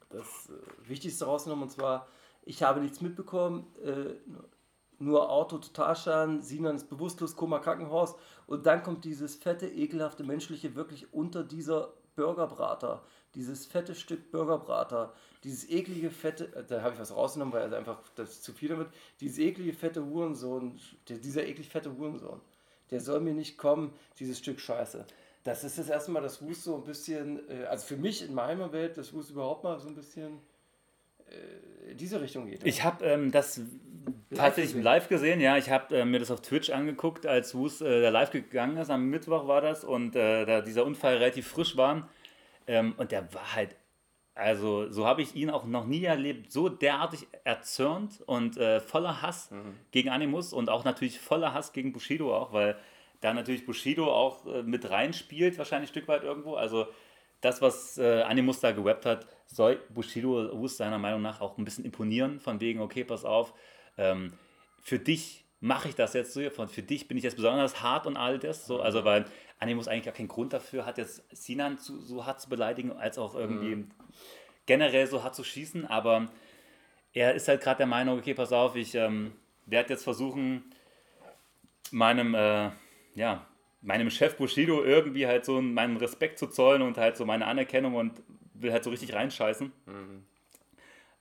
das 0.08 0.48
äh, 0.48 0.88
Wichtigste 0.88 1.24
rausgenommen. 1.24 1.64
Und 1.64 1.70
zwar, 1.70 2.06
ich 2.44 2.62
habe 2.62 2.80
nichts 2.80 3.00
mitbekommen, 3.00 3.66
äh, 3.82 4.14
nur 5.00 5.30
Auto, 5.30 5.58
Totalschaden, 5.58 6.42
Sinan 6.42 6.76
ist 6.76 6.88
bewusstlos, 6.88 7.34
Koma, 7.34 7.58
Krankenhaus. 7.58 8.14
Und 8.46 8.66
dann 8.66 8.84
kommt 8.84 9.04
dieses 9.04 9.34
fette, 9.34 9.66
ekelhafte 9.66 10.22
Menschliche 10.22 10.76
wirklich 10.76 11.12
unter 11.12 11.42
dieser 11.42 11.92
Burgerbrater, 12.14 13.02
dieses 13.34 13.66
fette 13.66 13.96
Stück 13.96 14.30
Burgerbrater, 14.30 15.12
dieses 15.44 15.68
eklige, 15.70 16.10
fette, 16.10 16.54
äh, 16.54 16.64
da 16.66 16.82
habe 16.82 16.94
ich 16.94 17.00
was 17.00 17.14
rausgenommen, 17.14 17.54
weil 17.54 17.72
er 17.72 17.78
einfach 17.78 18.00
das 18.14 18.42
zu 18.42 18.52
viel 18.52 18.68
damit, 18.68 18.88
dieses 19.20 19.38
eklige, 19.38 19.72
fette 19.72 20.04
Hurensohn, 20.04 20.78
der, 21.08 21.18
dieser 21.18 21.46
eklig 21.46 21.68
fette 21.68 21.96
Hurensohn, 21.96 22.40
der 22.90 23.00
soll 23.00 23.20
mir 23.20 23.34
nicht 23.34 23.58
kommen, 23.58 23.92
dieses 24.18 24.38
Stück 24.38 24.60
Scheiße. 24.60 25.06
Das 25.44 25.64
ist 25.64 25.78
das 25.78 25.88
erste 25.88 26.10
Mal, 26.10 26.20
dass 26.20 26.42
Wust 26.42 26.64
so 26.64 26.76
ein 26.76 26.84
bisschen, 26.84 27.48
äh, 27.48 27.64
also 27.64 27.86
für 27.86 27.96
mich 27.96 28.22
in 28.22 28.34
meiner 28.34 28.72
Welt, 28.72 28.96
dass 28.98 29.12
Wust 29.12 29.30
überhaupt 29.30 29.64
mal 29.64 29.78
so 29.78 29.88
ein 29.88 29.94
bisschen 29.94 30.40
äh, 31.30 31.90
in 31.92 31.96
diese 31.96 32.20
Richtung 32.20 32.46
geht. 32.46 32.64
Ich 32.64 32.84
habe 32.84 33.04
ähm, 33.04 33.30
das 33.30 33.60
tatsächlich 34.34 34.72
gesehen. 34.72 34.82
live 34.82 35.08
gesehen, 35.08 35.40
ja. 35.40 35.56
Ich 35.56 35.70
habe 35.70 35.96
äh, 35.96 36.04
mir 36.04 36.18
das 36.18 36.30
auf 36.30 36.42
Twitch 36.42 36.70
angeguckt, 36.70 37.26
als 37.26 37.54
Woos 37.54 37.80
äh, 37.80 38.02
da 38.02 38.10
live 38.10 38.30
gegangen 38.30 38.76
ist. 38.76 38.90
Am 38.90 39.08
Mittwoch 39.08 39.46
war 39.46 39.60
das 39.60 39.84
und 39.84 40.14
äh, 40.16 40.44
da 40.44 40.60
dieser 40.60 40.84
Unfall 40.84 41.16
relativ 41.16 41.48
frisch 41.48 41.76
war. 41.76 42.08
Ähm, 42.66 42.94
und 42.98 43.12
der 43.12 43.32
war 43.32 43.54
halt, 43.54 43.74
also 44.38 44.88
so 44.88 45.04
habe 45.04 45.20
ich 45.20 45.34
ihn 45.34 45.50
auch 45.50 45.64
noch 45.64 45.84
nie 45.84 46.04
erlebt, 46.04 46.52
so 46.52 46.68
derartig 46.68 47.26
erzürnt 47.42 48.22
und 48.24 48.56
äh, 48.56 48.78
voller 48.80 49.20
Hass 49.20 49.50
gegen 49.90 50.10
Animus 50.10 50.52
und 50.52 50.70
auch 50.70 50.84
natürlich 50.84 51.18
voller 51.18 51.54
Hass 51.54 51.72
gegen 51.72 51.92
Bushido 51.92 52.32
auch, 52.32 52.52
weil 52.52 52.78
da 53.20 53.34
natürlich 53.34 53.66
Bushido 53.66 54.12
auch 54.12 54.46
äh, 54.46 54.62
mit 54.62 54.88
reinspielt, 54.88 55.58
wahrscheinlich 55.58 55.90
ein 55.90 55.92
Stück 55.92 56.06
weit 56.06 56.22
irgendwo. 56.22 56.54
Also 56.54 56.86
das, 57.40 57.60
was 57.60 57.98
äh, 57.98 58.22
Animus 58.22 58.60
da 58.60 58.70
gewappt 58.70 59.06
hat, 59.06 59.26
soll 59.46 59.80
Bushido 59.88 60.66
seiner 60.68 60.98
Meinung 60.98 61.20
nach 61.22 61.40
auch 61.40 61.58
ein 61.58 61.64
bisschen 61.64 61.84
imponieren, 61.84 62.38
von 62.38 62.60
wegen, 62.60 62.80
okay, 62.80 63.02
pass 63.02 63.24
auf, 63.24 63.52
ähm, 63.96 64.34
für 64.80 65.00
dich 65.00 65.44
mache 65.60 65.88
ich 65.88 65.94
das 65.94 66.12
jetzt 66.12 66.32
so, 66.32 66.40
für 66.50 66.82
dich 66.82 67.08
bin 67.08 67.16
ich 67.16 67.24
jetzt 67.24 67.36
besonders 67.36 67.82
hart 67.82 68.06
und 68.06 68.16
all 68.16 68.38
das, 68.38 68.66
so, 68.66 68.80
also 68.80 69.04
weil 69.04 69.24
Animus 69.58 69.88
eigentlich 69.88 70.04
gar 70.04 70.14
keinen 70.14 70.28
Grund 70.28 70.52
dafür 70.52 70.86
hat, 70.86 70.98
jetzt 70.98 71.24
Sinan 71.32 71.78
zu, 71.78 72.00
so 72.00 72.26
hart 72.26 72.40
zu 72.40 72.48
beleidigen, 72.48 72.92
als 72.92 73.18
auch 73.18 73.34
irgendwie 73.34 73.86
generell 74.66 75.06
so 75.06 75.24
hart 75.24 75.34
zu 75.34 75.42
schießen, 75.42 75.86
aber 75.86 76.28
er 77.12 77.34
ist 77.34 77.48
halt 77.48 77.60
gerade 77.60 77.78
der 77.78 77.86
Meinung, 77.86 78.18
okay, 78.18 78.34
pass 78.34 78.52
auf, 78.52 78.76
ich 78.76 78.94
ähm, 78.94 79.32
werde 79.66 79.90
jetzt 79.90 80.04
versuchen, 80.04 80.62
meinem, 81.90 82.34
äh, 82.34 82.70
ja, 83.14 83.46
meinem 83.80 84.10
Chef 84.10 84.36
Bushido 84.36 84.84
irgendwie 84.84 85.26
halt 85.26 85.44
so 85.44 85.60
meinen 85.60 85.96
Respekt 85.96 86.38
zu 86.38 86.48
zollen 86.48 86.82
und 86.82 86.98
halt 86.98 87.16
so 87.16 87.24
meine 87.24 87.46
Anerkennung 87.46 87.94
und 87.94 88.22
will 88.54 88.72
halt 88.72 88.84
so 88.84 88.90
richtig 88.90 89.14
reinscheißen. 89.14 89.72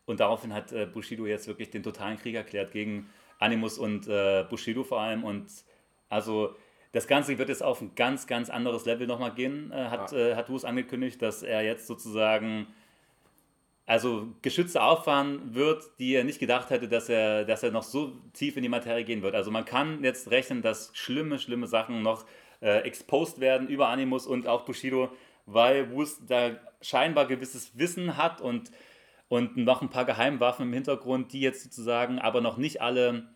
Und 0.06 0.20
daraufhin 0.20 0.54
hat 0.54 0.72
äh, 0.72 0.86
Bushido 0.86 1.26
jetzt 1.26 1.48
wirklich 1.48 1.70
den 1.70 1.84
totalen 1.84 2.18
Krieg 2.18 2.36
erklärt 2.36 2.72
gegen 2.72 3.10
Animus 3.40 3.78
und 3.78 4.08
äh, 4.08 4.46
Bushido 4.50 4.84
vor 4.84 5.02
allem. 5.02 5.24
Und 5.24 5.48
also 6.10 6.56
das 6.92 7.08
Ganze 7.08 7.38
wird 7.38 7.50
jetzt 7.50 7.64
auf 7.64 7.82
ein 7.82 7.94
ganz, 7.96 8.28
ganz 8.28 8.50
anderes 8.50 8.86
Level 8.86 9.08
nochmal 9.08 9.34
gehen, 9.34 9.72
äh, 9.72 9.86
hat, 9.86 10.14
äh, 10.14 10.36
hat 10.36 10.50
Wus 10.50 10.66
angekündigt, 10.66 11.22
dass 11.22 11.44
er 11.44 11.64
jetzt 11.64 11.88
sozusagen 11.88 12.68
also 13.86 14.28
Geschütze 14.42 14.84
auffahren 14.84 15.56
wird, 15.56 15.84
die 15.98 16.14
er 16.14 16.26
nicht 16.26 16.40
gedacht 16.40 16.70
hätte, 16.70 16.90
dass 16.90 17.08
er, 17.08 17.46
dass 17.46 17.64
er 17.64 17.72
noch 17.72 17.84
so 17.84 18.14
tief 18.34 18.58
in 18.58 18.64
die 18.64 18.70
Materie 18.70 19.06
gehen 19.06 19.22
wird. 19.22 19.34
Also 19.34 19.50
man 19.50 19.64
kann 19.64 20.04
jetzt 20.04 20.30
rechnen, 20.30 20.62
dass 20.62 20.92
schlimme, 20.94 21.40
schlimme 21.40 21.68
Sachen 21.68 22.02
noch 22.02 22.26
äh, 22.62 22.80
exposed 22.80 23.40
werden 23.40 23.70
über 23.70 23.88
Animus 23.88 24.28
und 24.28 24.46
auch 24.46 24.66
Bushido, 24.66 25.10
weil 25.46 25.90
Wus 25.92 26.20
da 26.28 26.58
scheinbar 26.82 27.28
gewisses 27.28 27.78
Wissen 27.78 28.18
hat 28.18 28.42
und, 28.42 28.72
und 29.30 29.58
noch 29.58 29.82
ein 29.82 29.90
paar 29.90 30.06
Geheimwaffen 30.06 30.68
im 30.68 30.74
Hintergrund, 30.74 31.34
die 31.34 31.42
jetzt 31.42 31.64
sozusagen 31.64 32.20
aber 32.20 32.42
noch 32.42 32.58
nicht 32.58 32.82
alle 32.82 33.28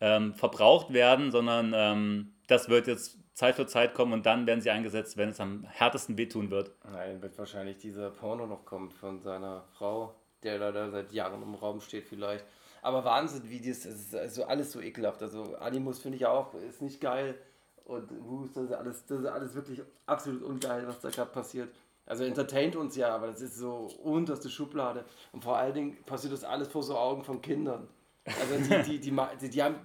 ähm, 0.00 0.34
verbraucht 0.34 0.92
werden, 0.92 1.30
sondern 1.30 1.72
ähm, 1.74 2.34
das 2.46 2.68
wird 2.68 2.86
jetzt 2.86 3.18
Zeit 3.34 3.54
für 3.54 3.66
Zeit 3.66 3.94
kommen 3.94 4.12
und 4.12 4.26
dann 4.26 4.46
werden 4.46 4.60
sie 4.60 4.70
eingesetzt, 4.70 5.16
wenn 5.16 5.28
es 5.28 5.40
am 5.40 5.64
härtesten 5.64 6.18
wehtun 6.18 6.50
wird. 6.50 6.72
Nein, 6.90 7.22
wird 7.22 7.38
wahrscheinlich 7.38 7.78
dieser 7.78 8.10
Porno 8.10 8.46
noch 8.46 8.64
kommen 8.64 8.90
von 8.90 9.20
seiner 9.20 9.64
Frau, 9.76 10.14
der 10.42 10.72
da, 10.72 10.90
seit 10.90 11.12
Jahren 11.12 11.42
im 11.42 11.54
Raum 11.54 11.80
steht 11.80 12.04
vielleicht. 12.08 12.44
Aber 12.82 13.04
Wahnsinn, 13.04 13.42
wie 13.48 13.60
das, 13.60 13.84
ist 13.86 14.14
also 14.14 14.44
alles 14.44 14.72
so 14.72 14.80
ekelhaft. 14.80 15.22
Also 15.22 15.56
Animus 15.56 16.00
finde 16.00 16.16
ich 16.16 16.26
auch, 16.26 16.54
ist 16.54 16.82
nicht 16.82 17.00
geil. 17.00 17.36
Und 17.84 18.10
das 18.54 18.64
ist 18.64 18.72
alles, 18.72 19.06
das 19.06 19.20
ist 19.20 19.26
alles 19.26 19.54
wirklich 19.54 19.82
absolut 20.06 20.42
ungeil, 20.42 20.86
was 20.86 21.00
da 21.00 21.08
gerade 21.08 21.30
passiert. 21.30 21.70
Also 22.08 22.24
entertaint 22.24 22.74
uns 22.74 22.96
ja, 22.96 23.14
aber 23.14 23.26
das 23.26 23.42
ist 23.42 23.56
so 23.56 23.90
unterste 24.02 24.48
Schublade. 24.48 25.04
Und 25.32 25.44
vor 25.44 25.58
allen 25.58 25.74
Dingen 25.74 26.04
passiert 26.04 26.32
das 26.32 26.42
alles 26.42 26.68
vor 26.68 26.82
so 26.82 26.96
Augen 26.96 27.22
von 27.22 27.42
Kindern. 27.42 27.86
Also 28.24 28.56
die, 28.56 28.98
die, 28.98 29.12
die, 29.40 29.50
die, 29.50 29.62
haben, 29.62 29.76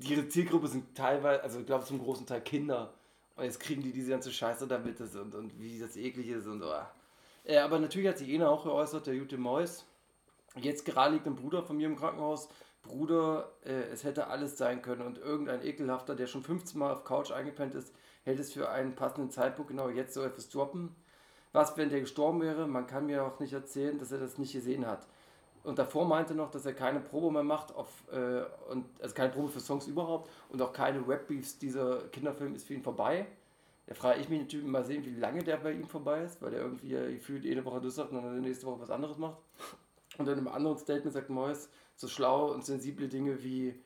ihre 0.00 0.28
Zielgruppe 0.28 0.68
sind 0.68 0.94
teilweise, 0.94 1.42
also 1.42 1.60
ich 1.60 1.66
glaube 1.66 1.84
zum 1.84 1.98
großen 1.98 2.26
Teil 2.26 2.40
Kinder. 2.40 2.94
Und 3.36 3.44
jetzt 3.44 3.60
kriegen 3.60 3.82
die 3.82 3.92
diese 3.92 4.12
ganze 4.12 4.32
Scheiße 4.32 4.66
damit 4.66 4.98
das 4.98 5.14
und, 5.14 5.34
und 5.34 5.60
wie 5.60 5.78
das 5.78 5.96
eklig 5.96 6.28
ist 6.28 6.46
und 6.46 6.60
so. 6.60 6.72
aber 6.72 7.78
natürlich 7.78 8.08
hat 8.08 8.16
sich 8.16 8.30
Ena 8.30 8.48
auch 8.48 8.64
geäußert, 8.64 9.06
der 9.06 9.14
Jute 9.14 9.36
Mois. 9.36 9.84
Jetzt 10.56 10.86
gerade 10.86 11.14
liegt 11.14 11.26
ein 11.26 11.36
Bruder 11.36 11.62
von 11.62 11.76
mir 11.76 11.86
im 11.86 11.96
Krankenhaus. 11.96 12.48
Bruder, 12.82 13.52
äh, 13.62 13.90
es 13.92 14.04
hätte 14.04 14.28
alles 14.28 14.56
sein 14.56 14.80
können 14.80 15.02
und 15.02 15.18
irgendein 15.18 15.62
Ekelhafter, 15.62 16.14
der 16.14 16.28
schon 16.28 16.42
15 16.42 16.78
Mal 16.78 16.92
auf 16.92 17.04
Couch 17.04 17.30
eingepennt 17.30 17.74
ist, 17.74 17.92
hält 18.24 18.38
es 18.40 18.54
für 18.54 18.70
einen 18.70 18.94
passenden 18.94 19.30
Zeitpunkt 19.30 19.70
genau 19.70 19.90
jetzt 19.90 20.14
so 20.14 20.22
etwas 20.22 20.48
droppen. 20.48 20.94
Was, 21.56 21.74
wenn 21.78 21.88
der 21.88 22.00
gestorben 22.00 22.42
wäre? 22.42 22.66
Man 22.66 22.86
kann 22.86 23.06
mir 23.06 23.24
auch 23.24 23.40
nicht 23.40 23.54
erzählen, 23.54 23.98
dass 23.98 24.12
er 24.12 24.18
das 24.18 24.36
nicht 24.36 24.52
gesehen 24.52 24.86
hat. 24.86 25.06
Und 25.64 25.78
davor 25.78 26.04
meinte 26.04 26.34
noch, 26.34 26.50
dass 26.50 26.66
er 26.66 26.74
keine 26.74 27.00
Probe 27.00 27.30
mehr 27.30 27.44
macht, 27.44 27.74
auf, 27.74 27.88
äh, 28.12 28.42
und, 28.70 28.84
also 29.00 29.14
keine 29.14 29.32
Probe 29.32 29.48
für 29.48 29.60
Songs 29.60 29.86
überhaupt 29.86 30.30
und 30.50 30.60
auch 30.60 30.70
keine 30.74 31.08
Webbeefs. 31.08 31.58
Dieser 31.58 32.08
Kinderfilm 32.08 32.54
ist 32.54 32.66
für 32.66 32.74
ihn 32.74 32.82
vorbei. 32.82 33.26
Da 33.86 33.94
frage 33.94 34.20
ich 34.20 34.28
mich 34.28 34.40
natürlich 34.40 34.66
mal 34.66 34.84
sehen, 34.84 35.02
wie 35.06 35.18
lange 35.18 35.42
der 35.42 35.56
bei 35.56 35.72
ihm 35.72 35.88
vorbei 35.88 36.24
ist, 36.24 36.42
weil 36.42 36.52
er 36.52 36.60
irgendwie 36.60 36.90
gefühlt 36.90 37.42
jede 37.42 37.64
Woche 37.64 37.80
das 37.80 37.94
sagt 37.94 38.12
und 38.12 38.22
dann 38.22 38.38
nächste 38.42 38.66
Woche 38.66 38.82
was 38.82 38.90
anderes 38.90 39.16
macht. 39.16 39.38
Und 40.18 40.28
in 40.28 40.36
einem 40.36 40.48
anderen 40.48 40.76
Statement 40.76 41.14
sagt 41.14 41.30
Mois 41.30 41.70
so 41.94 42.06
schlau 42.06 42.52
und 42.52 42.66
sensible 42.66 43.08
Dinge 43.08 43.42
wie, 43.42 43.80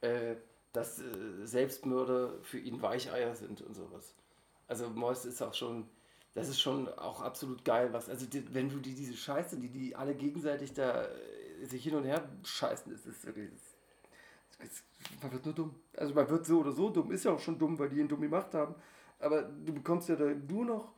äh, 0.00 0.36
dass 0.72 0.98
äh, 0.98 1.04
Selbstmörder 1.44 2.40
für 2.40 2.58
ihn 2.58 2.80
Weicheier 2.80 3.34
sind 3.34 3.60
und 3.60 3.74
sowas. 3.74 4.14
Also 4.66 4.88
Mois 4.88 5.26
ist 5.26 5.42
auch 5.42 5.52
schon, 5.52 5.86
das 6.34 6.48
ist 6.48 6.60
schon 6.60 6.88
auch 6.88 7.20
absolut 7.20 7.64
geil, 7.64 7.92
was, 7.92 8.08
also 8.08 8.26
die, 8.26 8.54
wenn 8.54 8.70
du 8.70 8.78
die, 8.78 8.94
diese 8.94 9.16
Scheiße, 9.16 9.58
die 9.58 9.68
die 9.68 9.94
alle 9.94 10.14
gegenseitig 10.14 10.72
da 10.72 11.04
äh, 11.04 11.66
sich 11.66 11.82
hin 11.82 11.94
und 11.94 12.04
her 12.04 12.28
scheißen, 12.44 12.90
das 12.90 13.06
ist 13.06 13.24
wirklich. 13.26 13.50
Das, 13.50 14.68
das, 14.68 14.82
man 15.22 15.32
wird 15.32 15.44
nur 15.44 15.54
dumm. 15.54 15.74
Also 15.96 16.14
man 16.14 16.28
wird 16.28 16.46
so 16.46 16.60
oder 16.60 16.72
so 16.72 16.88
dumm, 16.88 17.12
ist 17.12 17.24
ja 17.24 17.32
auch 17.32 17.40
schon 17.40 17.58
dumm, 17.58 17.78
weil 17.78 17.88
die 17.90 17.98
ihn 17.98 18.08
dumm 18.08 18.20
gemacht 18.20 18.54
haben. 18.54 18.74
Aber 19.18 19.42
du 19.42 19.72
bekommst 19.72 20.08
ja 20.08 20.16
da 20.16 20.24
nur 20.24 20.64
noch. 20.64 20.92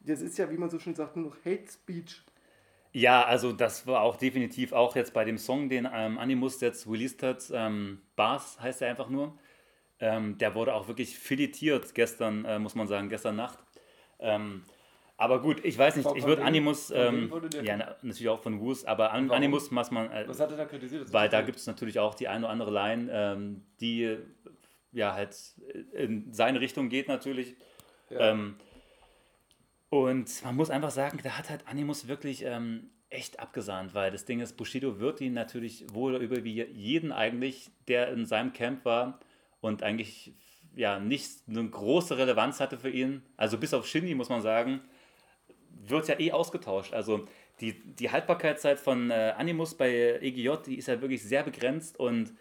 Das 0.00 0.20
ist 0.20 0.38
ja, 0.38 0.50
wie 0.50 0.56
man 0.56 0.70
so 0.70 0.78
schön 0.78 0.94
sagt, 0.94 1.16
nur 1.16 1.30
noch 1.30 1.36
Hate 1.44 1.66
Speech. 1.70 2.22
Ja, 2.92 3.24
also 3.24 3.52
das 3.52 3.86
war 3.86 4.00
auch 4.02 4.16
definitiv 4.16 4.72
auch 4.72 4.96
jetzt 4.96 5.12
bei 5.12 5.24
dem 5.24 5.38
Song, 5.38 5.68
den 5.68 5.88
ähm, 5.92 6.18
Animus 6.18 6.60
jetzt 6.60 6.86
released 6.86 7.22
hat, 7.22 7.50
ähm, 7.52 8.00
Bars 8.16 8.60
heißt 8.60 8.82
er 8.82 8.90
einfach 8.90 9.08
nur. 9.08 9.38
Ähm, 10.00 10.38
der 10.38 10.54
wurde 10.54 10.74
auch 10.74 10.88
wirklich 10.88 11.18
filetiert 11.18 11.94
gestern, 11.94 12.44
äh, 12.44 12.58
muss 12.58 12.74
man 12.74 12.86
sagen, 12.86 13.08
gestern 13.08 13.36
Nacht. 13.36 13.58
Ähm, 14.18 14.64
aber 15.16 15.42
gut, 15.42 15.64
ich 15.64 15.76
weiß 15.76 15.96
nicht, 15.96 16.08
ich 16.14 16.24
würde? 16.24 16.44
Animus, 16.44 16.92
ähm, 16.92 17.32
ja, 17.62 17.76
na, 17.76 17.96
natürlich 18.02 18.28
auch 18.28 18.40
von 18.40 18.60
Woos, 18.60 18.84
aber 18.84 19.12
An 19.12 19.28
Warum? 19.28 19.36
Animus 19.42 19.70
muss 19.72 19.90
man, 19.90 20.10
äh, 20.12 20.28
Was 20.28 20.38
hat 20.38 20.52
er 20.52 20.56
da 20.56 20.64
kritisiert? 20.64 21.06
Das 21.06 21.12
weil 21.12 21.28
da 21.28 21.42
gibt 21.42 21.58
es 21.58 21.66
natürlich 21.66 21.98
auch 21.98 22.14
die 22.14 22.28
eine 22.28 22.44
oder 22.44 22.52
andere 22.52 22.70
Line, 22.70 23.10
ähm, 23.12 23.66
die 23.80 24.16
ja 24.92 25.14
halt 25.14 25.36
in 25.92 26.32
seine 26.32 26.60
Richtung 26.60 26.88
geht 26.88 27.08
natürlich. 27.08 27.56
Ja. 28.10 28.30
Ähm, 28.30 28.56
und 29.90 30.44
man 30.44 30.54
muss 30.54 30.70
einfach 30.70 30.90
sagen, 30.90 31.18
da 31.22 31.36
hat 31.36 31.50
halt 31.50 31.66
Animus 31.66 32.06
wirklich 32.08 32.44
ähm, 32.44 32.90
echt 33.10 33.40
abgesahnt, 33.40 33.94
weil 33.94 34.10
das 34.10 34.24
Ding 34.24 34.40
ist, 34.40 34.56
Bushido 34.56 35.00
wird 35.00 35.20
ihn 35.20 35.32
natürlich 35.32 35.86
wohl 35.92 36.14
oder 36.14 36.22
über 36.22 36.44
wie 36.44 36.62
jeden 36.62 37.10
eigentlich, 37.10 37.70
der 37.88 38.12
in 38.12 38.26
seinem 38.26 38.52
Camp 38.52 38.84
war 38.84 39.18
und 39.60 39.82
eigentlich 39.82 40.34
ja 40.78 41.00
nicht 41.00 41.42
eine 41.48 41.68
große 41.68 42.16
Relevanz 42.16 42.60
hatte 42.60 42.78
für 42.78 42.90
ihn, 42.90 43.22
also 43.36 43.58
bis 43.58 43.74
auf 43.74 43.86
Shindy 43.86 44.14
muss 44.14 44.28
man 44.28 44.40
sagen, 44.40 44.80
wird 45.70 46.08
ja 46.08 46.18
eh 46.20 46.32
ausgetauscht. 46.32 46.94
Also 46.94 47.26
die, 47.60 47.94
die 47.94 48.10
Haltbarkeitszeit 48.10 48.78
von 48.78 49.10
äh, 49.10 49.34
Animus 49.36 49.74
bei 49.74 50.18
EGJ, 50.20 50.50
die 50.66 50.78
ist 50.78 50.86
ja 50.86 51.00
wirklich 51.00 51.22
sehr 51.22 51.42
begrenzt 51.42 51.98
und 51.98 52.32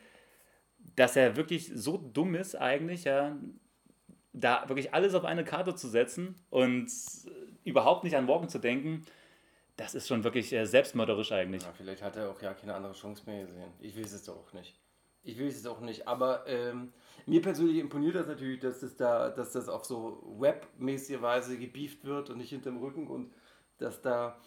dass 0.96 1.16
er 1.16 1.36
wirklich 1.36 1.72
so 1.74 1.98
dumm 1.98 2.36
ist 2.36 2.56
eigentlich, 2.56 3.06
ja, 3.06 3.36
da 4.34 4.70
wirklich 4.70 4.94
alles 4.94 5.16
auf 5.16 5.26
eine 5.26 5.44
Karte 5.44 5.74
zu 5.74 5.88
setzen 5.88 6.36
und 6.52 6.92
überhaupt 7.64 8.04
nicht 8.04 8.16
an 8.16 8.26
morgen 8.26 8.50
zu 8.50 8.60
denken, 8.60 9.04
das 9.78 9.96
ist 9.96 10.08
schon 10.08 10.24
wirklich 10.24 10.54
äh, 10.54 10.66
selbstmörderisch 10.66 11.32
eigentlich. 11.32 11.64
Ja, 11.64 11.74
vielleicht 11.76 12.04
hat 12.04 12.16
er 12.16 12.30
auch 12.30 12.42
ja 12.42 12.54
keine 12.54 12.76
andere 12.76 12.94
Chance 12.94 13.24
mehr 13.26 13.46
gesehen. 13.46 13.72
Ich 13.80 13.98
weiß 13.98 14.12
es 14.12 14.30
auch 14.30 14.54
nicht. 14.54 14.80
Ich 15.24 15.40
weiß 15.40 15.56
es 15.56 15.66
auch 15.66 15.82
nicht. 15.82 16.08
Aber 16.08 16.46
ähm, 16.48 16.94
mir 17.26 17.42
persönlich 17.42 17.78
imponiert 17.78 18.16
das 18.16 18.28
natürlich, 18.28 18.60
dass 18.60 18.80
das 18.80 18.96
da, 18.96 19.30
dass 19.30 19.52
das 19.52 19.68
auf 19.70 19.86
so 19.86 20.36
webmäßige 20.40 21.22
Weise 21.22 21.58
gebieft 21.58 22.06
wird 22.06 22.30
und 22.30 22.38
nicht 22.38 22.50
hinterm 22.50 22.78
Rücken 22.78 23.08
und 23.08 23.34
dass 23.78 24.02
da 24.02 24.38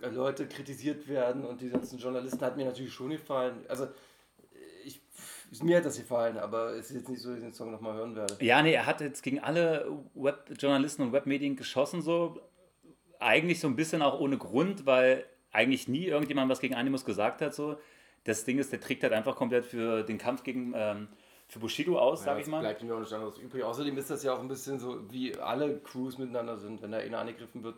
Leute 0.00 0.46
kritisiert 0.46 1.08
werden 1.08 1.44
und 1.44 1.60
die 1.60 1.70
ganzen 1.70 1.98
Journalisten 1.98 2.40
hat 2.40 2.56
mir 2.56 2.66
natürlich 2.66 2.92
schon 2.92 3.10
gefallen. 3.10 3.64
Also 3.68 3.84
äh, 3.84 3.88
ich, 4.84 5.00
mir 5.62 5.78
hat 5.78 5.86
das 5.86 5.96
gefallen, 5.96 6.36
aber 6.36 6.72
es 6.72 6.90
ist 6.90 6.96
jetzt 6.96 7.08
nicht 7.08 7.22
so, 7.22 7.30
dass 7.30 7.38
ich 7.38 7.44
den 7.44 7.54
Song 7.54 7.70
nochmal 7.70 7.94
hören 7.94 8.14
werde. 8.14 8.36
Ja, 8.44 8.60
nee, 8.62 8.74
er 8.74 8.86
hat 8.86 9.00
jetzt 9.00 9.22
gegen 9.22 9.40
alle 9.40 9.90
Webjournalisten 10.14 11.06
und 11.06 11.12
Webmedien 11.12 11.56
geschossen, 11.56 12.02
so 12.02 12.40
eigentlich 13.18 13.60
so 13.60 13.68
ein 13.68 13.76
bisschen 13.76 14.02
auch 14.02 14.20
ohne 14.20 14.36
Grund, 14.36 14.84
weil 14.84 15.24
eigentlich 15.52 15.88
nie 15.88 16.04
irgendjemand 16.04 16.50
was 16.50 16.60
gegen 16.60 16.74
Animus 16.74 17.04
gesagt 17.04 17.40
hat. 17.40 17.54
So. 17.54 17.78
Das 18.24 18.44
Ding 18.44 18.58
ist, 18.58 18.72
der 18.72 18.80
trägt 18.80 19.02
halt 19.02 19.12
einfach 19.12 19.36
komplett 19.36 19.64
für 19.64 20.02
den 20.02 20.18
Kampf 20.18 20.42
gegen 20.42 20.74
ähm, 20.76 21.08
für 21.48 21.58
Bushido 21.60 21.98
aus, 21.98 22.20
sag 22.24 22.34
Ja, 22.34 22.36
ich 22.38 22.42
es 22.44 22.48
mal. 22.50 22.60
Bleibt 22.60 22.82
mir 22.82 22.94
auch 22.94 22.98
nichts 22.98 23.12
anderes 23.14 23.38
übrig. 23.38 23.62
Außerdem 23.62 23.96
ist 23.98 24.10
das 24.10 24.22
ja 24.22 24.34
auch 24.34 24.40
ein 24.40 24.48
bisschen 24.48 24.78
so, 24.78 25.10
wie 25.10 25.36
alle 25.38 25.78
Crews 25.80 26.18
miteinander 26.18 26.56
sind. 26.56 26.82
Wenn 26.82 26.90
da 26.92 26.98
einer 26.98 27.18
angegriffen 27.18 27.62
wird, 27.62 27.76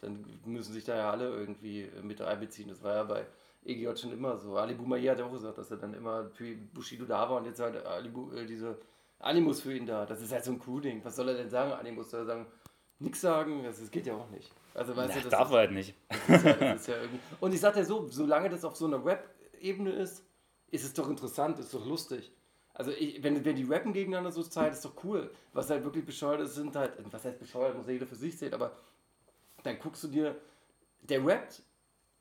dann 0.00 0.24
müssen 0.44 0.72
sich 0.72 0.84
da 0.84 0.96
ja 0.96 1.10
alle 1.10 1.28
irgendwie 1.30 1.88
mit 2.02 2.20
einbeziehen. 2.20 2.68
Das 2.68 2.82
war 2.82 2.94
ja 2.94 3.04
bei 3.04 3.26
EGJ 3.64 3.96
schon 3.96 4.12
immer 4.12 4.36
so. 4.36 4.56
Ali 4.56 4.74
Boumaier 4.74 5.12
hat 5.12 5.20
ja 5.20 5.26
auch 5.26 5.32
gesagt, 5.32 5.58
dass 5.58 5.70
er 5.70 5.76
dann 5.76 5.94
immer 5.94 6.28
für 6.30 6.56
Bushido 6.74 7.04
da 7.04 7.30
war 7.30 7.36
und 7.38 7.46
jetzt 7.46 7.60
halt 7.60 7.84
Ali 7.86 8.10
äh, 8.36 8.46
diese 8.46 8.76
Animus 9.20 9.60
für 9.60 9.72
ihn 9.72 9.86
da. 9.86 10.04
Das 10.04 10.20
ist 10.20 10.32
halt 10.32 10.44
so 10.44 10.50
ein 10.50 10.58
Crew-Ding. 10.58 11.04
Was 11.04 11.14
soll 11.14 11.28
er 11.28 11.36
denn 11.36 11.48
sagen? 11.50 11.72
Animus 11.72 12.10
soll 12.10 12.22
er 12.22 12.26
sagen, 12.26 12.46
nix 12.98 13.20
sagen? 13.20 13.62
Das, 13.62 13.78
das 13.78 13.90
geht 13.92 14.06
ja 14.06 14.14
auch 14.14 14.28
nicht. 14.30 14.50
Also 14.74 14.96
weißt 14.96 15.14
Ja, 15.14 15.20
du, 15.20 15.28
das 15.28 15.30
darf 15.30 15.48
ist, 15.48 15.52
er 15.54 15.58
halt 15.58 15.72
nicht. 15.72 15.94
das 16.28 16.86
ja 16.88 16.96
irgendwie. 16.96 17.20
Und 17.38 17.54
ich 17.54 17.60
sag 17.60 17.74
dir 17.74 17.84
so, 17.84 18.08
solange 18.08 18.48
das 18.48 18.64
auf 18.64 18.74
so 18.74 18.86
einer 18.86 19.04
Rap-Ebene 19.04 19.90
ist, 19.92 20.24
ist 20.72 20.84
es 20.84 20.94
doch 20.94 21.08
interessant, 21.08 21.60
ist 21.60 21.72
doch 21.72 21.86
lustig. 21.86 22.32
Also 22.82 22.90
ich, 22.98 23.22
wenn, 23.22 23.44
wenn 23.44 23.54
die 23.54 23.62
rappen 23.62 23.92
gegeneinander 23.92 24.32
so 24.32 24.42
Zeit, 24.42 24.72
ist 24.72 24.84
doch 24.84 25.04
cool. 25.04 25.30
Was 25.52 25.70
halt 25.70 25.84
wirklich 25.84 26.04
bescheuert 26.04 26.40
ist, 26.40 26.56
sind 26.56 26.74
halt, 26.74 26.94
was 27.12 27.24
heißt 27.24 27.38
bescheuert, 27.38 27.76
muss 27.76 27.86
ja 27.86 27.92
jeder 27.92 28.08
für 28.08 28.16
sich 28.16 28.36
sehen, 28.36 28.52
aber 28.52 28.72
dann 29.62 29.78
guckst 29.78 30.02
du 30.02 30.08
dir, 30.08 30.34
der 31.02 31.24
rappt 31.24 31.62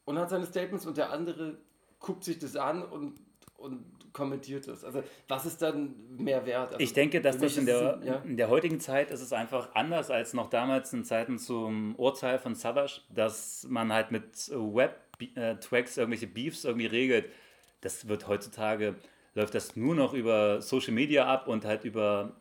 und 0.06 0.20
hat 0.20 0.30
seine 0.30 0.46
Statements 0.46 0.86
und 0.86 0.98
der 0.98 1.10
andere 1.10 1.58
guckt 2.00 2.24
sich 2.24 2.38
das 2.38 2.56
an 2.56 2.84
und, 2.84 3.20
und 3.58 4.14
kommentiert 4.14 4.68
das. 4.68 4.84
Also 4.84 5.02
was 5.28 5.48
ist 5.48 5.64
dann 5.64 5.96
mehr 6.16 6.46
wert? 6.46 6.74
Also, 6.74 6.80
Ich 6.80 6.94
denke, 6.94 7.22
dass 7.22 7.40
das 7.40 7.58
in 7.58 7.62
es 7.62 7.66
der, 7.66 8.00
ja. 8.04 8.16
in 8.18 8.38
der 8.38 8.50
heutigen 8.50 8.80
Zeit 8.80 9.10
ist 9.10 9.22
es 9.22 9.34
einfach 9.34 9.74
anders 9.74 10.12
als 10.12 10.36
noch 10.36 10.52
damals 10.52 10.94
in 10.94 11.04
Zeiten 11.04 11.40
zum 11.40 11.96
Urteil 11.96 12.38
von 12.38 12.54
Savage, 12.54 13.02
dass 13.10 13.66
man 13.68 13.92
halt 13.92 14.12
mit 14.12 14.52
Web-Tracks 14.52 15.98
irgendwelche 15.98 16.28
Beefs 16.28 16.66
irgendwie 16.66 16.86
regelt. 16.86 17.32
Das 17.82 18.08
wird 18.08 18.28
heutzutage, 18.28 18.96
läuft 19.34 19.56
das 19.56 19.76
nur 19.76 19.96
noch 19.96 20.14
über 20.14 20.62
Social 20.62 20.94
Media 20.94 21.26
ab 21.26 21.48
und 21.48 21.66
halt 21.66 21.86
über 21.86 22.36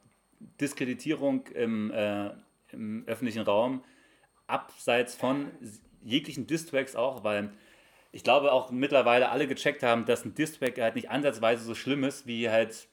Diskreditierung 0.61 1.47
im, 1.49 1.91
äh, 1.91 2.31
im 2.73 3.05
öffentlichen 3.07 3.43
Raum, 3.43 3.85
abseits 4.47 5.15
von 5.15 5.51
jeglichen 6.03 6.47
Distracks 6.47 6.97
auch, 6.97 7.25
weil 7.25 7.53
ich 8.13 8.25
glaube 8.25 8.53
auch 8.53 8.71
mittlerweile 8.71 9.29
alle 9.31 9.47
gecheckt 9.47 9.83
haben, 9.83 10.05
dass 10.05 10.25
ein 10.25 10.35
Distrack 10.35 10.79
halt 10.79 10.97
nicht 10.97 11.11
ansatzweise 11.11 11.63
so 11.63 11.75
schlimm 11.75 12.05
ist 12.05 12.27
wie 12.27 12.49
halt 12.49 12.89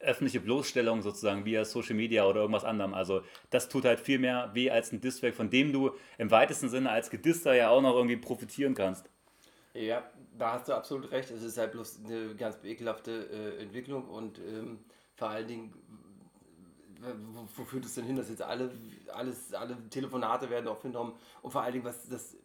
öffentliche 0.00 0.40
Bloßstellung 0.40 1.02
sozusagen 1.02 1.44
via 1.44 1.64
Social 1.64 1.94
Media 1.94 2.24
oder 2.24 2.40
irgendwas 2.40 2.64
anderem. 2.64 2.94
Also 2.94 3.22
das 3.50 3.68
tut 3.68 3.84
halt 3.84 4.00
viel 4.00 4.18
mehr 4.18 4.50
weh 4.54 4.70
als 4.70 4.92
ein 4.92 5.00
Distrack, 5.00 5.34
von 5.34 5.50
dem 5.50 5.72
du 5.72 5.92
im 6.18 6.30
weitesten 6.30 6.68
Sinne 6.68 6.90
als 6.90 7.10
Gedister 7.10 7.54
ja 7.54 7.70
auch 7.70 7.80
noch 7.80 7.94
irgendwie 7.94 8.16
profitieren 8.16 8.74
kannst. 8.74 9.08
Ja, 9.72 10.04
da 10.38 10.52
hast 10.52 10.68
du 10.68 10.74
absolut 10.74 11.10
recht. 11.10 11.30
Es 11.30 11.42
ist 11.42 11.58
halt 11.58 11.72
bloß 11.72 12.00
eine 12.04 12.34
ganz 12.34 12.56
ekelhafte 12.64 13.28
äh, 13.30 13.62
Entwicklung 13.62 14.08
und 14.08 14.38
ähm, 14.38 14.78
vor 15.16 15.28
allen 15.28 15.46
Dingen, 15.46 15.74
wo, 17.54 17.64
führt 17.64 17.84
es 17.84 17.94
denn 17.94 18.04
hin, 18.04 18.16
dass 18.16 18.28
jetzt 18.28 18.42
alle, 18.42 18.72
alles, 19.12 19.52
alle 19.54 19.76
Telefonate 19.90 20.50
werden 20.50 20.68
aufgenommen 20.68 21.12
und 21.42 21.50
vor 21.50 21.62
allen 21.62 21.74
Dingen, 21.74 21.84
was 21.84 22.08
das 22.08 22.36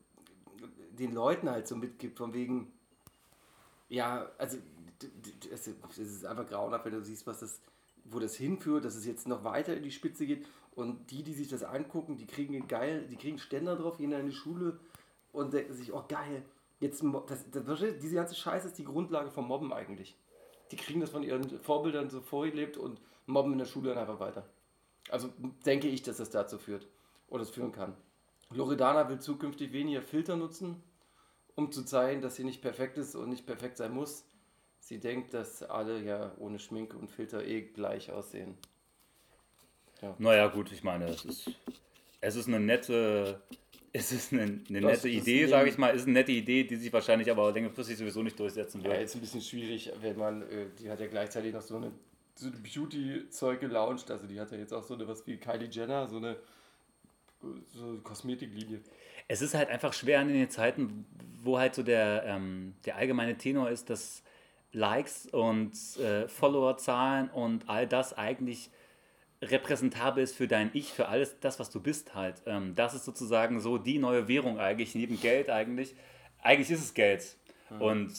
den 0.92 1.14
Leuten 1.14 1.50
halt 1.50 1.68
so 1.68 1.76
mitgibt, 1.76 2.18
von 2.18 2.34
wegen, 2.34 2.72
ja, 3.88 4.30
also 4.38 4.58
es 5.52 5.68
ist 5.68 6.26
einfach 6.26 6.48
grauenhaft, 6.48 6.86
wenn 6.86 6.94
du 6.94 7.02
siehst, 7.02 7.26
was 7.26 7.40
das, 7.40 7.62
wo 8.04 8.20
das 8.20 8.36
hinführt, 8.36 8.84
dass 8.84 8.96
es 8.96 9.06
jetzt 9.06 9.28
noch 9.28 9.46
weiter 9.46 9.76
in 9.76 9.84
die 9.84 9.92
Spitze 9.92 10.26
geht 10.26 10.46
und 10.76 11.10
die, 11.12 11.24
die 11.24 11.34
sich 11.34 11.48
das 11.48 11.64
angucken, 11.64 12.18
die 12.18 12.28
kriegen 12.28 12.68
geil, 12.68 13.08
die 13.10 13.16
kriegen 13.16 13.40
Ständer 13.40 13.78
drauf, 13.78 13.98
gehen 13.98 14.12
in 14.12 14.28
die 14.28 14.34
Schule 14.34 14.78
und 15.32 15.54
denken 15.54 15.74
sich, 15.74 15.94
oh 15.94 16.04
geil, 16.08 16.44
jetzt 16.80 17.04
das, 17.28 17.50
das, 17.52 17.80
diese 18.02 18.16
ganze 18.16 18.36
Scheiße 18.36 18.68
ist 18.68 18.78
die 18.78 18.86
Grundlage 18.86 19.32
vom 19.32 19.48
Mobben 19.48 19.74
eigentlich. 19.74 20.16
Die 20.72 20.76
kriegen 20.76 21.00
das 21.00 21.10
von 21.10 21.24
ihren 21.24 21.60
Vorbildern 21.60 22.10
so 22.10 22.22
vorgelebt 22.22 22.78
und 22.78 23.02
mobben 23.26 23.54
in 23.54 23.60
der 23.60 23.66
Schule 23.66 23.90
dann 23.90 24.00
einfach 24.00 24.20
weiter. 24.20 24.48
Also 25.10 25.30
denke 25.66 25.88
ich, 25.88 26.04
dass 26.04 26.18
das 26.18 26.30
dazu 26.30 26.58
führt 26.58 26.88
oder 27.28 27.44
es 27.44 27.50
führen 27.50 27.72
kann. 27.72 27.96
Loredana 28.52 29.10
will 29.10 29.20
zukünftig 29.20 29.72
weniger 29.74 30.02
Filter 30.02 30.36
nutzen, 30.36 30.82
um 31.56 31.72
zu 31.72 31.84
zeigen, 31.84 32.22
dass 32.22 32.36
sie 32.36 32.44
nicht 32.44 32.62
perfekt 32.62 32.98
ist 32.98 33.16
und 33.16 33.30
nicht 33.30 33.46
perfekt 33.46 33.78
sein 33.78 33.94
muss. 33.94 34.26
Sie 34.80 35.00
denkt, 35.00 35.34
dass 35.34 35.62
alle 35.62 36.02
ja 36.02 36.32
ohne 36.40 36.58
Schminke 36.58 36.98
und 36.98 37.12
Filter 37.12 37.46
eh 37.46 37.62
gleich 37.62 38.12
aussehen. 38.12 38.58
Naja, 40.18 40.48
gut, 40.48 40.72
ich 40.72 40.84
meine, 40.84 41.06
es 41.06 41.26
ist, 41.26 41.52
es 42.22 42.36
ist 42.36 42.48
eine 42.48 42.60
nette, 42.60 43.42
es 43.94 44.12
ist 44.12 44.32
eine, 44.34 44.42
eine 44.44 44.82
Das- 44.82 45.04
nette 45.04 45.16
das 45.18 45.28
Idee, 45.28 45.48
sage 45.48 45.70
ich 45.70 45.78
mal, 45.78 45.90
ist 45.96 46.04
eine 46.04 46.14
nette 46.14 46.32
Idee, 46.32 46.64
die 46.64 46.76
sich 46.76 46.92
wahrscheinlich 46.94 47.30
aber 47.32 47.52
längerfristig 47.52 47.98
sowieso 47.98 48.22
nicht 48.24 48.40
durchsetzen 48.40 48.82
Ja, 48.82 48.90
wird. 48.92 49.02
jetzt 49.02 49.16
ein 49.16 49.22
bisschen 49.22 49.42
schwierig, 49.42 49.92
wenn 50.02 50.18
man, 50.18 50.42
äh, 50.44 50.66
die 50.80 50.90
hat 50.90 51.00
ja 51.00 51.08
gleichzeitig 51.08 51.54
noch 51.54 51.62
so 51.62 51.78
eine 51.78 51.92
so 52.36 52.48
eine 52.48 52.56
Beauty-Zeug 52.56 53.60
gelauncht. 53.60 54.10
Also 54.10 54.26
die 54.26 54.40
hat 54.40 54.50
ja 54.54 54.58
jetzt 54.58 54.74
auch 54.74 54.82
so 54.84 54.94
eine 54.94 55.06
was 55.06 55.28
wie 55.28 55.36
Kylie 55.36 55.68
Jenner, 55.70 56.08
so 56.08 56.16
eine, 56.18 56.38
so 57.74 57.84
eine 57.86 57.98
Kosmetiklinie. 57.98 58.80
Es 59.28 59.42
ist 59.42 59.54
halt 59.56 59.68
einfach 59.70 59.92
schwer 59.92 60.22
in 60.22 60.30
den 60.30 60.50
Zeiten, 60.50 61.06
wo 61.44 61.60
halt 61.60 61.76
so 61.76 61.84
der, 61.84 62.24
ähm, 62.26 62.76
der 62.86 62.96
allgemeine 62.96 63.38
Tenor 63.38 63.70
ist, 63.70 63.90
dass 63.90 64.24
Likes 64.72 65.26
und 65.28 65.74
äh, 65.98 66.30
Followerzahlen 66.30 67.30
und 67.30 67.68
all 67.68 67.86
das 67.88 68.14
eigentlich 68.18 68.70
repräsentabel 69.42 70.24
ist 70.24 70.36
für 70.36 70.48
dein 70.48 70.70
Ich, 70.74 70.92
für 70.94 71.08
alles 71.08 71.40
das, 71.40 71.60
was 71.60 71.70
du 71.70 71.80
bist 71.80 72.16
halt. 72.16 72.42
Ähm, 72.46 72.76
das 72.76 72.94
ist 72.94 73.06
sozusagen 73.06 73.60
so 73.60 73.78
die 73.78 74.00
neue 74.00 74.28
Währung 74.28 74.60
eigentlich, 74.60 74.96
neben 74.96 75.20
Geld 75.20 75.50
eigentlich. 75.50 75.96
Eigentlich 76.42 76.72
ist 76.72 76.84
es 76.84 76.94
Geld. 76.94 77.36
Und 77.80 78.12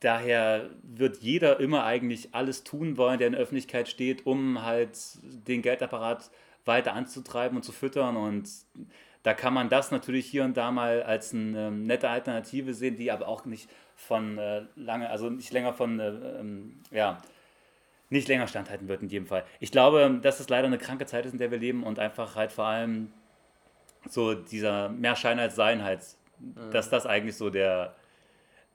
daher 0.00 0.70
wird 0.82 1.18
jeder 1.18 1.60
immer 1.60 1.84
eigentlich 1.84 2.34
alles 2.34 2.64
tun 2.64 2.96
wollen, 2.96 3.18
der 3.18 3.28
in 3.28 3.32
der 3.32 3.42
Öffentlichkeit 3.42 3.88
steht, 3.88 4.26
um 4.26 4.62
halt 4.62 4.98
den 5.22 5.62
Geldapparat 5.62 6.30
weiter 6.64 6.92
anzutreiben 6.94 7.56
und 7.56 7.62
zu 7.62 7.72
füttern. 7.72 8.16
Und 8.16 8.48
Da 9.22 9.34
kann 9.34 9.54
man 9.54 9.68
das 9.68 9.90
natürlich 9.90 10.26
hier 10.26 10.44
und 10.44 10.56
da 10.56 10.70
mal 10.70 11.02
als 11.02 11.32
eine 11.34 11.68
ähm, 11.68 11.86
nette 11.86 12.08
Alternative 12.08 12.74
sehen, 12.74 12.96
die 12.96 13.10
aber 13.10 13.26
auch 13.26 13.44
nicht 13.44 13.68
von 13.96 14.38
äh, 14.38 14.62
lange, 14.76 15.10
also 15.10 15.30
nicht 15.30 15.52
länger 15.52 15.72
von, 15.72 15.98
äh, 15.98 16.08
ähm, 16.38 16.80
ja, 16.92 17.18
nicht 18.10 18.28
länger 18.28 18.46
standhalten 18.46 18.88
wird 18.88 19.02
in 19.02 19.08
jedem 19.08 19.26
Fall. 19.26 19.44
Ich 19.60 19.72
glaube, 19.72 20.18
dass 20.22 20.40
es 20.40 20.48
leider 20.48 20.66
eine 20.66 20.78
kranke 20.78 21.06
Zeit 21.06 21.26
ist, 21.26 21.32
in 21.32 21.38
der 21.38 21.50
wir 21.50 21.58
leben 21.58 21.82
und 21.82 21.98
einfach 21.98 22.36
halt 22.36 22.52
vor 22.52 22.66
allem 22.66 23.12
so 24.08 24.34
dieser 24.34 24.88
mehr 24.88 25.16
Schein 25.16 25.38
als 25.38 25.56
Sein 25.56 25.82
halt, 25.82 26.00
dass 26.70 26.90
das 26.90 27.06
eigentlich 27.06 27.36
so 27.36 27.50
der, 27.50 27.96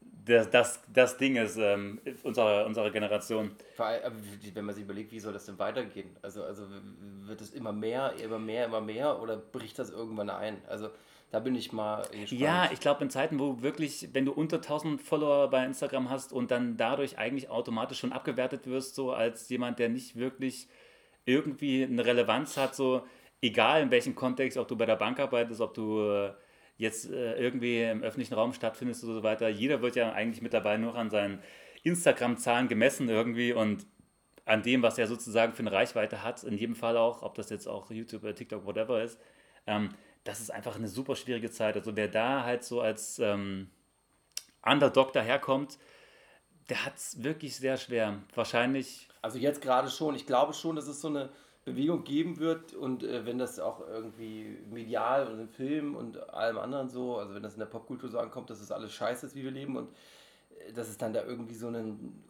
der 0.02 0.46
das, 0.46 0.82
das 0.94 1.18
Ding 1.18 1.38
ist 1.38 1.58
ähm, 1.58 2.02
unserer, 2.24 2.66
unserer 2.66 2.92
Generation. 2.92 3.52
Wenn 3.78 4.66
man 4.66 4.76
sich 4.76 4.84
überlegt, 4.84 5.12
wie 5.12 5.20
soll 5.20 5.34
das 5.34 5.46
denn 5.46 5.58
weitergehen? 5.60 6.10
Also, 6.22 6.44
also 6.44 6.64
wird 7.22 7.40
es 7.40 7.52
immer 7.52 7.72
mehr, 7.72 8.14
immer 8.22 8.40
mehr, 8.40 8.66
immer 8.66 8.82
mehr 8.82 9.22
oder 9.22 9.38
bricht 9.38 9.80
das 9.80 9.90
irgendwann 9.90 10.30
ein? 10.30 10.58
Also 10.68 10.90
da 11.32 11.40
bin 11.40 11.56
ich 11.56 11.72
mal 11.72 12.02
gespannt. 12.12 12.32
Ja, 12.32 12.70
ich 12.72 12.82
glaube, 12.82 13.04
in 13.04 13.10
Zeiten, 13.10 13.40
wo 13.40 13.62
wirklich, 13.62 14.10
wenn 14.14 14.26
du 14.26 14.34
unter 14.34 14.58
1000 14.58 15.02
Follower 15.02 15.50
bei 15.50 15.66
Instagram 15.66 16.10
hast 16.10 16.34
und 16.34 16.52
dann 16.52 16.76
dadurch 16.76 17.18
eigentlich 17.18 17.50
automatisch 17.50 18.00
schon 18.00 18.12
abgewertet 18.12 18.68
wirst, 18.68 18.96
so 18.96 19.14
als 19.14 19.48
jemand, 19.50 19.80
der 19.80 19.88
nicht 19.88 20.18
wirklich 20.18 20.68
irgendwie 21.26 21.84
eine 21.84 22.06
Relevanz 22.06 22.58
hat, 22.58 22.76
so 22.76 23.06
egal 23.42 23.82
in 23.82 23.92
welchem 23.92 24.14
Kontext, 24.14 24.58
ob 24.58 24.68
du 24.68 24.76
bei 24.76 24.86
der 24.86 24.98
Bank 24.98 25.20
arbeitest, 25.20 25.62
ob 25.62 25.74
du 25.74 26.02
äh, 26.02 26.34
jetzt 26.78 27.10
äh, 27.10 27.36
irgendwie 27.36 27.82
im 27.82 28.04
öffentlichen 28.04 28.34
Raum 28.34 28.52
stattfindest 28.52 29.04
und 29.06 29.14
so 29.14 29.24
weiter, 29.24 29.48
jeder 29.48 29.82
wird 29.82 29.96
ja 29.96 30.12
eigentlich 30.12 30.42
mittlerweile 30.42 30.80
nur 30.80 30.96
an 30.96 31.10
seinen 31.10 31.42
Instagram-Zahlen 31.84 32.68
gemessen 32.68 33.08
irgendwie 33.08 33.54
und 33.54 33.86
an 34.44 34.64
dem, 34.64 34.82
was 34.84 34.98
er 34.98 35.08
sozusagen 35.08 35.54
für 35.54 35.62
eine 35.62 35.72
Reichweite 35.72 36.24
hat, 36.24 36.44
in 36.44 36.58
jedem 36.58 36.76
Fall 36.76 36.98
auch, 36.98 37.22
ob 37.22 37.36
das 37.36 37.50
jetzt 37.50 37.68
auch 37.68 37.90
YouTube 37.90 38.24
oder 38.24 38.36
TikTok, 38.36 38.66
whatever 38.66 39.02
ist, 39.02 39.20
ähm, 39.66 39.90
das 40.24 40.40
ist 40.40 40.52
einfach 40.52 40.76
eine 40.76 40.88
super 40.88 41.16
schwierige 41.16 41.52
Zeit. 41.52 41.76
Also 41.76 41.96
wer 41.96 42.08
da 42.08 42.44
halt 42.44 42.64
so 42.64 42.82
als 42.82 43.20
ähm, 43.20 43.70
Underdog 44.64 45.14
daherkommt, 45.14 45.78
der 46.70 46.86
hat 46.86 46.98
es 46.98 47.24
wirklich 47.24 47.56
sehr 47.56 47.78
schwer. 47.78 48.22
Wahrscheinlich, 48.36 49.10
Also 49.22 49.38
jetzt 49.40 49.62
gerade 49.62 49.90
schon. 49.90 50.16
Ich 50.16 50.26
glaube 50.26 50.54
schon, 50.54 50.76
dass 50.76 50.88
es 50.88 51.02
so 51.02 51.08
eine 51.08 51.30
Bewegung 51.66 52.04
geben 52.04 52.40
wird 52.40 52.74
und 52.74 53.04
äh, 53.04 53.26
wenn 53.26 53.38
das 53.38 53.60
auch 53.60 53.82
irgendwie 53.88 54.58
medial 54.70 55.28
und 55.28 55.40
im 55.40 55.50
Film 55.50 55.96
und 55.96 56.18
allem 56.34 56.58
anderen 56.58 56.90
so, 56.90 57.18
also 57.18 57.36
wenn 57.36 57.44
das 57.44 57.54
in 57.54 57.60
der 57.60 57.68
Popkultur 57.68 58.10
so 58.10 58.18
ankommt, 58.18 58.50
dass 58.50 58.62
es 58.62 58.72
alles 58.72 58.94
scheiße 58.94 59.28
ist, 59.28 59.36
wie 59.36 59.44
wir 59.44 59.52
leben 59.52 59.78
und 59.78 59.90
äh, 60.68 60.74
dass 60.74 60.90
es 60.90 60.98
dann 60.98 61.14
da 61.14 61.24
irgendwie 61.24 61.54
so 61.54 61.68
einen 61.68 62.24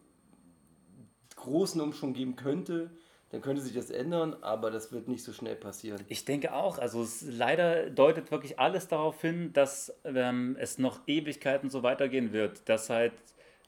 großen 1.36 1.80
Umschwung 1.80 2.12
geben 2.12 2.36
könnte, 2.36 2.90
dann 3.32 3.40
könnte 3.40 3.62
sich 3.62 3.74
das 3.74 3.90
ändern, 3.90 4.36
aber 4.42 4.70
das 4.70 4.92
wird 4.92 5.08
nicht 5.08 5.24
so 5.24 5.32
schnell 5.32 5.56
passieren. 5.56 5.98
ich 6.08 6.26
denke 6.26 6.52
auch, 6.52 6.78
also 6.78 7.02
es 7.02 7.24
leider 7.26 7.88
deutet 7.88 8.30
wirklich 8.30 8.58
alles 8.58 8.88
darauf 8.88 9.20
hin, 9.22 9.54
dass 9.54 9.94
ähm, 10.04 10.56
es 10.60 10.78
noch 10.78 11.00
Ewigkeiten 11.06 11.70
so 11.70 11.82
weitergehen 11.82 12.32
wird, 12.32 12.68
dass 12.68 12.90
halt 12.90 13.12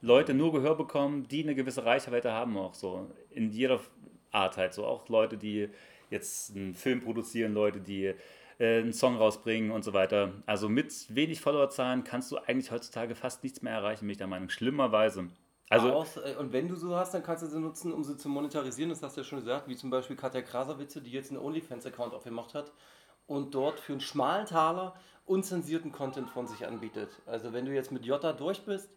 Leute 0.02 0.34
nur 0.34 0.52
Gehör 0.52 0.76
bekommen, 0.76 1.26
die 1.28 1.42
eine 1.42 1.54
gewisse 1.54 1.86
Reichweite 1.86 2.30
haben 2.30 2.58
auch 2.58 2.74
so, 2.74 3.10
in 3.30 3.50
jeder 3.50 3.80
Art 4.30 4.58
halt 4.58 4.74
so, 4.74 4.84
auch 4.84 5.08
Leute, 5.08 5.38
die 5.38 5.70
jetzt 6.10 6.54
einen 6.54 6.74
Film 6.74 7.00
produzieren, 7.00 7.54
Leute, 7.54 7.80
die 7.80 8.12
äh, 8.58 8.80
einen 8.80 8.92
Song 8.92 9.16
rausbringen 9.16 9.70
und 9.70 9.82
so 9.82 9.94
weiter. 9.94 10.34
Also 10.44 10.68
mit 10.68 10.92
wenig 11.08 11.40
Followerzahlen 11.40 12.04
kannst 12.04 12.30
du 12.30 12.36
eigentlich 12.36 12.70
heutzutage 12.70 13.14
fast 13.14 13.42
nichts 13.42 13.62
mehr 13.62 13.72
erreichen, 13.72 14.00
bin 14.00 14.10
ich 14.10 14.18
der 14.18 14.26
Meinung, 14.26 14.50
schlimmerweise. 14.50 15.28
Also 15.70 15.92
Aus, 15.92 16.16
äh, 16.16 16.34
und 16.38 16.52
wenn 16.52 16.68
du 16.68 16.76
so 16.76 16.94
hast, 16.94 17.14
dann 17.14 17.22
kannst 17.22 17.42
du 17.42 17.46
sie 17.46 17.58
nutzen, 17.58 17.92
um 17.92 18.04
sie 18.04 18.16
zu 18.16 18.28
monetarisieren. 18.28 18.90
Das 18.90 19.02
hast 19.02 19.16
du 19.16 19.22
ja 19.22 19.24
schon 19.24 19.40
gesagt, 19.40 19.68
wie 19.68 19.76
zum 19.76 19.90
Beispiel 19.90 20.16
Katja 20.16 20.42
Krasavitze, 20.42 21.00
die 21.00 21.10
jetzt 21.10 21.30
einen 21.30 21.40
OnlyFans-Account 21.40 22.14
aufgemacht 22.14 22.54
hat 22.54 22.70
und 23.26 23.54
dort 23.54 23.80
für 23.80 23.92
einen 23.92 24.00
schmalen 24.00 24.46
Taler 24.46 24.94
unzensierten 25.26 25.90
Content 25.90 26.28
von 26.28 26.46
sich 26.46 26.66
anbietet. 26.66 27.08
Also 27.26 27.52
wenn 27.52 27.64
du 27.64 27.72
jetzt 27.72 27.90
mit 27.92 28.04
Jota 28.04 28.32
durch 28.32 28.62
bist, 28.64 28.90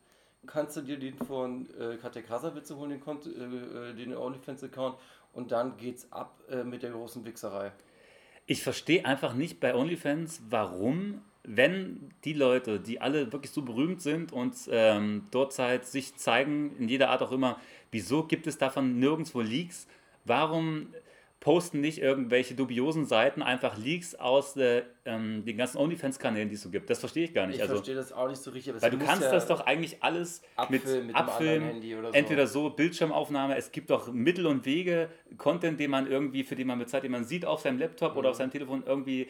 kannst 0.45 0.75
du 0.77 0.81
dir 0.81 0.99
den 0.99 1.17
von 1.17 1.67
äh, 1.79 1.95
Katja 1.97 2.21
Krasavitze 2.21 2.75
holen, 2.75 2.89
den, 2.89 3.01
Kont- 3.01 3.27
äh, 3.27 3.91
äh, 3.91 3.93
den 3.93 4.15
OnlyFans-Account 4.15 4.97
und 5.33 5.51
dann 5.51 5.77
geht's 5.77 6.11
ab 6.11 6.39
äh, 6.49 6.63
mit 6.63 6.83
der 6.83 6.91
großen 6.91 7.25
Wichserei. 7.25 7.71
Ich 8.45 8.63
verstehe 8.63 9.05
einfach 9.05 9.33
nicht 9.33 9.59
bei 9.59 9.73
OnlyFans, 9.73 10.41
warum, 10.49 11.21
wenn 11.47 12.11
die 12.25 12.33
Leute, 12.33 12.79
die 12.79 12.99
alle 12.99 13.31
wirklich 13.31 13.51
so 13.51 13.61
berühmt 13.61 14.01
sind 14.01 14.33
und 14.33 14.53
ähm, 14.69 15.23
dort 15.31 15.57
halt 15.57 15.85
sich 15.85 16.15
zeigen, 16.17 16.75
in 16.77 16.89
jeder 16.89 17.09
Art 17.09 17.23
auch 17.23 17.31
immer, 17.31 17.59
wieso 17.89 18.23
gibt 18.23 18.47
es 18.47 18.57
davon 18.57 18.99
nirgendwo 18.99 19.41
Leaks? 19.41 19.87
Warum 20.25 20.87
posten 21.39 21.79
nicht 21.79 21.99
irgendwelche 21.99 22.55
dubiosen 22.55 23.05
Seiten 23.05 23.41
einfach 23.41 23.77
Leaks 23.77 24.15
aus 24.15 24.57
äh, 24.57 24.83
ähm, 25.05 25.45
den 25.45 25.55
ganzen 25.55 25.77
OnlyFans-Kanälen, 25.77 26.49
die 26.49 26.55
es 26.55 26.61
so 26.63 26.69
gibt? 26.69 26.89
Das 26.89 26.99
verstehe 26.99 27.23
ich 27.23 27.33
gar 27.33 27.47
nicht. 27.47 27.57
Ich 27.57 27.61
also, 27.61 27.75
verstehe 27.75 27.95
das 27.95 28.11
auch 28.11 28.27
nicht 28.27 28.41
so 28.41 28.51
richtig. 28.51 28.71
aber 28.71 28.77
es 28.77 28.83
weil 28.83 28.91
du 28.91 28.97
kannst 28.97 29.21
ja 29.21 29.31
das 29.31 29.47
doch 29.47 29.61
eigentlich 29.61 30.03
alles 30.03 30.41
mit 30.67 30.81
abfilmen 30.81 31.07
mit 31.07 31.15
einem 31.15 31.27
abfilmen, 31.27 31.53
anderen 31.55 31.73
Handy 31.75 31.95
oder 31.95 32.07
so. 32.09 32.13
entweder 32.13 32.47
so 32.47 32.69
Bildschirmaufnahme, 32.71 33.55
es 33.55 33.71
gibt 33.71 33.89
doch 33.89 34.11
Mittel 34.11 34.47
und 34.47 34.65
Wege, 34.65 35.09
Content, 35.37 35.79
den 35.79 35.91
man 35.91 36.07
irgendwie, 36.07 36.43
für 36.43 36.57
den 36.57 36.67
man 36.67 36.79
bezahlt, 36.79 37.05
den 37.05 37.11
man 37.11 37.23
sieht 37.23 37.45
auf 37.45 37.61
seinem 37.61 37.79
Laptop 37.79 38.17
oder 38.17 38.31
auf 38.31 38.35
seinem 38.35 38.51
Telefon 38.51 38.83
irgendwie 38.85 39.27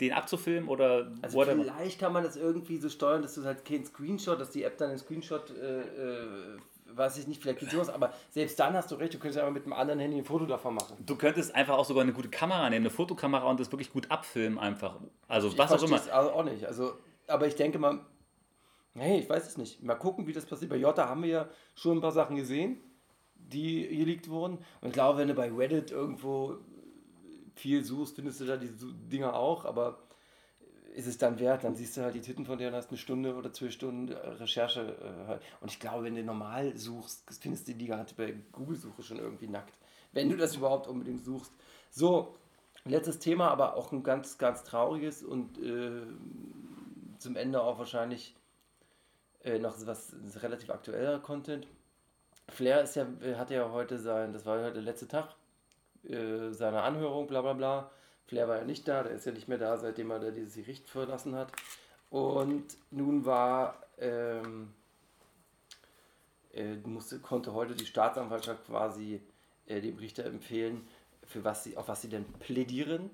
den 0.00 0.12
abzufilmen 0.12 0.68
oder 0.68 1.10
Also 1.22 1.38
whatever. 1.38 1.62
vielleicht 1.62 1.98
kann 1.98 2.12
man 2.12 2.22
das 2.24 2.36
irgendwie 2.36 2.76
so 2.78 2.88
steuern, 2.88 3.22
dass 3.22 3.34
du 3.34 3.44
halt 3.44 3.64
keinen 3.64 3.84
Screenshot, 3.84 4.40
dass 4.40 4.50
die 4.50 4.62
App 4.64 4.78
dann 4.78 4.90
einen 4.90 4.98
Screenshot, 4.98 5.50
äh, 5.50 5.80
äh, 5.80 6.58
weiß 6.90 7.18
ich 7.18 7.26
nicht, 7.26 7.40
vielleicht 7.42 7.60
geht 7.60 7.70
sowas, 7.70 7.88
aber 7.90 8.12
selbst 8.30 8.58
dann 8.58 8.74
hast 8.74 8.90
du 8.90 8.94
recht, 8.94 9.14
du 9.14 9.18
könntest 9.18 9.38
einfach 9.38 9.52
mit 9.52 9.64
einem 9.64 9.72
anderen 9.74 10.00
Handy 10.00 10.18
ein 10.18 10.24
Foto 10.24 10.46
davon 10.46 10.74
machen. 10.74 10.96
Du 11.04 11.16
könntest 11.16 11.54
einfach 11.54 11.76
auch 11.76 11.84
sogar 11.84 12.02
eine 12.02 12.12
gute 12.12 12.28
Kamera 12.28 12.68
nehmen, 12.70 12.86
eine 12.86 12.90
Fotokamera 12.90 13.48
und 13.50 13.60
das 13.60 13.70
wirklich 13.72 13.92
gut 13.92 14.10
abfilmen 14.10 14.58
einfach. 14.58 14.96
Also 15.26 15.48
Ich 15.48 15.58
was 15.58 15.72
auch 15.72 15.82
immer. 15.82 16.00
Also 16.12 16.30
auch 16.30 16.44
nicht. 16.44 16.64
Also, 16.64 16.94
aber 17.26 17.46
ich 17.46 17.54
denke 17.56 17.78
mal, 17.78 18.00
hey, 18.94 19.20
ich 19.20 19.28
weiß 19.28 19.46
es 19.46 19.58
nicht. 19.58 19.82
Mal 19.82 19.94
gucken, 19.96 20.26
wie 20.26 20.32
das 20.32 20.46
passiert. 20.46 20.70
Bei 20.70 20.76
Jota 20.76 21.08
haben 21.08 21.22
wir 21.22 21.30
ja 21.30 21.48
schon 21.74 21.98
ein 21.98 22.00
paar 22.00 22.12
Sachen 22.12 22.36
gesehen, 22.36 22.80
die 23.34 23.86
geleakt 23.96 24.28
wurden. 24.28 24.58
Und 24.80 24.88
ich 24.88 24.92
glaube, 24.92 25.18
wenn 25.18 25.28
du 25.28 25.34
bei 25.34 25.50
Reddit 25.52 25.90
irgendwo 25.90 26.56
viel 27.58 27.84
suchst, 27.84 28.16
findest 28.16 28.40
du 28.40 28.46
da 28.46 28.56
die 28.56 28.68
Su- 28.68 28.92
Dinger 28.92 29.34
auch, 29.34 29.64
aber 29.64 29.98
ist 30.94 31.06
es 31.06 31.18
dann 31.18 31.38
wert, 31.38 31.64
dann 31.64 31.76
siehst 31.76 31.96
du 31.96 32.02
halt 32.02 32.14
die 32.14 32.20
Titten 32.20 32.44
von 32.46 32.58
der 32.58 32.68
und 32.68 32.74
hast 32.74 32.88
eine 32.88 32.98
Stunde 32.98 33.36
oder 33.36 33.52
zwei 33.52 33.70
Stunden 33.70 34.08
äh, 34.08 34.16
Recherche 34.16 34.80
äh, 34.80 35.26
halt. 35.28 35.42
Und 35.60 35.70
ich 35.70 35.78
glaube, 35.78 36.04
wenn 36.04 36.16
du 36.16 36.24
normal 36.24 36.76
suchst, 36.76 37.24
findest 37.40 37.68
du 37.68 37.74
die 37.74 37.86
garantiert 37.86 38.16
bei 38.16 38.34
Google-Suche 38.52 39.02
schon 39.02 39.18
irgendwie 39.18 39.46
nackt. 39.46 39.74
Wenn 40.12 40.28
du 40.28 40.36
das 40.36 40.56
überhaupt 40.56 40.88
unbedingt 40.88 41.24
suchst. 41.24 41.52
So, 41.90 42.34
letztes 42.84 43.18
Thema, 43.18 43.50
aber 43.50 43.76
auch 43.76 43.92
ein 43.92 44.02
ganz, 44.02 44.38
ganz 44.38 44.64
trauriges 44.64 45.22
und 45.22 45.58
äh, 45.58 46.02
zum 47.18 47.36
Ende 47.36 47.62
auch 47.62 47.78
wahrscheinlich 47.78 48.34
äh, 49.44 49.58
noch 49.58 49.74
was 49.86 50.14
relativ 50.42 50.70
aktueller 50.70 51.18
Content. 51.20 51.66
Flair 52.48 52.82
ist 52.82 52.96
ja, 52.96 53.06
hatte 53.36 53.54
ja 53.54 53.70
heute 53.70 53.98
sein, 53.98 54.32
das 54.32 54.46
war 54.46 54.58
heute 54.58 54.74
der 54.74 54.82
letzte 54.82 55.06
Tag 55.06 55.34
äh, 56.04 56.52
seiner 56.52 56.82
Anhörung, 56.84 57.26
bla 57.26 57.42
bla 57.42 57.52
bla. 57.52 57.90
Flair 58.26 58.48
war 58.48 58.58
ja 58.58 58.64
nicht 58.64 58.86
da, 58.86 59.02
der 59.02 59.12
ist 59.12 59.24
ja 59.24 59.32
nicht 59.32 59.48
mehr 59.48 59.58
da, 59.58 59.78
seitdem 59.78 60.10
er 60.10 60.20
da 60.20 60.30
dieses 60.30 60.54
Gericht 60.54 60.88
verlassen 60.88 61.34
hat. 61.34 61.50
Und 62.10 62.64
nun 62.90 63.24
war, 63.24 63.82
ähm, 63.98 64.72
äh, 66.52 66.76
musste, 66.84 67.18
konnte 67.20 67.54
heute 67.54 67.74
die 67.74 67.86
Staatsanwaltschaft 67.86 68.66
quasi 68.66 69.20
äh, 69.66 69.80
dem 69.80 69.96
Richter 69.96 70.24
empfehlen, 70.24 70.86
für 71.26 71.44
was 71.44 71.64
sie, 71.64 71.76
auf 71.76 71.88
was 71.88 72.02
sie 72.02 72.08
denn 72.08 72.24
plädieren. 72.34 73.10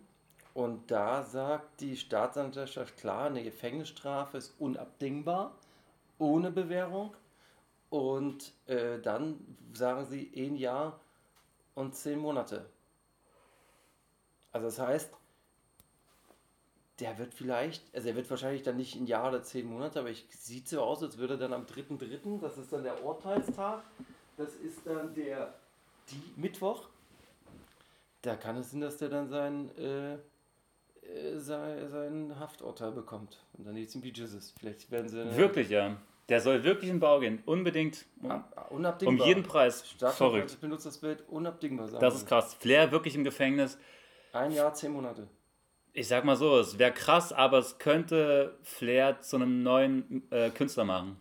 Und 0.52 0.90
da 0.90 1.22
sagt 1.22 1.80
die 1.80 1.96
Staatsanwaltschaft 1.96 2.96
klar, 2.96 3.26
eine 3.26 3.42
Gefängnisstrafe 3.42 4.38
ist 4.38 4.54
unabdingbar, 4.60 5.56
ohne 6.18 6.50
Bewährung. 6.50 7.14
Und 7.90 8.52
äh, 8.66 8.98
dann 9.00 9.38
sagen 9.72 10.06
sie 10.06 10.30
ein 10.36 10.56
Jahr 10.56 11.00
und 11.74 11.94
zehn 11.94 12.18
Monate. 12.18 12.66
Also 14.54 14.66
das 14.68 14.78
heißt, 14.78 15.10
der 17.00 17.18
wird 17.18 17.34
vielleicht, 17.34 17.82
also 17.94 18.08
er 18.08 18.14
wird 18.14 18.30
wahrscheinlich 18.30 18.62
dann 18.62 18.76
nicht 18.76 18.94
ein 18.94 19.06
Jahr 19.06 19.28
oder 19.28 19.42
zehn 19.42 19.66
Monate, 19.66 19.98
aber 19.98 20.10
ich 20.10 20.26
sieht 20.30 20.68
so 20.68 20.80
aus, 20.80 21.02
als 21.02 21.18
würde 21.18 21.34
er 21.34 21.38
dann 21.38 21.52
am 21.52 21.64
3.3., 21.66 22.40
das 22.40 22.56
ist 22.56 22.72
dann 22.72 22.84
der 22.84 23.04
Urteilstag, 23.04 23.82
das 24.36 24.54
ist 24.54 24.86
dann 24.86 25.12
der 25.14 25.52
die 26.10 26.22
Mittwoch. 26.40 26.88
Da 28.22 28.36
kann 28.36 28.56
es 28.56 28.70
sein, 28.70 28.80
dass 28.80 28.96
der 28.98 29.08
dann 29.08 29.28
sein, 29.28 29.70
äh, 29.76 30.14
äh, 30.14 31.38
sein, 31.38 31.88
sein 31.88 32.38
Hafturteil 32.38 32.92
bekommt. 32.92 33.42
Und 33.54 33.66
dann 33.66 33.76
jetzt 33.76 33.94
im 33.96 34.02
ist. 34.02 34.54
Vielleicht 34.58 34.90
werden 34.90 35.08
sie. 35.08 35.36
Wirklich, 35.36 35.70
ja. 35.70 35.96
Der 36.28 36.40
soll 36.40 36.62
wirklich 36.64 36.90
in 36.90 37.00
Bau 37.00 37.20
gehen. 37.20 37.42
Unbedingt. 37.44 38.06
Um, 38.22 38.30
Ah, 38.30 38.44
Unabdingbar. 38.70 39.20
um 39.20 39.26
jeden 39.28 39.42
Preis. 39.42 39.86
Staatsanwalt 39.88 40.16
Verrückt. 40.16 40.60
benutzt 40.60 40.86
das 40.86 40.98
Bild 40.98 41.28
unabdingbar. 41.28 41.88
sagen 41.88 42.00
Das 42.00 42.14
ist 42.14 42.26
krass. 42.26 42.54
Flair 42.54 42.92
wirklich 42.92 43.14
im 43.14 43.24
Gefängnis. 43.24 43.76
Ein 44.34 44.52
Jahr, 44.52 44.74
zehn 44.74 44.92
Monate. 44.92 45.30
Ich 45.94 46.08
sag 46.08 46.24
mal 46.26 46.36
so, 46.36 46.58
es 46.58 46.78
wäre 46.78 46.92
krass, 46.92 47.32
aber 47.32 47.56
es 47.58 47.78
könnte 47.78 48.58
Flair 48.62 49.20
zu 49.22 49.36
einem 49.36 49.62
neuen 49.62 50.30
äh, 50.30 50.50
Künstler 50.50 50.84
machen. 50.84 51.18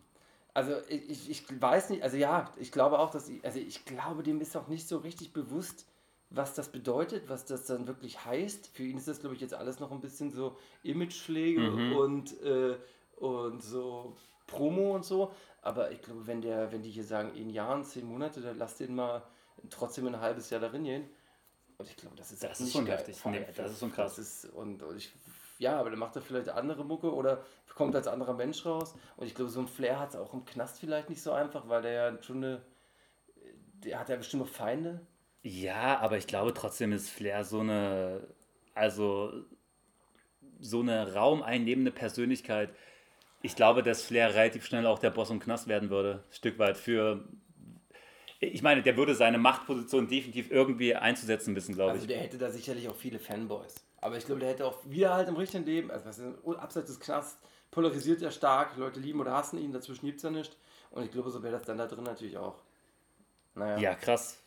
Also 0.54 0.74
ich, 0.88 1.10
ich- 1.10 1.30
ich 1.32 1.62
weiß 1.62 1.90
nicht, 1.90 2.04
also 2.04 2.18
ja, 2.18 2.52
ich 2.58 2.72
glaube 2.72 3.00
auch, 3.00 3.10
dass, 3.12 3.28
ich, 3.30 3.44
also 3.44 3.60
ich 3.60 3.86
glaube, 3.86 4.24
dem 4.24 4.40
ist 4.42 4.56
auch 4.56 4.68
nicht 4.68 4.88
so 4.88 4.98
richtig 4.98 5.34
bewusst, 5.34 5.88
was 6.30 6.54
das 6.56 6.70
bedeutet, 6.72 7.30
was 7.30 7.46
das 7.46 7.66
dann 7.66 7.88
wirklich 7.88 8.24
heißt. 8.26 8.68
Für 8.68 8.84
ihn 8.84 8.98
ist 8.98 9.08
das, 9.08 9.20
glaube 9.20 9.36
ich, 9.36 9.42
jetzt 9.42 9.54
alles 9.54 9.80
noch 9.80 9.92
ein 9.92 10.02
bisschen 10.02 10.32
so 10.32 10.58
Imagepflege 10.84 11.62
Mhm. 11.62 11.90
und, 11.90 12.40
äh, 12.44 12.78
und 13.18 13.62
so 13.64 14.16
Promo 14.48 14.94
und 14.96 15.06
so. 15.06 15.32
Aber 15.62 15.92
ich 15.92 16.02
glaube, 16.02 16.28
wenn 16.28 16.42
der, 16.42 16.72
wenn 16.72 16.84
die 16.84 16.92
hier 16.92 17.04
sagen, 17.04 17.34
in 17.36 17.50
Jahren, 17.50 17.84
zehn 17.84 18.06
Monate, 18.06 18.42
dann 18.42 18.58
lass 18.58 18.78
den 18.78 18.96
mal 18.96 19.24
trotzdem 19.70 20.08
ein 20.08 20.20
halbes 20.20 20.50
Jahr 20.50 20.62
darin 20.62 20.84
gehen. 20.84 21.10
Und 21.84 21.90
ich 21.90 21.98
glaube, 21.98 22.16
das 22.16 22.32
ist 22.32 22.42
Das 22.42 22.52
echt 22.52 22.62
ist 22.62 22.72
schon 22.72 22.88
heftig. 22.88 23.18
Nee, 23.26 23.46
das 23.54 23.72
ist 23.74 23.80
schon 23.82 23.92
krass. 23.92 24.16
Das 24.16 24.26
ist, 24.26 24.54
und, 24.54 24.82
und 24.84 24.96
ich, 24.96 25.12
ja, 25.60 25.78
aber 25.78 25.90
dann 25.90 26.00
macht 26.00 26.16
er 26.16 26.22
vielleicht 26.22 26.48
andere 26.48 26.86
Mucke 26.86 27.14
oder 27.14 27.44
kommt 27.76 27.94
als 27.94 28.08
anderer 28.08 28.34
Mensch 28.34 28.66
raus. 28.66 28.96
Und 29.18 29.28
ich 29.28 29.36
glaube, 29.36 29.52
so 29.52 29.60
ein 29.60 29.68
Flair 29.68 30.00
hat 30.00 30.12
es 30.12 30.16
auch 30.16 30.34
im 30.34 30.46
Knast 30.46 30.80
vielleicht 30.80 31.10
nicht 31.10 31.22
so 31.22 31.34
einfach, 31.34 31.68
weil 31.68 31.82
der 31.82 31.92
ja 31.92 32.24
schon 32.24 32.38
eine. 32.38 32.62
Der 33.84 34.00
hat 34.00 34.08
ja 34.08 34.16
bestimmt 34.16 34.44
noch 34.44 34.50
Feinde. 34.50 35.06
Ja, 35.42 36.00
aber 36.00 36.18
ich 36.18 36.26
glaube 36.26 36.54
trotzdem 36.54 36.94
ist 36.94 37.10
Flair 37.10 37.44
so 37.44 37.60
eine, 37.60 38.26
also 38.74 39.44
so 40.62 40.80
eine 40.80 41.14
raumeinnehmende 41.14 41.92
Persönlichkeit. 41.92 42.70
Ich 43.42 43.58
glaube, 43.58 43.84
dass 43.84 44.04
Flair 44.04 44.34
relativ 44.34 44.66
schnell 44.66 44.86
auch 44.86 45.00
der 45.00 45.10
Boss 45.10 45.32
im 45.32 45.42
Knast 45.42 45.68
werden 45.68 45.90
würde, 45.90 46.24
ein 46.30 46.34
Stück 46.34 46.60
weit 46.60 46.78
für. 46.78 47.28
Ich 48.46 48.62
meine, 48.62 48.82
der 48.82 48.98
würde 48.98 49.16
seine 49.16 49.38
Machtposition 49.38 50.08
definitiv 50.08 50.52
irgendwie 50.52 50.96
einzusetzen 50.96 51.56
wissen, 51.56 51.76
glaube 51.76 51.92
Also 51.92 52.04
ich. 52.04 52.08
der 52.08 52.20
hätte 52.20 52.38
da 52.38 52.50
sicherlich 52.50 52.90
auch 52.90 52.96
viele 52.96 53.20
Fanboys. 53.20 53.76
Aber 54.02 54.18
ich 54.18 54.26
glaube, 54.26 54.42
der 54.42 54.50
hätte 54.50 54.66
auch 54.66 54.78
wieder 54.86 55.14
halt 55.14 55.30
im 55.30 55.36
richtigen 55.36 55.66
Leben, 55.66 55.90
also 55.92 56.06
was 56.06 56.20
ist, 56.20 56.28
abseits 56.58 56.88
des 56.88 57.00
Knasts, 57.00 57.42
polarisiert 57.72 58.22
er 58.22 58.32
stark, 58.32 58.76
Leute 58.78 59.00
lieben 59.00 59.20
oder 59.20 59.32
hassen 59.34 59.58
ihn, 59.60 59.72
dazwischen 59.72 60.06
gibt 60.06 60.18
es 60.18 60.24
ja 60.24 60.30
nichts. 60.30 60.58
Und 60.92 61.04
ich 61.04 61.12
glaube, 61.12 61.32
so 61.32 61.42
wäre 61.42 61.54
das 61.54 61.64
dann 61.64 61.78
da 61.78 61.88
drin 61.88 62.04
natürlich 62.04 62.38
auch. 62.38 62.56
Naja. 63.56 63.78
Ja, 63.78 63.96
krass. 63.96 64.40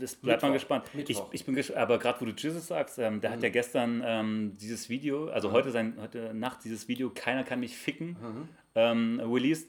Das 0.00 0.14
bleibt 0.14 0.42
man 0.42 0.52
gespannt. 0.52 0.86
Ich, 0.88 0.94
Mittwoch. 0.94 1.28
ich 1.32 1.44
bin 1.44 1.54
gespannt, 1.54 1.78
aber 1.78 1.98
gerade 1.98 2.20
wo 2.20 2.24
du 2.24 2.32
Jesus 2.32 2.66
sagst, 2.66 2.98
ähm, 2.98 3.20
der 3.20 3.30
hat 3.30 3.42
ja 3.42 3.48
gestern 3.48 4.02
ähm, 4.04 4.56
dieses 4.60 4.88
Video, 4.88 5.28
also 5.28 5.52
heute, 5.52 5.70
sein, 5.70 5.96
heute 6.00 6.32
Nacht 6.34 6.64
dieses 6.64 6.86
Video, 6.88 7.10
keiner 7.10 7.44
kann 7.44 7.60
mich 7.60 7.76
ficken, 7.76 8.16
ähm, 8.74 9.20
released. 9.24 9.68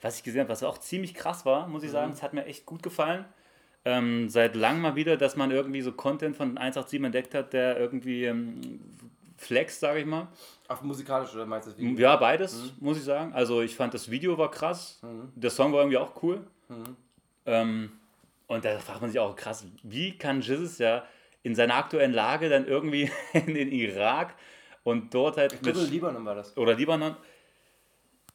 Was 0.00 0.16
ich 0.18 0.22
gesehen 0.24 0.40
habe, 0.40 0.50
was 0.50 0.62
auch 0.62 0.78
ziemlich 0.78 1.14
krass 1.14 1.44
war, 1.44 1.66
muss 1.66 1.82
ich 1.82 1.90
sagen, 1.90 2.12
es 2.12 2.22
hat 2.22 2.32
mir 2.32 2.44
echt 2.46 2.66
gut 2.66 2.82
gefallen. 2.82 3.24
Ähm, 3.84 4.28
seit 4.28 4.54
langem 4.54 4.82
mal 4.82 4.96
wieder, 4.96 5.16
dass 5.16 5.34
man 5.36 5.50
irgendwie 5.50 5.80
so 5.80 5.92
Content 5.92 6.36
von 6.36 6.58
187 6.58 7.02
entdeckt 7.04 7.34
hat, 7.34 7.52
der 7.52 7.78
irgendwie 7.78 8.24
ähm, 8.24 8.80
flex, 9.36 9.80
sage 9.80 10.00
ich 10.00 10.06
mal. 10.06 10.28
Auf 10.68 10.82
musikalisch 10.82 11.34
oder 11.34 11.46
meinst 11.46 11.68
du 11.68 11.70
das 11.72 11.80
Video? 11.80 11.98
Ja, 11.98 12.16
beides, 12.16 12.74
muss 12.80 12.98
ich 12.98 13.04
sagen. 13.04 13.32
Also 13.32 13.62
ich 13.62 13.74
fand 13.74 13.94
das 13.94 14.10
Video 14.10 14.36
war 14.36 14.50
krass, 14.50 15.00
der 15.34 15.50
Song 15.50 15.72
war 15.72 15.80
irgendwie 15.80 15.96
auch 15.96 16.22
cool. 16.22 16.46
Ähm, 17.46 17.92
und 18.46 18.64
da 18.64 18.78
fragt 18.78 19.00
man 19.00 19.10
sich 19.10 19.18
auch 19.18 19.34
krass, 19.34 19.64
wie 19.82 20.16
kann 20.18 20.42
Jesus 20.42 20.78
ja 20.78 21.04
in 21.42 21.54
seiner 21.54 21.76
aktuellen 21.76 22.12
Lage 22.12 22.48
dann 22.48 22.66
irgendwie 22.66 23.10
in 23.32 23.54
den 23.54 23.72
Irak 23.72 24.34
und 24.84 25.14
dort 25.14 25.38
halt 25.38 25.54
Ich 25.54 25.62
glaube, 25.62 25.80
mit, 25.80 25.90
Libanon 25.90 26.24
war 26.24 26.34
das. 26.34 26.56
oder 26.56 26.74
Libanon 26.74 27.16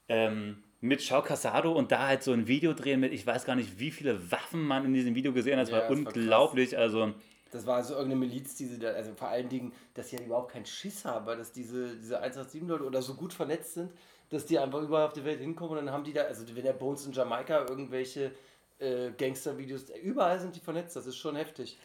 ähm, 0.07 0.64
mit 0.84 1.01
Shao 1.01 1.21
Casado 1.23 1.71
und 1.73 1.91
da 1.91 2.07
halt 2.07 2.23
so 2.23 2.34
ein 2.34 2.47
Video 2.47 2.73
drehen 2.73 2.99
mit, 2.99 3.13
ich 3.13 3.25
weiß 3.25 3.45
gar 3.45 3.55
nicht, 3.55 3.79
wie 3.79 3.91
viele 3.91 4.31
Waffen 4.31 4.61
man 4.67 4.86
in 4.86 4.93
diesem 4.93 5.15
Video 5.15 5.34
gesehen 5.34 5.57
hat. 5.59 5.67
Das 5.67 5.71
Ja, 5.71 5.77
war 5.79 5.88
das 5.88 6.05
war 6.05 6.13
unglaublich. 6.13 6.77
also 6.77 7.13
Das 7.51 7.65
war 7.67 7.75
also 7.77 7.93
irgendeine 7.93 8.19
Miliz, 8.25 8.55
die 8.55 8.65
sie 8.65 8.79
da, 8.79 8.89
also 8.89 9.13
vor 9.15 9.27
allen 9.27 9.47
Dingen, 9.49 9.73
dass 9.93 10.09
sie 10.09 10.17
ja 10.17 10.23
überhaupt 10.23 10.51
keinen 10.51 10.65
Schiss 10.65 11.05
haben, 11.05 11.25
weil 11.25 11.38
dass 11.38 11.51
diese, 11.51 11.95
diese 11.97 12.21
187-Leute 12.21 12.84
oder 12.86 13.01
so 13.01 13.13
gut 13.13 13.31
vernetzt 13.34 13.75
sind, 13.75 13.91
dass 14.29 14.45
die 14.45 14.57
einfach 14.57 14.81
überall 14.81 15.05
auf 15.05 15.13
der 15.13 15.23
Welt 15.25 15.39
hinkommen 15.39 15.77
und 15.77 15.86
dann 15.86 15.93
haben 15.93 16.03
die 16.03 16.13
da, 16.13 16.23
also 16.23 16.43
wenn 16.55 16.63
der 16.63 16.73
Bones 16.73 17.05
in 17.05 17.11
Jamaika 17.13 17.65
irgendwelche 17.69 18.31
äh, 18.79 19.11
Gangster-Videos, 19.11 19.86
überall 20.01 20.39
sind 20.39 20.55
die 20.55 20.59
vernetzt, 20.61 20.95
das 20.95 21.05
ist 21.05 21.17
schon 21.17 21.36
heftig. 21.36 21.77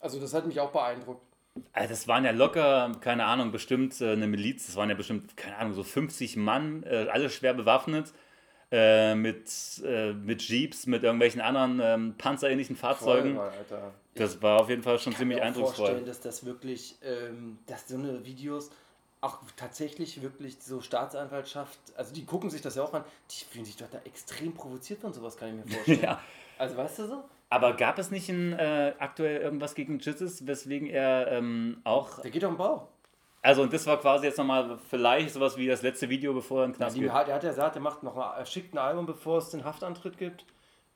Also 0.00 0.20
das 0.20 0.34
hat 0.34 0.46
mich 0.46 0.60
auch 0.60 0.72
beeindruckt. 0.72 1.22
Also 1.72 1.88
das 1.90 2.08
waren 2.08 2.24
ja 2.24 2.30
locker, 2.32 2.92
keine 3.00 3.24
Ahnung, 3.26 3.52
bestimmt 3.52 4.00
äh, 4.00 4.12
eine 4.12 4.26
Miliz, 4.26 4.66
das 4.66 4.76
waren 4.76 4.88
ja 4.88 4.94
bestimmt, 4.96 5.36
keine 5.36 5.56
Ahnung, 5.56 5.72
so 5.74 5.82
50 5.84 6.36
Mann, 6.36 6.82
äh, 6.84 7.06
alle 7.10 7.30
schwer 7.30 7.54
bewaffnet, 7.54 8.12
äh, 8.74 9.14
mit, 9.14 9.48
äh, 9.84 10.12
mit 10.12 10.42
Jeeps, 10.42 10.86
mit 10.86 11.04
irgendwelchen 11.04 11.40
anderen 11.40 11.80
ähm, 11.80 12.14
panzerähnlichen 12.18 12.74
Fahrzeugen. 12.74 13.36
Voll. 13.36 13.52
Das 14.16 14.42
war 14.42 14.60
auf 14.60 14.68
jeden 14.68 14.82
Fall 14.82 14.98
schon 14.98 15.12
Ich 15.12 15.18
kann 15.18 15.22
ziemlich 15.22 15.38
mir 15.38 15.44
eindrucksvoll. 15.44 15.86
vorstellen, 15.86 16.06
dass 16.06 16.20
das 16.20 16.44
wirklich, 16.44 16.96
ähm, 17.04 17.58
dass 17.66 17.86
so 17.86 17.96
eine 17.96 18.24
Videos 18.24 18.70
auch 19.20 19.38
tatsächlich 19.56 20.22
wirklich 20.22 20.56
so 20.60 20.80
Staatsanwaltschaft, 20.80 21.78
also 21.96 22.12
die 22.12 22.24
gucken 22.24 22.50
sich 22.50 22.62
das 22.62 22.74
ja 22.74 22.82
auch 22.82 22.92
an, 22.92 23.04
die 23.30 23.44
fühlen 23.44 23.64
sich 23.64 23.76
doch 23.76 23.88
da 23.90 23.98
extrem 24.04 24.52
provoziert 24.52 25.00
von 25.00 25.12
sowas, 25.12 25.36
kann 25.36 25.50
ich 25.50 25.54
mir 25.54 25.72
vorstellen. 25.72 26.00
Ja. 26.02 26.20
Also 26.58 26.76
weißt 26.76 26.98
du 26.98 27.06
so? 27.06 27.24
Aber 27.50 27.74
gab 27.74 27.98
es 27.98 28.10
nicht 28.10 28.28
in, 28.28 28.52
äh, 28.54 28.94
aktuell 28.98 29.40
irgendwas 29.40 29.76
gegen 29.76 30.00
Jizzes, 30.00 30.46
weswegen 30.48 30.88
er 30.88 31.30
ähm, 31.30 31.80
auch. 31.84 32.20
Der 32.22 32.30
geht 32.32 32.42
doch 32.42 32.50
im 32.50 32.56
Bau. 32.56 32.88
Also, 33.44 33.60
und 33.60 33.70
das 33.74 33.86
war 33.86 34.00
quasi 34.00 34.24
jetzt 34.24 34.38
nochmal 34.38 34.78
vielleicht 34.88 35.34
sowas 35.34 35.58
wie 35.58 35.66
das 35.66 35.82
letzte 35.82 36.08
Video, 36.08 36.32
bevor 36.32 36.62
er 36.62 36.64
in 36.64 36.72
Knast 36.72 36.96
Die, 36.96 37.00
geht. 37.00 37.12
hat, 37.12 37.28
er 37.28 37.34
hat 37.34 37.42
ja 37.44 37.50
gesagt, 37.50 37.76
er 37.76 37.82
macht 37.82 38.02
noch 38.02 38.16
ein, 38.16 38.38
er 38.38 38.46
schickt 38.46 38.72
ein 38.72 38.78
Album, 38.78 39.04
bevor 39.04 39.36
es 39.36 39.50
den 39.50 39.64
Haftantritt 39.64 40.16
gibt. 40.16 40.46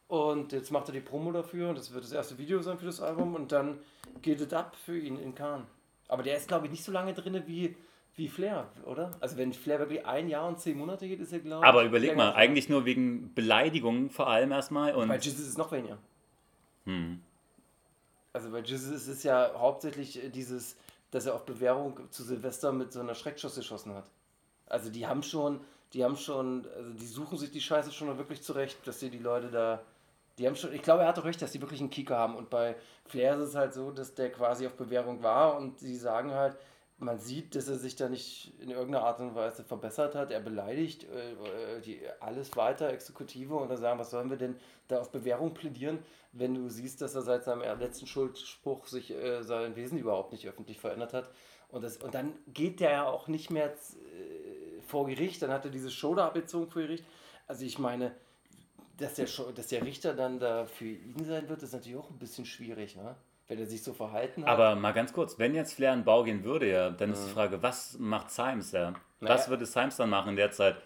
Und 0.07 0.53
jetzt 0.53 0.71
macht 0.71 0.89
er 0.89 0.95
die 0.95 1.01
Promo 1.01 1.31
dafür 1.31 1.69
und 1.69 1.77
das 1.77 1.93
wird 1.93 2.05
das 2.05 2.13
erste 2.13 2.39
Video 2.39 2.63
sein 2.63 2.79
für 2.79 2.87
das 2.87 3.03
Album 3.03 3.35
und 3.35 3.53
dann 3.53 3.79
geht 4.23 4.41
es 4.41 4.51
ab 4.55 4.77
für 4.83 4.99
ihn 4.99 5.19
in 5.19 5.35
Cannes. 5.35 5.67
Aber 6.09 6.23
der 6.23 6.39
ist, 6.39 6.49
glaube 6.49 6.65
ich, 6.65 6.71
nicht 6.71 6.83
so 6.83 6.91
lange 6.91 7.13
drin 7.13 7.43
wie, 7.45 7.77
wie 8.17 8.29
Flair, 8.29 8.67
oder? 8.87 9.11
Also 9.21 9.37
wenn 9.37 9.53
Flair 9.53 9.81
wirklich 9.81 10.07
ein 10.07 10.29
Jahr 10.31 10.49
und 10.49 10.59
zehn 10.59 10.79
Monate 10.79 11.07
geht, 11.07 11.21
ist 11.21 11.35
er, 11.35 11.41
glaube 11.41 11.63
ich. 11.63 11.69
Aber 11.69 11.85
überleg 11.85 12.17
mal, 12.17 12.31
drin. 12.31 12.41
eigentlich 12.41 12.71
nur 12.71 12.87
wegen 12.87 13.35
Beleidigungen 13.35 14.09
vor 14.09 14.27
allem 14.29 14.53
erstmal. 14.53 14.95
Und 14.95 15.09
Bei 15.09 15.19
Jesus 15.19 15.41
ist 15.41 15.49
es 15.49 15.59
noch 15.59 15.71
weniger. 15.71 15.99
Hm. 16.87 17.21
Also 18.33 18.51
bei 18.51 18.61
Jesus 18.61 18.91
ist 18.91 19.09
es 19.09 19.23
ja 19.23 19.51
hauptsächlich 19.55 20.25
äh, 20.25 20.31
dieses, 20.31 20.79
dass 21.11 21.27
er 21.27 21.35
auf 21.35 21.45
Bewährung 21.45 22.11
zu 22.11 22.23
Silvester 22.23 22.73
mit 22.73 22.93
so 22.93 23.01
einer 23.01 23.15
Schreckschuss 23.15 23.55
geschossen 23.55 23.95
hat. 23.95 24.11
Also 24.67 24.91
die 24.91 25.07
haben 25.07 25.23
schon, 25.23 25.61
die 25.93 26.05
haben 26.05 26.17
schon, 26.17 26.67
also 26.77 26.93
die 26.93 27.07
suchen 27.07 27.39
sich 27.39 27.51
die 27.51 27.61
Scheiße 27.61 27.93
schon 27.93 28.17
wirklich 28.19 28.43
zurecht, 28.43 28.87
dass 28.87 28.99
die 28.99 29.11
die 29.11 29.19
Leute 29.19 29.51
da, 29.51 29.81
die 30.37 30.47
haben 30.47 30.57
schon, 30.57 30.73
ich 30.73 30.83
glaube, 30.83 31.03
er 31.03 31.09
hat 31.09 31.19
doch 31.19 31.25
recht, 31.25 31.41
dass 31.41 31.53
die 31.53 31.61
wirklich 31.61 31.81
einen 31.81 31.91
Kicker 31.91 32.17
haben. 32.17 32.37
Und 32.37 32.51
bei 32.51 32.77
Flair 33.07 33.35
ist 33.37 33.49
es 33.49 33.55
halt 33.55 33.75
so, 33.75 33.91
dass 33.91 34.15
der 34.15 34.31
quasi 34.31 34.67
auf 34.67 34.75
Bewährung 34.75 35.23
war 35.23 35.57
und 35.57 35.79
sie 35.79 35.97
sagen 35.97 36.33
halt, 36.33 36.57
man 36.99 37.19
sieht, 37.19 37.55
dass 37.55 37.69
er 37.69 37.77
sich 37.77 37.95
da 37.97 38.09
nicht 38.09 38.53
in 38.61 38.71
irgendeiner 38.71 39.05
Art 39.05 39.21
und 39.21 39.35
Weise 39.35 39.63
verbessert 39.63 40.15
hat. 40.15 40.33
Er 40.33 40.41
beleidigt 40.41 41.05
äh, 41.05 41.33
äh, 41.33 41.81
die, 41.81 42.01
alles 42.21 42.57
weiter, 42.57 42.91
Exekutive, 42.91 43.55
und 43.55 43.69
dann 43.69 43.79
sagen, 43.79 43.99
was 43.99 44.11
sollen 44.11 44.31
wir 44.31 44.37
denn 44.37 44.57
da 44.89 45.01
auf 45.01 45.11
Bewährung 45.11 45.55
plädieren, 45.55 46.01
wenn 46.33 46.55
du 46.55 46.69
siehst, 46.69 47.01
dass 47.01 47.15
er 47.15 47.23
seit 47.23 47.45
seinem 47.45 47.63
letzten 47.79 48.07
Schuldspruch 48.07 48.87
sich 48.87 49.13
äh, 49.13 49.43
sein 49.43 49.77
Wesen 49.77 49.99
überhaupt 49.99 50.33
nicht 50.33 50.47
öffentlich 50.47 50.81
verändert 50.81 51.15
hat. 51.15 51.31
Und, 51.69 51.85
das, 51.85 51.99
und 51.99 52.15
dann 52.15 52.35
geht 52.49 52.81
der 52.81 52.91
ja 52.91 53.07
auch 53.07 53.29
nicht 53.29 53.51
mehr 53.51 53.73
äh, 53.73 54.81
vor 54.87 55.07
Gericht, 55.07 55.41
dann 55.43 55.51
hat 55.51 55.65
er 55.65 55.71
diese 55.71 55.91
Show 55.91 56.15
da 56.15 56.27
abgezogen 56.27 56.71
vor 56.71 56.83
Gericht. 56.83 57.05
Also 57.47 57.65
ich 57.65 57.79
meine, 57.79 58.13
dass 58.97 59.15
der, 59.15 59.27
dass 59.55 59.69
der 59.69 59.85
Richter 59.85 60.15
dann 60.15 60.41
da 60.41 60.67
für 60.67 60.87
ihn 60.87 61.25
sein 61.25 61.49
wird, 61.49 61.63
ist 61.63 61.73
natürlich 61.73 61.99
auch 61.99 62.11
ein 62.11 62.19
bisschen 62.19 62.45
schwierig, 62.45 62.97
ne? 62.97 63.15
Wenn 63.49 63.59
er 63.59 63.67
sich 63.67 63.83
so 63.83 63.95
verhalten 63.95 64.45
hat. 64.45 64.51
Aber 64.51 64.77
mal 64.77 64.93
ganz 64.93 65.13
kurz, 65.13 65.39
wenn 65.39 65.55
jetzt 65.55 65.75
Flair 65.75 65.95
in 65.95 66.01
den 66.01 66.05
Bau 66.05 66.23
gehen 66.23 66.45
würde, 66.45 66.71
ja, 66.71 66.91
dann 66.91 67.13
ist 67.13 67.27
die 67.27 67.33
Frage, 67.33 67.63
was 67.63 67.99
macht 67.99 68.31
Symes 68.31 68.73
ja? 68.73 68.93
Was 69.21 69.41
Naja. 69.41 69.49
würde 69.51 69.67
Symes 69.67 69.97
dann 69.97 70.11
machen 70.11 70.31
in 70.31 70.37
der 70.37 70.51
Zeit? 70.51 70.77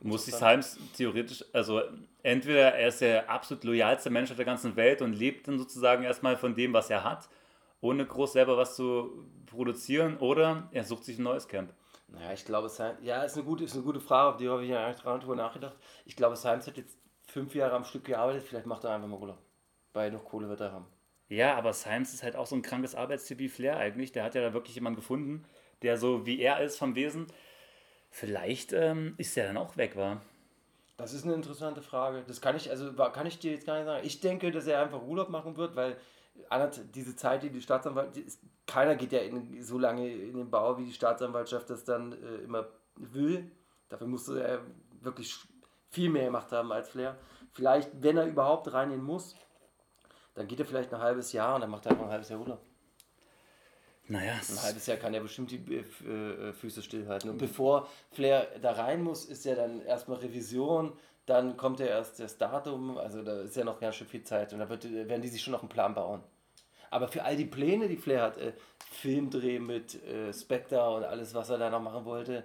Muss 0.00 0.26
sich 0.26 0.34
Symes 0.34 0.78
theoretisch, 0.96 1.44
also 1.52 1.80
entweder 2.22 2.74
er 2.74 2.88
ist 2.88 3.00
der 3.00 3.30
absolut 3.30 3.64
loyalste 3.64 4.10
Mensch 4.10 4.30
auf 4.30 4.36
der 4.36 4.44
ganzen 4.44 4.76
Welt 4.76 5.00
und 5.00 5.14
lebt 5.14 5.48
dann 5.48 5.58
sozusagen 5.58 6.02
erstmal 6.02 6.36
von 6.36 6.54
dem, 6.54 6.72
was 6.72 6.90
er 6.90 7.02
hat, 7.04 7.28
ohne 7.80 8.04
groß 8.04 8.32
selber 8.34 8.56
was 8.56 8.76
zu 8.76 9.26
produzieren, 9.46 10.18
oder 10.18 10.68
er 10.72 10.84
sucht 10.84 11.04
sich 11.04 11.18
ein 11.18 11.22
neues 11.22 11.48
Camp. 11.48 11.72
Naja, 12.08 12.32
ich 12.32 12.44
glaube, 12.44 12.68
Symes, 12.68 12.98
ja, 13.02 13.22
ist 13.22 13.36
eine 13.36 13.44
gute, 13.44 13.64
ist 13.64 13.74
eine 13.74 13.84
gute 13.84 14.00
Frage, 14.00 14.30
auf 14.30 14.36
die 14.36 14.48
habe 14.48 14.64
ich 14.64 14.70
ja 14.70 14.84
eigentlich 14.84 15.00
dran 15.00 15.20
drüber 15.20 15.36
nachgedacht. 15.36 15.76
Ich 16.04 16.14
glaube, 16.16 16.36
Symes 16.36 16.66
hat 16.66 16.76
jetzt 16.76 16.98
fünf 17.26 17.54
Jahre 17.54 17.74
am 17.74 17.84
Stück 17.84 18.04
gearbeitet, 18.04 18.42
vielleicht 18.42 18.66
macht 18.66 18.84
er 18.84 18.90
einfach 18.94 19.08
mal 19.08 19.18
Urlaub. 19.18 19.38
Weil 19.94 20.10
noch 20.10 20.24
Kohle 20.24 20.48
wird 20.48 20.60
er 20.60 20.72
haben. 20.72 20.86
Ja, 21.28 21.56
aber 21.56 21.72
Symes 21.72 22.12
ist 22.12 22.22
halt 22.22 22.36
auch 22.36 22.46
so 22.46 22.54
ein 22.54 22.62
krankes 22.62 22.94
Arbeitstier 22.94 23.38
wie 23.38 23.48
Flair 23.48 23.76
eigentlich. 23.76 24.12
Der 24.12 24.24
hat 24.24 24.34
ja 24.34 24.42
da 24.42 24.52
wirklich 24.52 24.74
jemanden 24.74 24.96
gefunden, 24.96 25.44
der 25.82 25.96
so 25.96 26.26
wie 26.26 26.40
er 26.40 26.60
ist 26.60 26.78
vom 26.78 26.94
Wesen. 26.94 27.26
Vielleicht 28.10 28.72
ähm, 28.72 29.14
ist 29.16 29.36
der 29.36 29.46
dann 29.46 29.56
auch 29.56 29.76
weg, 29.76 29.96
war. 29.96 30.20
Das 30.98 31.14
ist 31.14 31.24
eine 31.24 31.34
interessante 31.34 31.80
Frage. 31.82 32.22
Das 32.26 32.40
kann 32.40 32.54
ich, 32.54 32.70
also 32.70 32.92
kann 32.92 33.26
ich 33.26 33.38
dir 33.38 33.52
jetzt 33.52 33.66
gar 33.66 33.76
nicht 33.76 33.86
sagen. 33.86 34.06
Ich 34.06 34.20
denke, 34.20 34.50
dass 34.50 34.66
er 34.66 34.82
einfach 34.82 35.02
Urlaub 35.02 35.30
machen 35.30 35.56
wird, 35.56 35.74
weil 35.74 35.96
diese 36.94 37.16
Zeit, 37.16 37.42
die 37.42 37.50
die 37.50 37.60
Staatsanwaltschaft, 37.60 38.38
keiner 38.66 38.94
geht 38.94 39.12
ja 39.12 39.20
in, 39.20 39.62
so 39.62 39.78
lange 39.78 40.08
in 40.08 40.36
den 40.36 40.50
Bau, 40.50 40.78
wie 40.78 40.84
die 40.84 40.92
Staatsanwaltschaft 40.92 41.68
das 41.70 41.84
dann 41.84 42.12
äh, 42.12 42.36
immer 42.44 42.68
will. 42.96 43.50
Dafür 43.88 44.06
musste 44.06 44.42
er 44.42 44.60
wirklich 45.00 45.36
viel 45.90 46.10
mehr 46.10 46.26
gemacht 46.26 46.52
haben 46.52 46.72
als 46.72 46.88
Flair. 46.88 47.18
Vielleicht, 47.52 47.90
wenn 48.02 48.16
er 48.16 48.26
überhaupt 48.26 48.72
reingehen 48.72 49.02
muss, 49.02 49.36
dann 50.34 50.46
geht 50.48 50.60
er 50.60 50.66
vielleicht 50.66 50.92
ein 50.94 51.00
halbes 51.00 51.32
Jahr 51.32 51.54
und 51.54 51.60
dann 51.62 51.70
macht 51.70 51.86
er 51.86 51.92
einfach 51.92 52.04
ein 52.06 52.10
halbes 52.10 52.28
Jahr 52.28 52.40
Urlaub. 52.40 52.60
Naja, 54.08 54.32
Ein 54.32 54.38
es- 54.40 54.62
halbes 54.62 54.86
Jahr 54.86 54.96
kann 54.96 55.14
er 55.14 55.20
bestimmt 55.20 55.50
die 55.52 55.76
äh, 55.76 56.48
äh, 56.48 56.52
Füße 56.52 56.82
stillhalten. 56.82 57.30
Und 57.30 57.38
bevor 57.38 57.88
Flair 58.10 58.46
da 58.60 58.72
rein 58.72 59.02
muss, 59.02 59.24
ist 59.24 59.44
ja 59.44 59.54
dann 59.54 59.80
erstmal 59.82 60.18
Revision, 60.18 60.92
dann 61.26 61.56
kommt 61.56 61.78
ja 61.80 61.86
erst 61.86 62.18
das 62.18 62.36
Datum, 62.36 62.98
also 62.98 63.22
da 63.22 63.42
ist 63.42 63.54
ja 63.56 63.64
noch 63.64 63.78
ganz 63.78 63.94
schön 63.96 64.08
viel 64.08 64.24
Zeit 64.24 64.52
und 64.52 64.58
da 64.58 64.68
wird, 64.68 64.90
werden 64.92 65.22
die 65.22 65.28
sich 65.28 65.40
schon 65.40 65.52
noch 65.52 65.60
einen 65.60 65.68
Plan 65.68 65.94
bauen. 65.94 66.20
Aber 66.90 67.08
für 67.08 67.22
all 67.24 67.36
die 67.36 67.44
Pläne, 67.46 67.88
die 67.88 67.96
Flair 67.96 68.22
hat, 68.22 68.36
äh, 68.38 68.52
Filmdreh 68.90 69.60
mit 69.60 70.02
äh, 70.04 70.32
Spectre 70.34 70.90
und 70.94 71.04
alles, 71.04 71.32
was 71.32 71.48
er 71.48 71.58
da 71.58 71.70
noch 71.70 71.80
machen 71.80 72.04
wollte, 72.04 72.44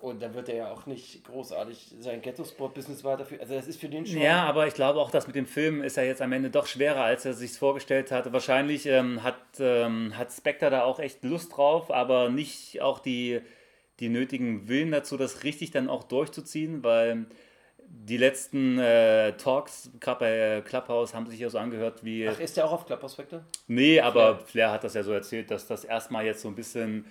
und 0.00 0.22
dann 0.22 0.34
wird 0.34 0.48
er 0.48 0.56
ja 0.56 0.70
auch 0.70 0.86
nicht 0.86 1.24
großartig 1.24 1.94
sein 2.00 2.22
Ghetto-Sport-Business 2.22 3.04
weiterführen. 3.04 3.42
Also 3.42 3.54
das 3.54 3.66
ist 3.66 3.80
für 3.80 3.88
den 3.88 4.06
schon... 4.06 4.20
Ja, 4.20 4.44
aber 4.44 4.66
ich 4.66 4.74
glaube 4.74 4.98
auch, 4.98 5.10
dass 5.10 5.26
mit 5.26 5.36
dem 5.36 5.46
Film 5.46 5.82
ist 5.82 5.96
er 5.98 6.04
jetzt 6.04 6.22
am 6.22 6.32
Ende 6.32 6.50
doch 6.50 6.66
schwerer, 6.66 7.02
als 7.02 7.24
er 7.24 7.34
sich 7.34 7.52
vorgestellt 7.52 8.10
hatte. 8.10 8.32
Wahrscheinlich 8.32 8.86
ähm, 8.86 9.22
hat, 9.22 9.36
ähm, 9.58 10.16
hat 10.16 10.32
Spectre 10.32 10.70
da 10.70 10.84
auch 10.84 11.00
echt 11.00 11.22
Lust 11.22 11.56
drauf, 11.56 11.90
aber 11.90 12.30
nicht 12.30 12.80
auch 12.80 12.98
die, 12.98 13.40
die 14.00 14.08
nötigen 14.08 14.68
Willen 14.68 14.90
dazu, 14.90 15.16
das 15.16 15.44
richtig 15.44 15.70
dann 15.70 15.88
auch 15.88 16.04
durchzuziehen, 16.04 16.82
weil 16.82 17.26
die 17.92 18.16
letzten 18.16 18.78
äh, 18.78 19.32
Talks, 19.36 19.90
gerade 19.98 20.20
bei 20.20 20.38
äh, 20.38 20.62
Clubhouse, 20.62 21.12
haben 21.12 21.26
sich 21.26 21.40
ja 21.40 21.50
so 21.50 21.58
angehört 21.58 22.04
wie. 22.04 22.28
Ach, 22.28 22.38
ist 22.38 22.56
der 22.56 22.64
auch 22.64 22.72
auf 22.72 22.86
Clubhouse 22.86 23.14
Spectre? 23.14 23.44
Nee, 23.66 24.00
aber 24.00 24.38
Flair 24.38 24.70
hat 24.70 24.84
das 24.84 24.94
ja 24.94 25.02
so 25.02 25.12
erzählt, 25.12 25.50
dass 25.50 25.66
das 25.66 25.84
erstmal 25.84 26.24
jetzt 26.24 26.40
so 26.40 26.48
ein 26.48 26.54
bisschen 26.54 27.04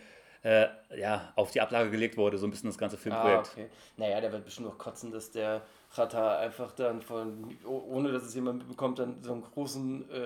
äh, 0.44 0.68
ja, 0.98 1.34
auf 1.36 1.52
die 1.52 1.60
Ablage 1.62 1.90
gelegt 1.92 2.16
wurde, 2.18 2.38
so 2.38 2.48
ein 2.48 2.52
bisschen 2.52 2.70
das 2.70 2.78
ganze 2.78 2.96
Ah, 2.96 3.00
Filmprojekt. 3.00 3.50
okay. 3.54 3.68
Naja, 3.98 4.22
der 4.22 4.32
wird 4.32 4.46
bestimmt 4.46 4.68
noch 4.70 4.78
kotzen, 4.78 5.12
dass 5.12 5.32
der 5.32 5.62
Rata 5.94 6.38
einfach 6.40 6.72
dann 6.72 7.02
von, 7.02 7.58
oh- 7.66 7.84
ohne 7.90 8.12
dass 8.12 8.24
es 8.24 8.36
jemand 8.36 8.60
mitbekommt, 8.60 9.00
dann 9.00 9.22
so 9.24 9.34
einen 9.34 9.42
großen 9.42 10.10
äh, 10.10 10.24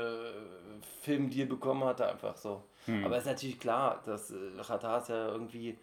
Filmdeal 1.01 1.47
bekommen 1.47 1.83
hatte, 1.85 2.07
einfach 2.07 2.35
so. 2.37 2.63
Hm. 2.85 3.05
Aber 3.05 3.17
ist 3.17 3.25
natürlich 3.25 3.59
klar, 3.59 4.01
dass 4.05 4.29
äh, 4.31 4.35
Rata 4.59 4.97
ist 4.99 5.09
ja 5.09 5.29
irgendwie 5.29 5.77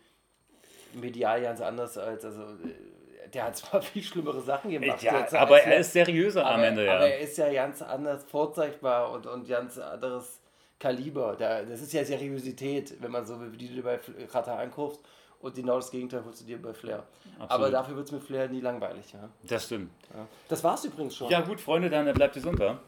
medial 0.93 1.41
ganz 1.43 1.61
anders 1.61 1.97
als, 1.99 2.25
also 2.25 2.43
äh, 2.43 3.29
der 3.33 3.45
hat 3.45 3.57
zwar 3.57 3.81
viel 3.83 4.03
schlimmere 4.03 4.41
Sachen 4.41 4.71
gemacht. 4.71 5.03
Ja, 5.03 5.21
jetzt 5.21 5.35
aber 5.35 5.61
er 5.63 5.79
ist 5.81 5.93
seriöser 5.93 6.45
am 6.47 6.55
aber, 6.57 6.67
Ende, 6.67 6.85
ja. 6.87 6.97
aber 6.97 7.07
er 7.09 7.21
ist 7.21 7.39
ja 7.39 7.53
ganz 7.53 7.81
anders 7.83 8.25
vorzeigbar 8.25 9.11
und, 9.13 9.27
und 9.27 9.49
ganz 9.49 9.79
anderes 9.79 10.40
Kaliber. 10.81 11.37
Da, 11.37 11.63
das 11.63 11.83
ist 11.83 11.93
ja 11.93 12.05
Seriosität, 12.05 13.01
wenn 13.01 13.13
man 13.13 13.25
so 13.25 13.39
will, 13.39 13.51
die 13.51 13.69
du 13.69 13.83
bei 13.83 14.01
Rata 14.33 14.57
ankaufst. 14.57 15.01
Und 15.41 15.55
genau 15.55 15.77
das 15.77 15.91
Gegenteil 15.91 16.25
holst 16.25 16.41
du 16.41 16.45
dir 16.45 16.61
bei 16.61 16.75
Flair. 16.75 17.05
Aber 17.39 17.55
Absolut. 17.55 17.73
dafür 17.73 17.97
wird 17.97 18.07
es 18.07 18.13
mit 18.13 18.23
Flair 18.23 18.49
nie 18.49 18.61
langweilig. 18.61 19.13
Ja. 19.13 19.29
Das 19.45 19.65
stimmt. 19.65 19.91
Ja. 20.13 20.27
Das 20.49 20.63
war's 20.65 20.85
übrigens 20.85 21.17
schon. 21.17 21.31
Ja, 21.31 21.41
gut, 21.41 21.61
Freunde, 21.61 21.89
dann 21.89 22.13
bleibt 22.13 22.35
gesund, 22.35 22.59
wa? 22.59 22.79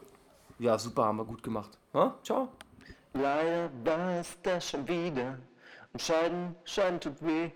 ja 0.59 0.77
super, 0.77 1.05
haben 1.05 1.17
wir 1.17 1.25
gut 1.25 1.41
gemacht. 1.41 1.71
Ha? 1.93 2.15
Ciao. 2.23 2.49
Leider 3.13 3.69
war 3.83 4.19
es 4.19 4.37
das 4.43 4.69
schon 4.69 4.87
wieder. 4.87 5.37
Und 5.93 6.01
Scheiden, 6.01 6.55
Scheiden 6.63 6.99
tut 6.99 7.21
weh. 7.21 7.49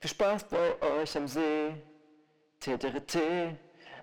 Viel 0.00 0.10
Spaß 0.10 0.44
bei 0.44 0.80
euch 1.00 1.16
am 1.16 1.26
See. 1.26 1.74
TTRT. 2.60 3.18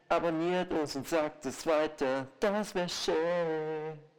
Abonniert 0.09 0.71
uns 0.73 0.95
und 0.95 1.07
sagt 1.07 1.45
es 1.45 1.65
weiter. 1.65 2.27
Das 2.39 2.75
wär 2.75 2.87
schön. 2.87 4.11